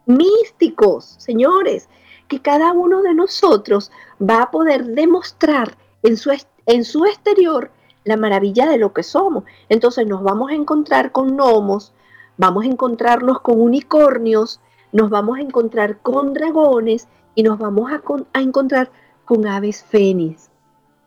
Místicos, 0.06 1.16
señores, 1.18 1.88
que 2.28 2.40
cada 2.40 2.72
uno 2.72 3.02
de 3.02 3.14
nosotros 3.14 3.90
va 4.20 4.42
a 4.42 4.50
poder 4.50 4.84
demostrar 4.86 5.76
en 6.02 6.16
su, 6.16 6.30
en 6.66 6.84
su 6.84 7.04
exterior 7.04 7.70
la 8.04 8.16
maravilla 8.16 8.68
de 8.68 8.78
lo 8.78 8.92
que 8.92 9.02
somos. 9.02 9.44
Entonces 9.68 10.06
nos 10.06 10.22
vamos 10.22 10.50
a 10.50 10.54
encontrar 10.54 11.12
con 11.12 11.36
gnomos, 11.36 11.92
vamos 12.36 12.64
a 12.64 12.68
encontrarnos 12.68 13.40
con 13.40 13.60
unicornios, 13.60 14.60
nos 14.92 15.10
vamos 15.10 15.38
a 15.38 15.42
encontrar 15.42 15.98
con 15.98 16.34
dragones 16.34 17.08
y 17.34 17.42
nos 17.42 17.58
vamos 17.58 17.90
a, 17.90 18.02
a 18.32 18.40
encontrar 18.40 18.90
con 19.24 19.46
aves 19.46 19.82
fénix. 19.82 20.50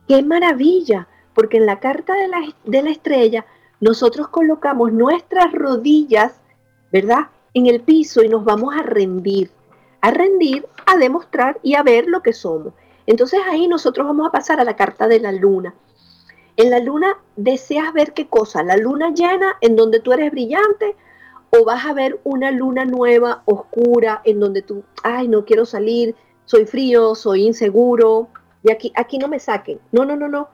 ¡Qué 0.07 0.24
maravilla! 0.24 1.07
Porque 1.34 1.57
en 1.57 1.68
la 1.68 1.80
carta 1.80 2.15
de 2.15 2.28
la, 2.28 2.39
de 2.65 2.82
la 2.82 2.89
estrella 2.89 3.45
nosotros 3.80 4.28
colocamos 4.30 4.91
nuestras 4.91 5.51
rodillas, 5.51 6.41
¿verdad? 6.91 7.28
En 7.53 7.68
el 7.68 7.82
piso 7.82 8.24
y 8.24 8.30
nos 8.30 8.43
vamos 8.43 8.76
a 8.76 8.82
rendir, 8.82 9.51
a 10.02 10.12
rendir, 10.12 10.68
a 10.86 10.98
demostrar 10.98 11.60
y 11.64 11.76
a 11.76 11.84
ver 11.84 12.08
lo 12.08 12.22
que 12.22 12.34
somos. 12.34 12.74
Entonces 13.06 13.39
ahí 13.50 13.68
nosotros 13.68 14.06
vamos 14.08 14.28
a 14.28 14.32
pasar 14.32 14.60
a 14.60 14.64
la 14.64 14.76
carta 14.76 15.08
de 15.08 15.20
la 15.20 15.32
luna. 15.32 15.74
En 16.56 16.72
la 16.72 16.80
luna 16.80 17.18
deseas 17.36 17.93
ver 17.93 18.14
qué 18.14 18.28
cosa, 18.28 18.64
la 18.64 18.78
luna 18.78 19.12
llena 19.14 19.56
en 19.62 19.76
donde 19.76 20.00
tú 20.00 20.12
eres 20.12 20.32
brillante 20.32 20.95
o 21.52 21.64
vas 21.64 21.86
a 21.86 21.93
ver 21.93 22.20
una 22.24 22.52
luna 22.52 22.84
nueva, 22.84 23.43
oscura, 23.45 24.22
en 24.26 24.39
donde 24.39 24.62
tú, 24.62 24.84
ay, 25.04 25.28
no 25.28 25.45
quiero 25.45 25.66
salir, 25.66 26.16
soy 26.45 26.66
frío, 26.66 27.16
soy 27.16 27.45
inseguro, 27.45 28.30
y 28.64 28.72
aquí, 28.72 28.91
aquí 28.95 29.18
no 29.18 29.28
me 29.28 29.39
saquen. 29.39 29.80
No, 29.91 30.04
no, 30.04 30.16
no, 30.16 30.28
no. 30.28 30.50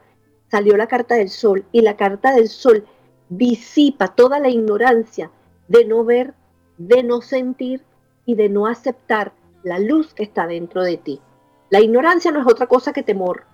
Salió 0.52 0.78
la 0.78 0.88
carta 0.88 1.16
del 1.16 1.30
sol 1.30 1.66
y 1.72 1.82
la 1.82 1.98
carta 1.98 2.34
del 2.34 2.48
sol 2.48 2.86
disipa 3.30 4.10
toda 4.10 4.39
la 4.39 4.50
ignorancia 4.50 5.32
de 5.68 5.86
no 5.86 6.04
ver, 6.04 6.36
de 6.78 7.02
no 7.02 7.22
sentir 7.22 7.82
y 8.26 8.36
de 8.36 8.49
no 8.49 8.67
aceptar 8.67 9.34
la 9.63 9.80
luz 9.80 10.13
que 10.13 10.24
está 10.24 10.47
dentro 10.47 10.84
de 10.84 10.97
ti. 10.97 11.21
La 11.69 11.82
ignorancia 11.82 12.32
no 12.32 12.41
es 12.41 12.47
otra 12.47 12.67
cosa 12.67 12.93
que 12.93 13.03
temor. 13.03 13.45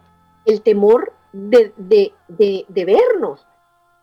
El 0.45 0.61
temor 0.61 1.13
de, 1.31 1.73
de, 1.77 2.85
vernos. 2.85 3.45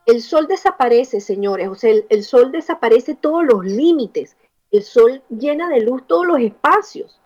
El 0.07 0.23
sol 0.23 0.47
desaparece, 0.47 1.21
señores. 1.21 1.69
O 1.69 1.75
sea, 1.75 1.93
el 2.09 2.25
sol 2.25 2.53
desaparece 2.53 3.15
todos 3.15 3.45
los 3.45 3.65
límites. 3.65 4.37
El 4.71 4.83
sol 4.83 5.23
llena 5.29 5.69
de 5.69 5.81
luz 5.81 6.07
todos 6.07 6.27
los 6.27 6.41
espacios. 6.41 7.21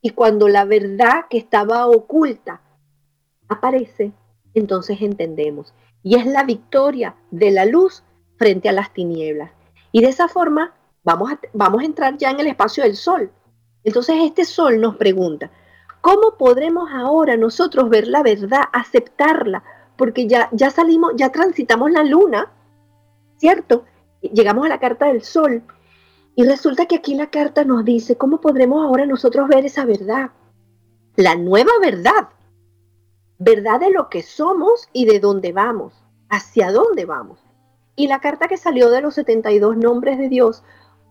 Y 0.00 0.10
cuando 0.10 0.48
la 0.48 0.64
verdad 0.64 1.26
que 1.30 1.38
estaba 1.38 1.86
oculta 1.86 2.60
aparece, 3.48 4.12
entonces 4.54 5.00
entendemos. 5.00 5.72
Y 6.02 6.16
es 6.16 6.26
la 6.26 6.42
victoria 6.42 7.14
de 7.30 7.52
la 7.52 7.64
luz 7.64 8.02
frente 8.36 8.68
a 8.68 8.72
las 8.72 8.92
tinieblas. 8.92 9.52
Y 9.92 10.02
de 10.02 10.08
esa 10.08 10.26
forma 10.26 10.74
vamos 11.04 11.32
a, 11.32 11.40
vamos 11.52 11.82
a 11.82 11.86
entrar 11.86 12.16
ya 12.16 12.30
en 12.30 12.40
el 12.40 12.46
espacio 12.46 12.84
del 12.84 12.96
sol. 12.96 13.30
Entonces 13.84 14.16
este 14.20 14.44
sol 14.44 14.80
nos 14.80 14.96
pregunta, 14.96 15.50
¿cómo 16.00 16.36
podremos 16.38 16.90
ahora 16.92 17.36
nosotros 17.36 17.88
ver 17.88 18.06
la 18.08 18.22
verdad, 18.22 18.62
aceptarla? 18.72 19.62
Porque 19.96 20.26
ya, 20.26 20.48
ya 20.52 20.70
salimos, 20.70 21.12
ya 21.16 21.30
transitamos 21.30 21.90
la 21.90 22.04
luna, 22.04 22.52
¿cierto? 23.36 23.84
Llegamos 24.20 24.66
a 24.66 24.68
la 24.68 24.78
carta 24.78 25.06
del 25.06 25.22
sol 25.22 25.62
y 26.34 26.44
resulta 26.44 26.86
que 26.86 26.96
aquí 26.96 27.14
la 27.14 27.30
carta 27.30 27.64
nos 27.64 27.84
dice 27.84 28.16
cómo 28.16 28.40
podremos 28.40 28.84
ahora 28.84 29.04
nosotros 29.04 29.48
ver 29.48 29.66
esa 29.66 29.84
verdad, 29.84 30.30
la 31.16 31.34
nueva 31.34 31.72
verdad, 31.80 32.28
verdad 33.38 33.80
de 33.80 33.90
lo 33.90 34.08
que 34.08 34.22
somos 34.22 34.88
y 34.92 35.04
de 35.04 35.20
dónde 35.20 35.52
vamos, 35.52 35.92
hacia 36.30 36.70
dónde 36.72 37.04
vamos. 37.04 37.40
Y 37.96 38.06
la 38.06 38.20
carta 38.20 38.48
que 38.48 38.56
salió 38.56 38.88
de 38.88 39.02
los 39.02 39.14
72 39.14 39.76
nombres 39.76 40.18
de 40.18 40.28
Dios 40.28 40.62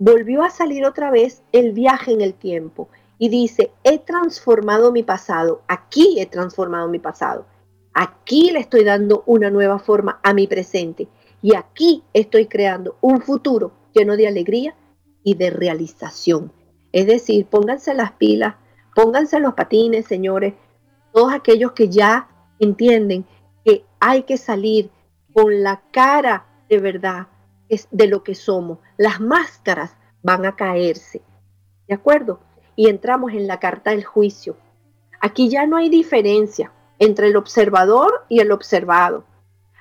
volvió 0.02 0.42
a 0.42 0.50
salir 0.50 0.84
otra 0.84 1.12
vez 1.12 1.44
el 1.52 1.74
viaje 1.74 2.12
en 2.12 2.22
el 2.22 2.34
tiempo 2.34 2.90
y 3.20 3.30
dice, 3.30 3.72
he 3.84 4.00
transformado 4.00 4.92
mi 4.92 5.04
pasado, 5.04 5.62
aquí 5.68 6.20
he 6.20 6.26
transformado 6.26 6.90
mi 6.90 6.98
pasado. 6.98 7.46
Aquí 7.94 8.50
le 8.50 8.58
estoy 8.58 8.84
dando 8.84 9.22
una 9.28 9.52
nueva 9.52 9.78
forma 9.78 10.20
a 10.24 10.34
mi 10.34 10.48
presente 10.48 11.08
y 11.44 11.56
aquí 11.56 12.04
estoy 12.14 12.48
creando 12.48 12.98
un 13.02 13.22
futuro 13.22 13.74
lleno 13.94 14.18
de 14.18 14.28
alegría 14.28 14.76
y 15.24 15.36
de 15.36 15.52
realización. 15.52 16.52
Es 16.92 17.06
decir, 17.06 17.46
pónganse 17.46 17.94
las 17.94 18.14
pilas, 18.14 18.56
pónganse 18.96 19.40
los 19.40 19.54
patines, 19.54 20.08
señores, 20.08 20.56
todos 21.14 21.32
aquellos 21.32 21.74
que 21.74 21.90
ya 21.90 22.28
entienden 22.58 23.24
que 23.64 23.86
hay 24.00 24.24
que 24.24 24.38
salir 24.38 24.90
con 25.32 25.62
la 25.62 25.84
cara 25.92 26.48
de 26.70 26.80
verdad 26.80 27.28
de 27.92 28.08
lo 28.08 28.24
que 28.24 28.36
somos. 28.36 28.80
Las 28.98 29.20
máscaras 29.20 29.96
van 30.22 30.46
a 30.46 30.56
caerse. 30.56 31.22
¿De 31.88 31.96
acuerdo? 31.96 32.40
Y 32.76 32.90
entramos 32.90 33.34
en 33.34 33.48
la 33.48 33.60
carta 33.60 33.92
del 33.92 34.04
juicio. 34.04 34.58
Aquí 35.20 35.50
ya 35.50 35.66
no 35.66 35.78
hay 35.78 35.90
diferencia 35.90 36.72
entre 37.00 37.28
el 37.28 37.36
observador 37.36 38.26
y 38.30 38.40
el 38.40 38.52
observado. 38.52 39.26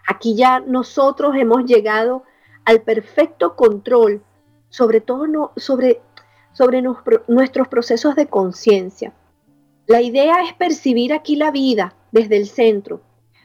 Aquí 0.06 0.34
ya 0.34 0.60
nosotros 0.60 1.36
hemos 1.36 1.64
llegado 1.64 2.24
al 2.64 2.82
perfecto 2.82 3.56
control, 3.56 4.22
sobre 4.68 5.00
todo 5.00 5.26
no, 5.26 5.52
sobre, 5.56 6.00
sobre 6.52 6.82
nuestros 7.28 7.68
procesos 7.68 8.16
de 8.16 8.26
conciencia. 8.26 9.12
La 9.86 10.00
idea 10.00 10.42
es 10.42 10.54
percibir 10.54 11.12
aquí 11.12 11.36
la 11.36 11.50
vida 11.50 11.94
desde 12.12 12.36
el 12.36 12.46
centro, 12.46 13.02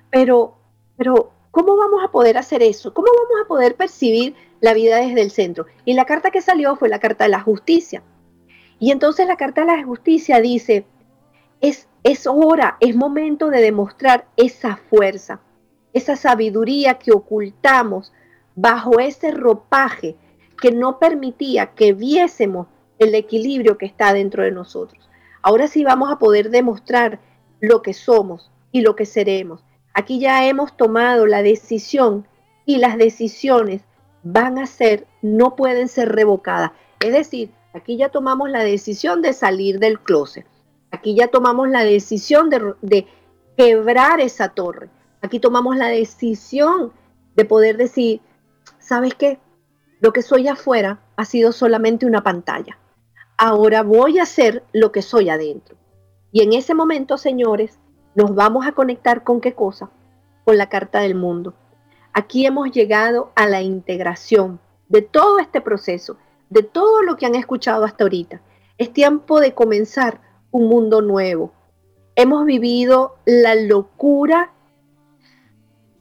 pero, 0.09 0.57
pero 0.97 1.34
¿cómo 1.55 1.77
vamos 1.77 2.03
a 2.03 2.11
poder 2.11 2.37
hacer 2.37 2.61
eso? 2.61 2.93
¿Cómo 2.93 3.07
vamos 3.07 3.45
a 3.45 3.47
poder 3.47 3.75
percibir 3.75 4.35
la 4.59 4.73
vida 4.73 4.97
desde 4.97 5.21
el 5.21 5.31
centro? 5.31 5.65
Y 5.85 5.93
la 5.93 6.03
carta 6.03 6.29
que 6.29 6.41
salió 6.41 6.75
fue 6.75 6.89
la 6.89 6.99
carta 6.99 7.23
de 7.23 7.29
la 7.29 7.39
justicia. 7.39 8.03
Y 8.77 8.91
entonces 8.91 9.25
la 9.25 9.37
carta 9.37 9.61
de 9.61 9.67
la 9.67 9.85
justicia 9.85 10.41
dice, 10.41 10.85
es, 11.61 11.87
es 12.03 12.27
hora, 12.27 12.75
es 12.81 12.93
momento 12.97 13.49
de 13.49 13.61
demostrar 13.61 14.27
esa 14.35 14.75
fuerza, 14.75 15.39
esa 15.93 16.17
sabiduría 16.17 16.95
que 16.95 17.13
ocultamos 17.13 18.11
bajo 18.55 18.99
ese 18.99 19.31
ropaje 19.31 20.17
que 20.61 20.73
no 20.73 20.99
permitía 20.99 21.67
que 21.67 21.93
viésemos 21.93 22.67
el 22.99 23.15
equilibrio 23.15 23.77
que 23.77 23.85
está 23.85 24.11
dentro 24.11 24.43
de 24.43 24.51
nosotros. 24.51 25.09
Ahora 25.41 25.67
sí 25.67 25.85
vamos 25.85 26.11
a 26.11 26.19
poder 26.19 26.49
demostrar 26.49 27.21
lo 27.61 27.81
que 27.81 27.93
somos 27.93 28.51
y 28.73 28.81
lo 28.81 28.97
que 28.97 29.05
seremos. 29.05 29.64
Aquí 29.95 30.19
ya 30.19 30.45
hemos 30.45 30.77
tomado 30.77 31.25
la 31.25 31.41
decisión 31.41 32.27
y 32.65 32.77
las 32.77 32.97
decisiones 32.97 33.81
van 34.21 34.59
a 34.59 34.67
ser, 34.67 35.07
no 35.23 35.55
pueden 35.55 35.87
ser 35.87 36.11
revocadas. 36.11 36.71
Es 36.99 37.11
decir, 37.11 37.49
aquí 37.73 37.97
ya 37.97 38.09
tomamos 38.09 38.51
la 38.51 38.63
decisión 38.63 39.23
de 39.23 39.33
salir 39.33 39.79
del 39.79 39.99
closet. 39.99 40.45
Aquí 40.91 41.15
ya 41.15 41.29
tomamos 41.29 41.67
la 41.69 41.83
decisión 41.83 42.51
de, 42.51 42.75
de 42.83 43.07
quebrar 43.57 44.19
esa 44.19 44.49
torre. 44.49 44.89
Aquí 45.23 45.39
tomamos 45.39 45.75
la 45.75 45.87
decisión 45.87 46.93
de 47.35 47.45
poder 47.45 47.77
decir, 47.77 48.21
¿sabes 48.77 49.15
qué? 49.15 49.39
Lo 49.99 50.13
que 50.13 50.21
soy 50.21 50.47
afuera 50.47 50.99
ha 51.15 51.25
sido 51.25 51.51
solamente 51.51 52.05
una 52.05 52.21
pantalla 52.21 52.77
ahora 53.37 53.83
voy 53.83 54.19
a 54.19 54.23
hacer 54.23 54.63
lo 54.73 54.91
que 54.91 55.01
soy 55.01 55.29
adentro. 55.29 55.75
Y 56.31 56.41
en 56.41 56.53
ese 56.53 56.73
momento, 56.73 57.17
señores, 57.17 57.79
nos 58.15 58.33
vamos 58.33 58.65
a 58.65 58.71
conectar 58.71 59.23
con 59.23 59.41
qué 59.41 59.53
cosa? 59.53 59.89
Con 60.43 60.57
la 60.57 60.69
carta 60.69 61.01
del 61.01 61.15
mundo. 61.15 61.53
Aquí 62.13 62.45
hemos 62.45 62.71
llegado 62.71 63.31
a 63.35 63.47
la 63.47 63.61
integración 63.61 64.59
de 64.87 65.01
todo 65.01 65.39
este 65.39 65.61
proceso, 65.61 66.17
de 66.49 66.63
todo 66.63 67.01
lo 67.01 67.17
que 67.17 67.25
han 67.25 67.35
escuchado 67.35 67.83
hasta 67.83 68.03
ahorita. 68.03 68.41
Es 68.77 68.91
tiempo 68.93 69.39
de 69.39 69.53
comenzar 69.53 70.21
un 70.51 70.67
mundo 70.67 71.01
nuevo. 71.01 71.51
Hemos 72.15 72.45
vivido 72.45 73.17
la 73.25 73.55
locura, 73.55 74.53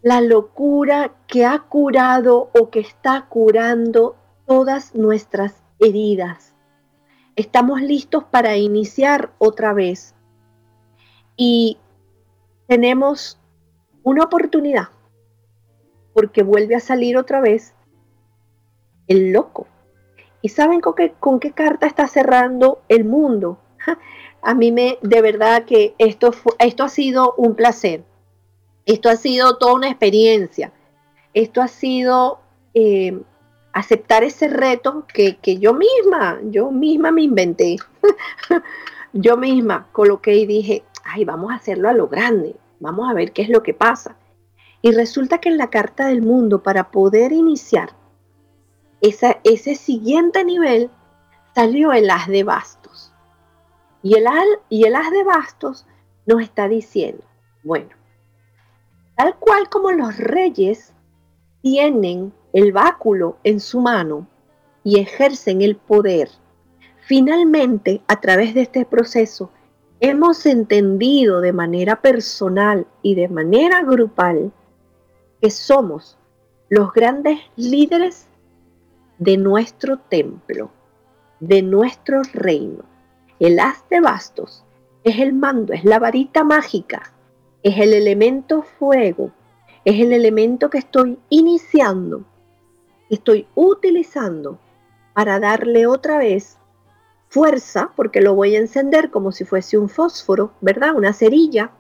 la 0.03 0.21
locura 0.21 1.13
que 1.27 1.45
ha 1.45 1.59
curado 1.59 2.51
o 2.59 2.71
que 2.71 2.81
está 2.81 3.27
curando 3.29 4.17
todas 4.47 4.95
nuestras 4.95 5.63
heridas 5.81 6.55
estamos 7.37 7.83
listos 7.83 8.25
para 8.25 8.57
iniciar 8.57 9.33
otra 9.39 9.73
vez. 9.73 10.15
Y 11.37 11.79
tenemos 12.75 13.39
una 14.03 14.25
oportunidad, 14.25 14.89
porque 16.13 16.43
vuelve 16.43 16.75
a 16.75 16.81
salir 16.81 17.17
otra 17.17 17.41
vez 17.41 17.73
el 19.07 19.31
loco. 19.31 19.69
¿Y 20.43 20.49
saben 20.49 20.81
con 20.81 20.97
qué, 20.97 21.13
con 21.21 21.39
qué 21.39 21.53
carta 21.53 21.87
está 21.87 22.09
cerrando 22.09 22.83
el 22.89 23.05
mundo? 23.05 23.61
A 24.43 24.55
mí 24.55 24.73
me, 24.73 24.99
de 25.03 25.23
verdad 25.23 25.67
que 25.67 25.95
esto, 25.99 26.33
esto 26.59 26.83
ha 26.83 26.89
sido 26.89 27.35
un 27.37 27.55
placer. 27.55 28.03
Esto 28.87 29.09
ha 29.09 29.15
sido 29.15 29.57
toda 29.57 29.75
una 29.75 29.89
experiencia. 29.89 30.73
Esto 31.33 31.63
ha 31.63 31.69
sido 31.69 32.41
eh, 32.75 33.23
aceptar 33.73 34.25
ese 34.25 34.49
reto 34.49 35.07
que, 35.07 35.39
yo 35.61 35.75
misma, 35.75 36.41
yo 36.43 36.73
misma 36.73 37.13
me 37.13 37.23
inventé. 37.23 37.77
yo 39.13 39.37
misma 39.37 39.87
coloqué 39.93 40.35
y 40.35 40.47
dije, 40.47 40.83
ay, 41.05 41.25
vamos 41.25 41.53
a 41.53 41.57
hacerlo 41.57 41.89
a 41.89 41.93
lo 41.93 42.09
grande, 42.09 42.57
vamos 42.85 43.09
a 43.11 43.15
ver 43.15 43.33
qué 43.33 43.41
es 43.41 43.49
lo 43.49 43.63
que 43.63 43.73
pasa. 43.73 44.17
Y 44.83 44.93
resulta 44.93 45.39
que 45.39 45.49
en 45.49 45.57
la 45.57 45.71
carta 45.71 46.09
del 46.09 46.21
mundo, 46.21 46.63
para 46.63 46.91
poder 46.91 47.33
iniciar 47.33 47.97
ese 49.01 49.75
siguiente 49.75 50.45
nivel, 50.45 50.91
salió 51.55 51.93
el 51.93 52.11
as 52.11 52.29
de 52.29 52.45
bastos. 52.45 53.11
Y 54.03 54.17
el, 54.17 54.27
y 54.69 54.85
el 54.85 54.95
as 54.97 55.11
de 55.11 55.25
bastos 55.25 55.87
nos 56.27 56.43
está 56.43 56.69
diciendo, 56.69 57.25
bueno, 57.63 57.89
tal 59.17 59.35
cual 59.39 59.71
como 59.71 59.91
los 59.91 60.19
reyes 60.19 60.93
tienen 61.63 62.35
el 62.53 62.73
báculo 62.73 63.39
en 63.45 63.61
su 63.61 63.81
mano 63.81 64.29
y 64.83 65.01
ejercen 65.01 65.63
el 65.63 65.77
poder. 65.77 66.29
Finalmente, 67.07 68.03
a 68.09 68.21
través 68.21 68.53
de 68.53 68.61
este 68.61 68.85
proceso, 68.85 69.51
hemos 70.09 70.47
entendido 70.47 71.41
de 71.41 71.53
manera 71.53 72.01
personal 72.01 72.87
y 73.03 73.15
de 73.15 73.29
manera 73.29 73.83
grupal 73.83 74.53
que 75.41 75.51
somos 75.51 76.19
los 76.69 76.93
grandes 76.93 77.39
líderes 77.57 78.27
de 79.19 79.37
nuestro 79.37 79.99
templo, 79.99 80.71
de 81.41 81.63
nuestro 81.63 82.23
reino. 82.33 82.85
El 83.39 83.59
haz 83.59 83.89
de 83.89 84.01
bastos 84.01 84.65
es 85.05 85.19
el 85.19 85.33
mando, 85.33 85.73
es 85.73 85.85
la 85.85 85.99
varita 85.99 86.45
mágica, 86.45 87.13
es 87.63 87.79
el 87.79 87.95
elemento 87.95 88.63
fuego, 88.63 89.33
es 89.85 90.01
el 90.01 90.13
elemento 90.13 90.71
que 90.71 90.79
estoy 90.79 91.19
iniciando 91.31 92.25
estoy 93.11 93.47
utilizando 93.55 94.59
para 95.15 95.39
darle 95.39 95.87
otra 95.87 96.19
vez 96.19 96.59
fuerza, 97.35 97.91
porque 97.97 98.21
lo 98.21 98.37
voy 98.37 98.55
a 98.55 98.61
encender 98.61 99.11
como 99.11 99.33
si 99.33 99.45
fuese 99.45 99.77
un 99.77 99.89
fósforo, 99.89 100.53
¿verdad? 100.61 100.95
Una 100.95 101.13
cerilla. 101.13 101.73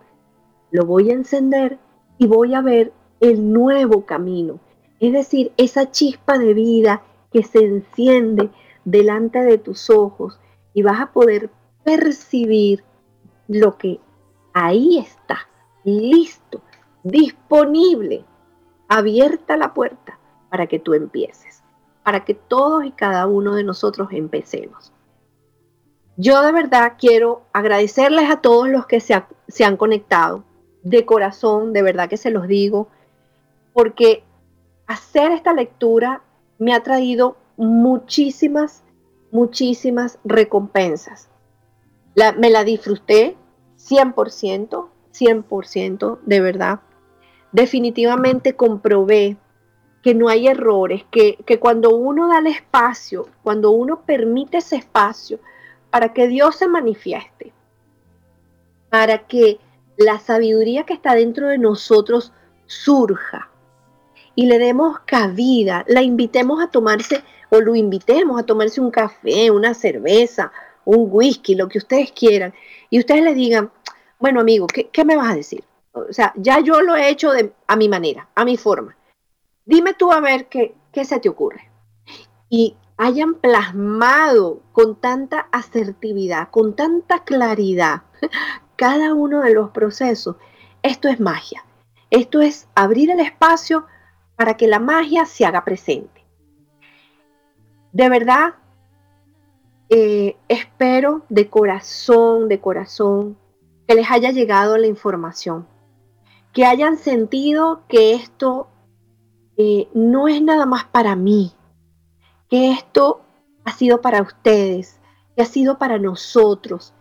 Lo 0.72 0.84
voy 0.84 1.10
a 1.10 1.14
encender 1.14 1.78
y 2.18 2.26
voy 2.26 2.54
a 2.54 2.60
ver 2.60 2.92
el 3.20 3.52
nuevo 3.52 4.04
camino. 4.04 4.58
Es 4.98 5.12
decir, 5.12 5.52
esa 5.56 5.92
chispa 5.92 6.38
de 6.38 6.54
vida 6.54 7.02
que 7.32 7.44
se 7.44 7.60
enciende 7.60 8.50
delante 8.84 9.44
de 9.44 9.58
tus 9.58 9.90
ojos 9.90 10.40
y 10.72 10.82
vas 10.82 11.00
a 11.00 11.12
poder 11.12 11.50
percibir 11.84 12.82
lo 13.46 13.78
que 13.78 14.00
ahí 14.54 14.98
está, 14.98 15.38
listo, 15.84 16.62
disponible, 17.04 18.24
abierta 18.88 19.56
la 19.56 19.72
puerta 19.72 20.18
para 20.50 20.66
que 20.66 20.80
tú 20.80 20.94
empieces, 20.94 21.62
para 22.02 22.24
que 22.24 22.34
todos 22.34 22.84
y 22.84 22.90
cada 22.90 23.28
uno 23.28 23.54
de 23.54 23.62
nosotros 23.62 24.08
empecemos. 24.10 24.93
Yo 26.16 26.42
de 26.42 26.52
verdad 26.52 26.94
quiero 26.98 27.42
agradecerles 27.52 28.30
a 28.30 28.40
todos 28.40 28.68
los 28.68 28.86
que 28.86 29.00
se, 29.00 29.22
se 29.48 29.64
han 29.64 29.76
conectado, 29.76 30.44
de 30.82 31.04
corazón, 31.04 31.72
de 31.72 31.82
verdad 31.82 32.08
que 32.08 32.16
se 32.16 32.30
los 32.30 32.46
digo, 32.46 32.88
porque 33.72 34.22
hacer 34.86 35.32
esta 35.32 35.52
lectura 35.52 36.22
me 36.58 36.74
ha 36.74 36.82
traído 36.82 37.36
muchísimas, 37.56 38.82
muchísimas 39.30 40.18
recompensas. 40.24 41.28
me 42.38 42.50
la 42.50 42.64
disfruté 42.64 43.36
100%, 43.78 44.88
100%, 45.12 46.18
de 46.24 46.40
verdad. 46.40 46.80
Definitivamente 47.52 48.56
comprobé 48.56 49.36
que 50.02 50.14
no 50.14 50.28
hay 50.28 50.48
errores, 50.48 51.04
que, 51.10 51.38
cuando 51.60 51.94
uno 51.96 52.28
da 52.28 52.38
el 52.38 52.46
espacio, 52.48 53.26
cuando 53.42 53.70
uno 53.70 54.02
permite 54.02 54.58
ese 54.58 54.76
espacio 54.76 55.38
para 55.94 56.12
que 56.12 56.26
Dios 56.26 56.56
se 56.56 56.66
manifieste, 56.66 57.52
para 58.90 59.28
que 59.28 59.60
la 59.96 60.18
sabiduría 60.18 60.82
que 60.82 60.92
está 60.92 61.14
dentro 61.14 61.46
de 61.46 61.56
nosotros 61.56 62.32
surja 62.66 63.48
y 64.34 64.46
le 64.46 64.58
demos 64.58 64.98
cabida, 65.06 65.84
la 65.86 66.02
invitemos 66.02 66.60
a 66.60 66.66
tomarse 66.66 67.22
o 67.48 67.60
lo 67.60 67.76
invitemos 67.76 68.40
a 68.40 68.44
tomarse 68.44 68.80
un 68.80 68.90
café, 68.90 69.52
una 69.52 69.72
cerveza, 69.72 70.50
un 70.84 71.06
whisky, 71.12 71.54
lo 71.54 71.68
que 71.68 71.78
ustedes 71.78 72.10
quieran, 72.10 72.52
y 72.90 72.98
ustedes 72.98 73.22
le 73.22 73.32
digan, 73.32 73.70
bueno 74.18 74.40
amigo, 74.40 74.66
¿qué, 74.66 75.04
me 75.04 75.14
vas 75.14 75.30
a 75.30 75.36
decir? 75.36 75.62
O 75.92 76.12
sea, 76.12 76.32
ya 76.34 76.58
yo 76.58 76.80
lo 76.80 76.96
he 76.96 77.08
hecho 77.08 77.30
de, 77.30 77.52
a 77.68 77.76
mi 77.76 77.88
manera, 77.88 78.28
a 78.34 78.44
mi 78.44 78.56
forma. 78.56 78.96
Dime 79.64 79.94
tú 79.94 80.10
a 80.10 80.18
ver 80.18 80.48
qué, 80.48 80.74
qué 80.90 81.04
se 81.04 81.20
te 81.20 81.28
ocurre. 81.28 81.70
Y 82.50 82.74
hayan 82.96 83.34
plasmado 83.34 84.62
con 84.72 84.96
tanta 84.96 85.48
asertividad, 85.52 86.50
con 86.50 86.76
tanta 86.76 87.24
claridad 87.24 88.02
cada 88.76 89.14
uno 89.14 89.40
de 89.42 89.54
los 89.54 89.70
procesos. 89.70 90.36
Esto 90.82 91.08
es 91.08 91.20
magia. 91.20 91.64
Esto 92.10 92.40
es 92.40 92.68
abrir 92.74 93.10
el 93.10 93.20
espacio 93.20 93.86
para 94.36 94.56
que 94.56 94.68
la 94.68 94.78
magia 94.78 95.26
se 95.26 95.44
haga 95.44 95.64
presente. 95.64 96.24
De 97.92 98.08
verdad, 98.08 98.54
eh, 99.88 100.36
espero 100.48 101.22
de 101.28 101.48
corazón, 101.48 102.48
de 102.48 102.60
corazón, 102.60 103.38
que 103.86 103.94
les 103.94 104.10
haya 104.10 104.30
llegado 104.30 104.76
la 104.78 104.86
información, 104.86 105.66
que 106.52 106.64
hayan 106.64 106.96
sentido 106.96 107.82
que 107.88 108.14
esto 108.14 108.68
eh, 109.56 109.88
no 109.94 110.26
es 110.26 110.42
nada 110.42 110.66
más 110.66 110.84
para 110.84 111.14
mí, 111.16 111.53
que 112.48 112.72
esto 112.72 113.22
ha 113.64 113.72
sido 113.72 114.00
para 114.00 114.22
ustedes, 114.22 115.00
que 115.36 115.42
ha 115.42 115.46
sido 115.46 115.78
para 115.78 115.98
nosotros, 115.98 116.94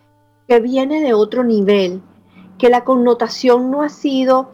que 0.48 0.60
viene 0.60 1.00
de 1.00 1.14
otro 1.14 1.44
nivel, 1.44 2.02
que 2.58 2.68
la 2.68 2.84
connotación 2.84 3.70
no 3.70 3.82
ha 3.82 3.88
sido 3.88 4.50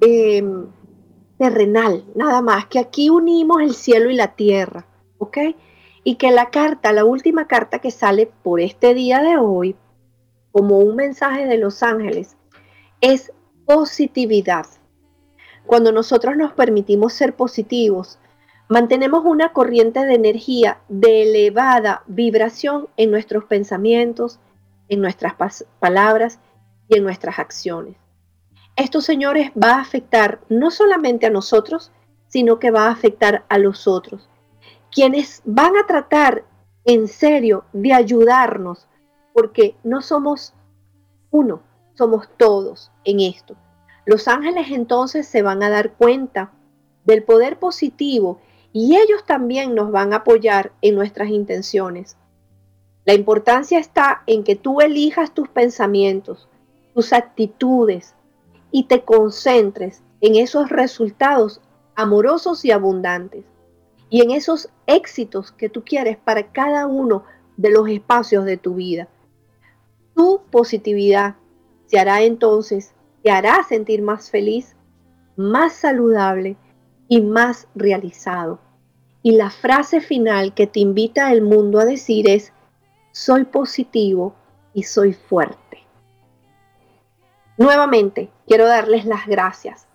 em, 0.00 0.66
terrenal, 1.38 2.04
nada 2.14 2.42
más, 2.42 2.66
que 2.66 2.78
aquí 2.78 3.10
unimos 3.10 3.62
el 3.62 3.74
cielo 3.74 4.10
y 4.10 4.14
la 4.14 4.34
tierra, 4.34 4.86
¿ok? 5.18 5.38
Y 6.04 6.16
que 6.16 6.30
la 6.30 6.50
carta, 6.50 6.92
la 6.92 7.04
última 7.04 7.46
carta 7.46 7.78
que 7.80 7.90
sale 7.90 8.26
por 8.42 8.60
este 8.60 8.94
día 8.94 9.22
de 9.22 9.36
hoy, 9.36 9.76
como 10.52 10.78
un 10.78 10.96
mensaje 10.96 11.46
de 11.46 11.58
los 11.58 11.82
ángeles, 11.82 12.36
es 13.00 13.32
positividad. 13.66 14.66
Cuando 15.66 15.92
nosotros 15.92 16.36
nos 16.36 16.52
permitimos 16.52 17.12
ser 17.12 17.36
positivos, 17.36 18.18
mantenemos 18.68 19.24
una 19.24 19.52
corriente 19.52 20.04
de 20.04 20.14
energía 20.14 20.80
de 20.88 21.22
elevada 21.22 22.02
vibración 22.06 22.88
en 22.96 23.10
nuestros 23.10 23.44
pensamientos, 23.44 24.38
en 24.88 25.00
nuestras 25.00 25.34
palabras 25.80 26.38
y 26.88 26.98
en 26.98 27.04
nuestras 27.04 27.38
acciones. 27.38 27.96
Esto, 28.76 29.00
señores, 29.00 29.50
va 29.52 29.74
a 29.74 29.80
afectar 29.80 30.40
no 30.48 30.70
solamente 30.70 31.26
a 31.26 31.30
nosotros, 31.30 31.90
sino 32.28 32.58
que 32.58 32.70
va 32.70 32.86
a 32.86 32.92
afectar 32.92 33.44
a 33.48 33.58
los 33.58 33.88
otros, 33.88 34.28
quienes 34.92 35.42
van 35.44 35.76
a 35.76 35.86
tratar 35.86 36.44
en 36.84 37.08
serio 37.08 37.64
de 37.72 37.92
ayudarnos, 37.92 38.86
porque 39.32 39.76
no 39.82 40.00
somos 40.00 40.54
uno, 41.30 41.62
somos 41.94 42.28
todos 42.36 42.92
en 43.04 43.20
esto. 43.20 43.56
Los 44.06 44.28
ángeles 44.28 44.68
entonces 44.70 45.26
se 45.26 45.42
van 45.42 45.62
a 45.62 45.70
dar 45.70 45.92
cuenta 45.92 46.52
del 47.04 47.22
poder 47.22 47.58
positivo 47.58 48.40
y 48.80 48.96
ellos 48.96 49.24
también 49.26 49.74
nos 49.74 49.90
van 49.90 50.12
a 50.12 50.18
apoyar 50.18 50.70
en 50.82 50.94
nuestras 50.94 51.30
intenciones. 51.30 52.16
La 53.04 53.12
importancia 53.12 53.80
está 53.80 54.22
en 54.28 54.44
que 54.44 54.54
tú 54.54 54.80
elijas 54.80 55.34
tus 55.34 55.48
pensamientos, 55.48 56.48
tus 56.94 57.12
actitudes 57.12 58.14
y 58.70 58.84
te 58.84 59.02
concentres 59.02 60.04
en 60.20 60.36
esos 60.36 60.68
resultados 60.68 61.60
amorosos 61.96 62.64
y 62.64 62.70
abundantes 62.70 63.44
y 64.10 64.22
en 64.22 64.30
esos 64.30 64.70
éxitos 64.86 65.50
que 65.50 65.68
tú 65.68 65.82
quieres 65.82 66.16
para 66.16 66.52
cada 66.52 66.86
uno 66.86 67.24
de 67.56 67.70
los 67.70 67.88
espacios 67.88 68.44
de 68.44 68.58
tu 68.58 68.76
vida. 68.76 69.08
Tu 70.14 70.40
positividad 70.52 71.34
se 71.86 71.98
hará 71.98 72.22
entonces, 72.22 72.94
te 73.24 73.32
hará 73.32 73.64
sentir 73.64 74.02
más 74.02 74.30
feliz, 74.30 74.76
más 75.36 75.72
saludable 75.72 76.56
y 77.08 77.22
más 77.22 77.66
realizado. 77.74 78.60
Y 79.28 79.32
la 79.32 79.50
frase 79.50 80.00
final 80.00 80.54
que 80.54 80.66
te 80.66 80.80
invita 80.80 81.30
el 81.32 81.42
mundo 81.42 81.80
a 81.80 81.84
decir 81.84 82.26
es, 82.30 82.54
soy 83.12 83.44
positivo 83.44 84.34
y 84.72 84.84
soy 84.84 85.12
fuerte. 85.12 85.84
Nuevamente, 87.58 88.30
quiero 88.46 88.66
darles 88.66 89.04
las 89.04 89.26
gracias. 89.26 89.86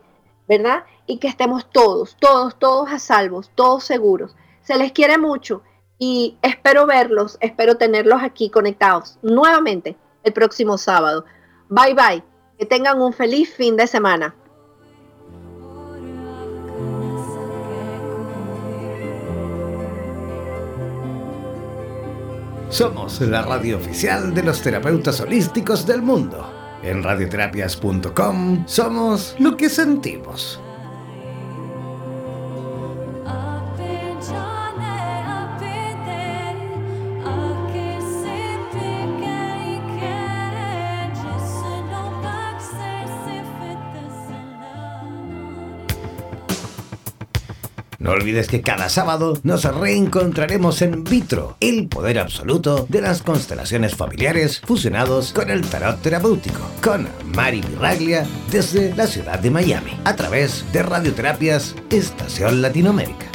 ¿verdad? 0.48 0.84
Y 1.08 1.18
que 1.18 1.28
estemos 1.28 1.68
todos, 1.72 2.18
todos, 2.20 2.60
todos 2.60 2.92
a 2.92 3.00
salvos, 3.00 3.50
todos 3.56 3.84
seguros. 3.84 4.36
Se 4.62 4.78
les 4.78 4.92
quiere 4.92 5.18
mucho 5.18 5.64
y 5.98 6.38
espero 6.44 6.86
verlos, 6.86 7.40
espero 7.42 7.78
tenerlos 7.78 8.22
aquí 8.22 8.52
conectados 8.52 9.18
nuevamente 9.24 9.98
el 10.26 10.34
próximo 10.34 10.78
sábado. 10.78 11.24
Bye 11.70 11.94
bye, 11.94 12.24
que 12.60 12.66
tengan 12.66 13.02
un 13.02 13.14
feliz 13.14 13.54
fin 13.56 13.78
de 13.78 13.88
semana. 13.88 14.36
Somos 22.70 23.22
la 23.22 23.42
radio 23.42 23.78
oficial 23.78 24.34
de 24.34 24.44
los 24.44 24.62
terapeutas 24.62 25.22
holísticos 25.22 25.86
del 25.86 26.02
mundo. 26.02 26.46
En 26.84 27.04
radioterapias.com 27.04 28.66
somos 28.68 29.36
lo 29.40 29.56
que 29.56 29.70
sentimos. 29.70 30.60
Olvides 48.16 48.48
que 48.48 48.62
cada 48.62 48.90
sábado 48.90 49.40
nos 49.44 49.64
reencontraremos 49.64 50.82
en 50.82 51.04
Vitro, 51.04 51.58
el 51.60 51.88
poder 51.88 52.20
absoluto 52.20 52.86
de 52.90 53.02
las 53.02 53.22
constelaciones 53.22 53.96
familiares 53.96 54.62
fusionados 54.66 55.34
con 55.34 55.50
el 55.50 55.62
tarot 55.68 56.02
terapéutico, 56.02 56.60
con 56.82 57.08
Mari 57.36 57.62
Miraglia 57.70 58.26
desde 58.52 58.96
la 58.96 59.08
ciudad 59.08 59.40
de 59.40 59.52
Miami, 59.52 59.92
a 60.06 60.16
través 60.16 60.66
de 60.72 60.84
Radioterapias 60.84 61.76
Estación 61.90 62.62
Latinoamérica. 62.62 63.28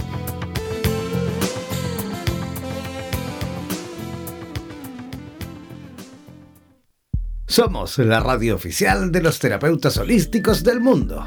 Somos 7.47 7.99
la 7.99 8.21
radio 8.21 8.55
oficial 8.55 9.11
de 9.11 9.23
los 9.23 9.39
terapeutas 9.39 9.97
holísticos 9.97 10.63
del 10.63 10.81
mundo. 10.81 11.27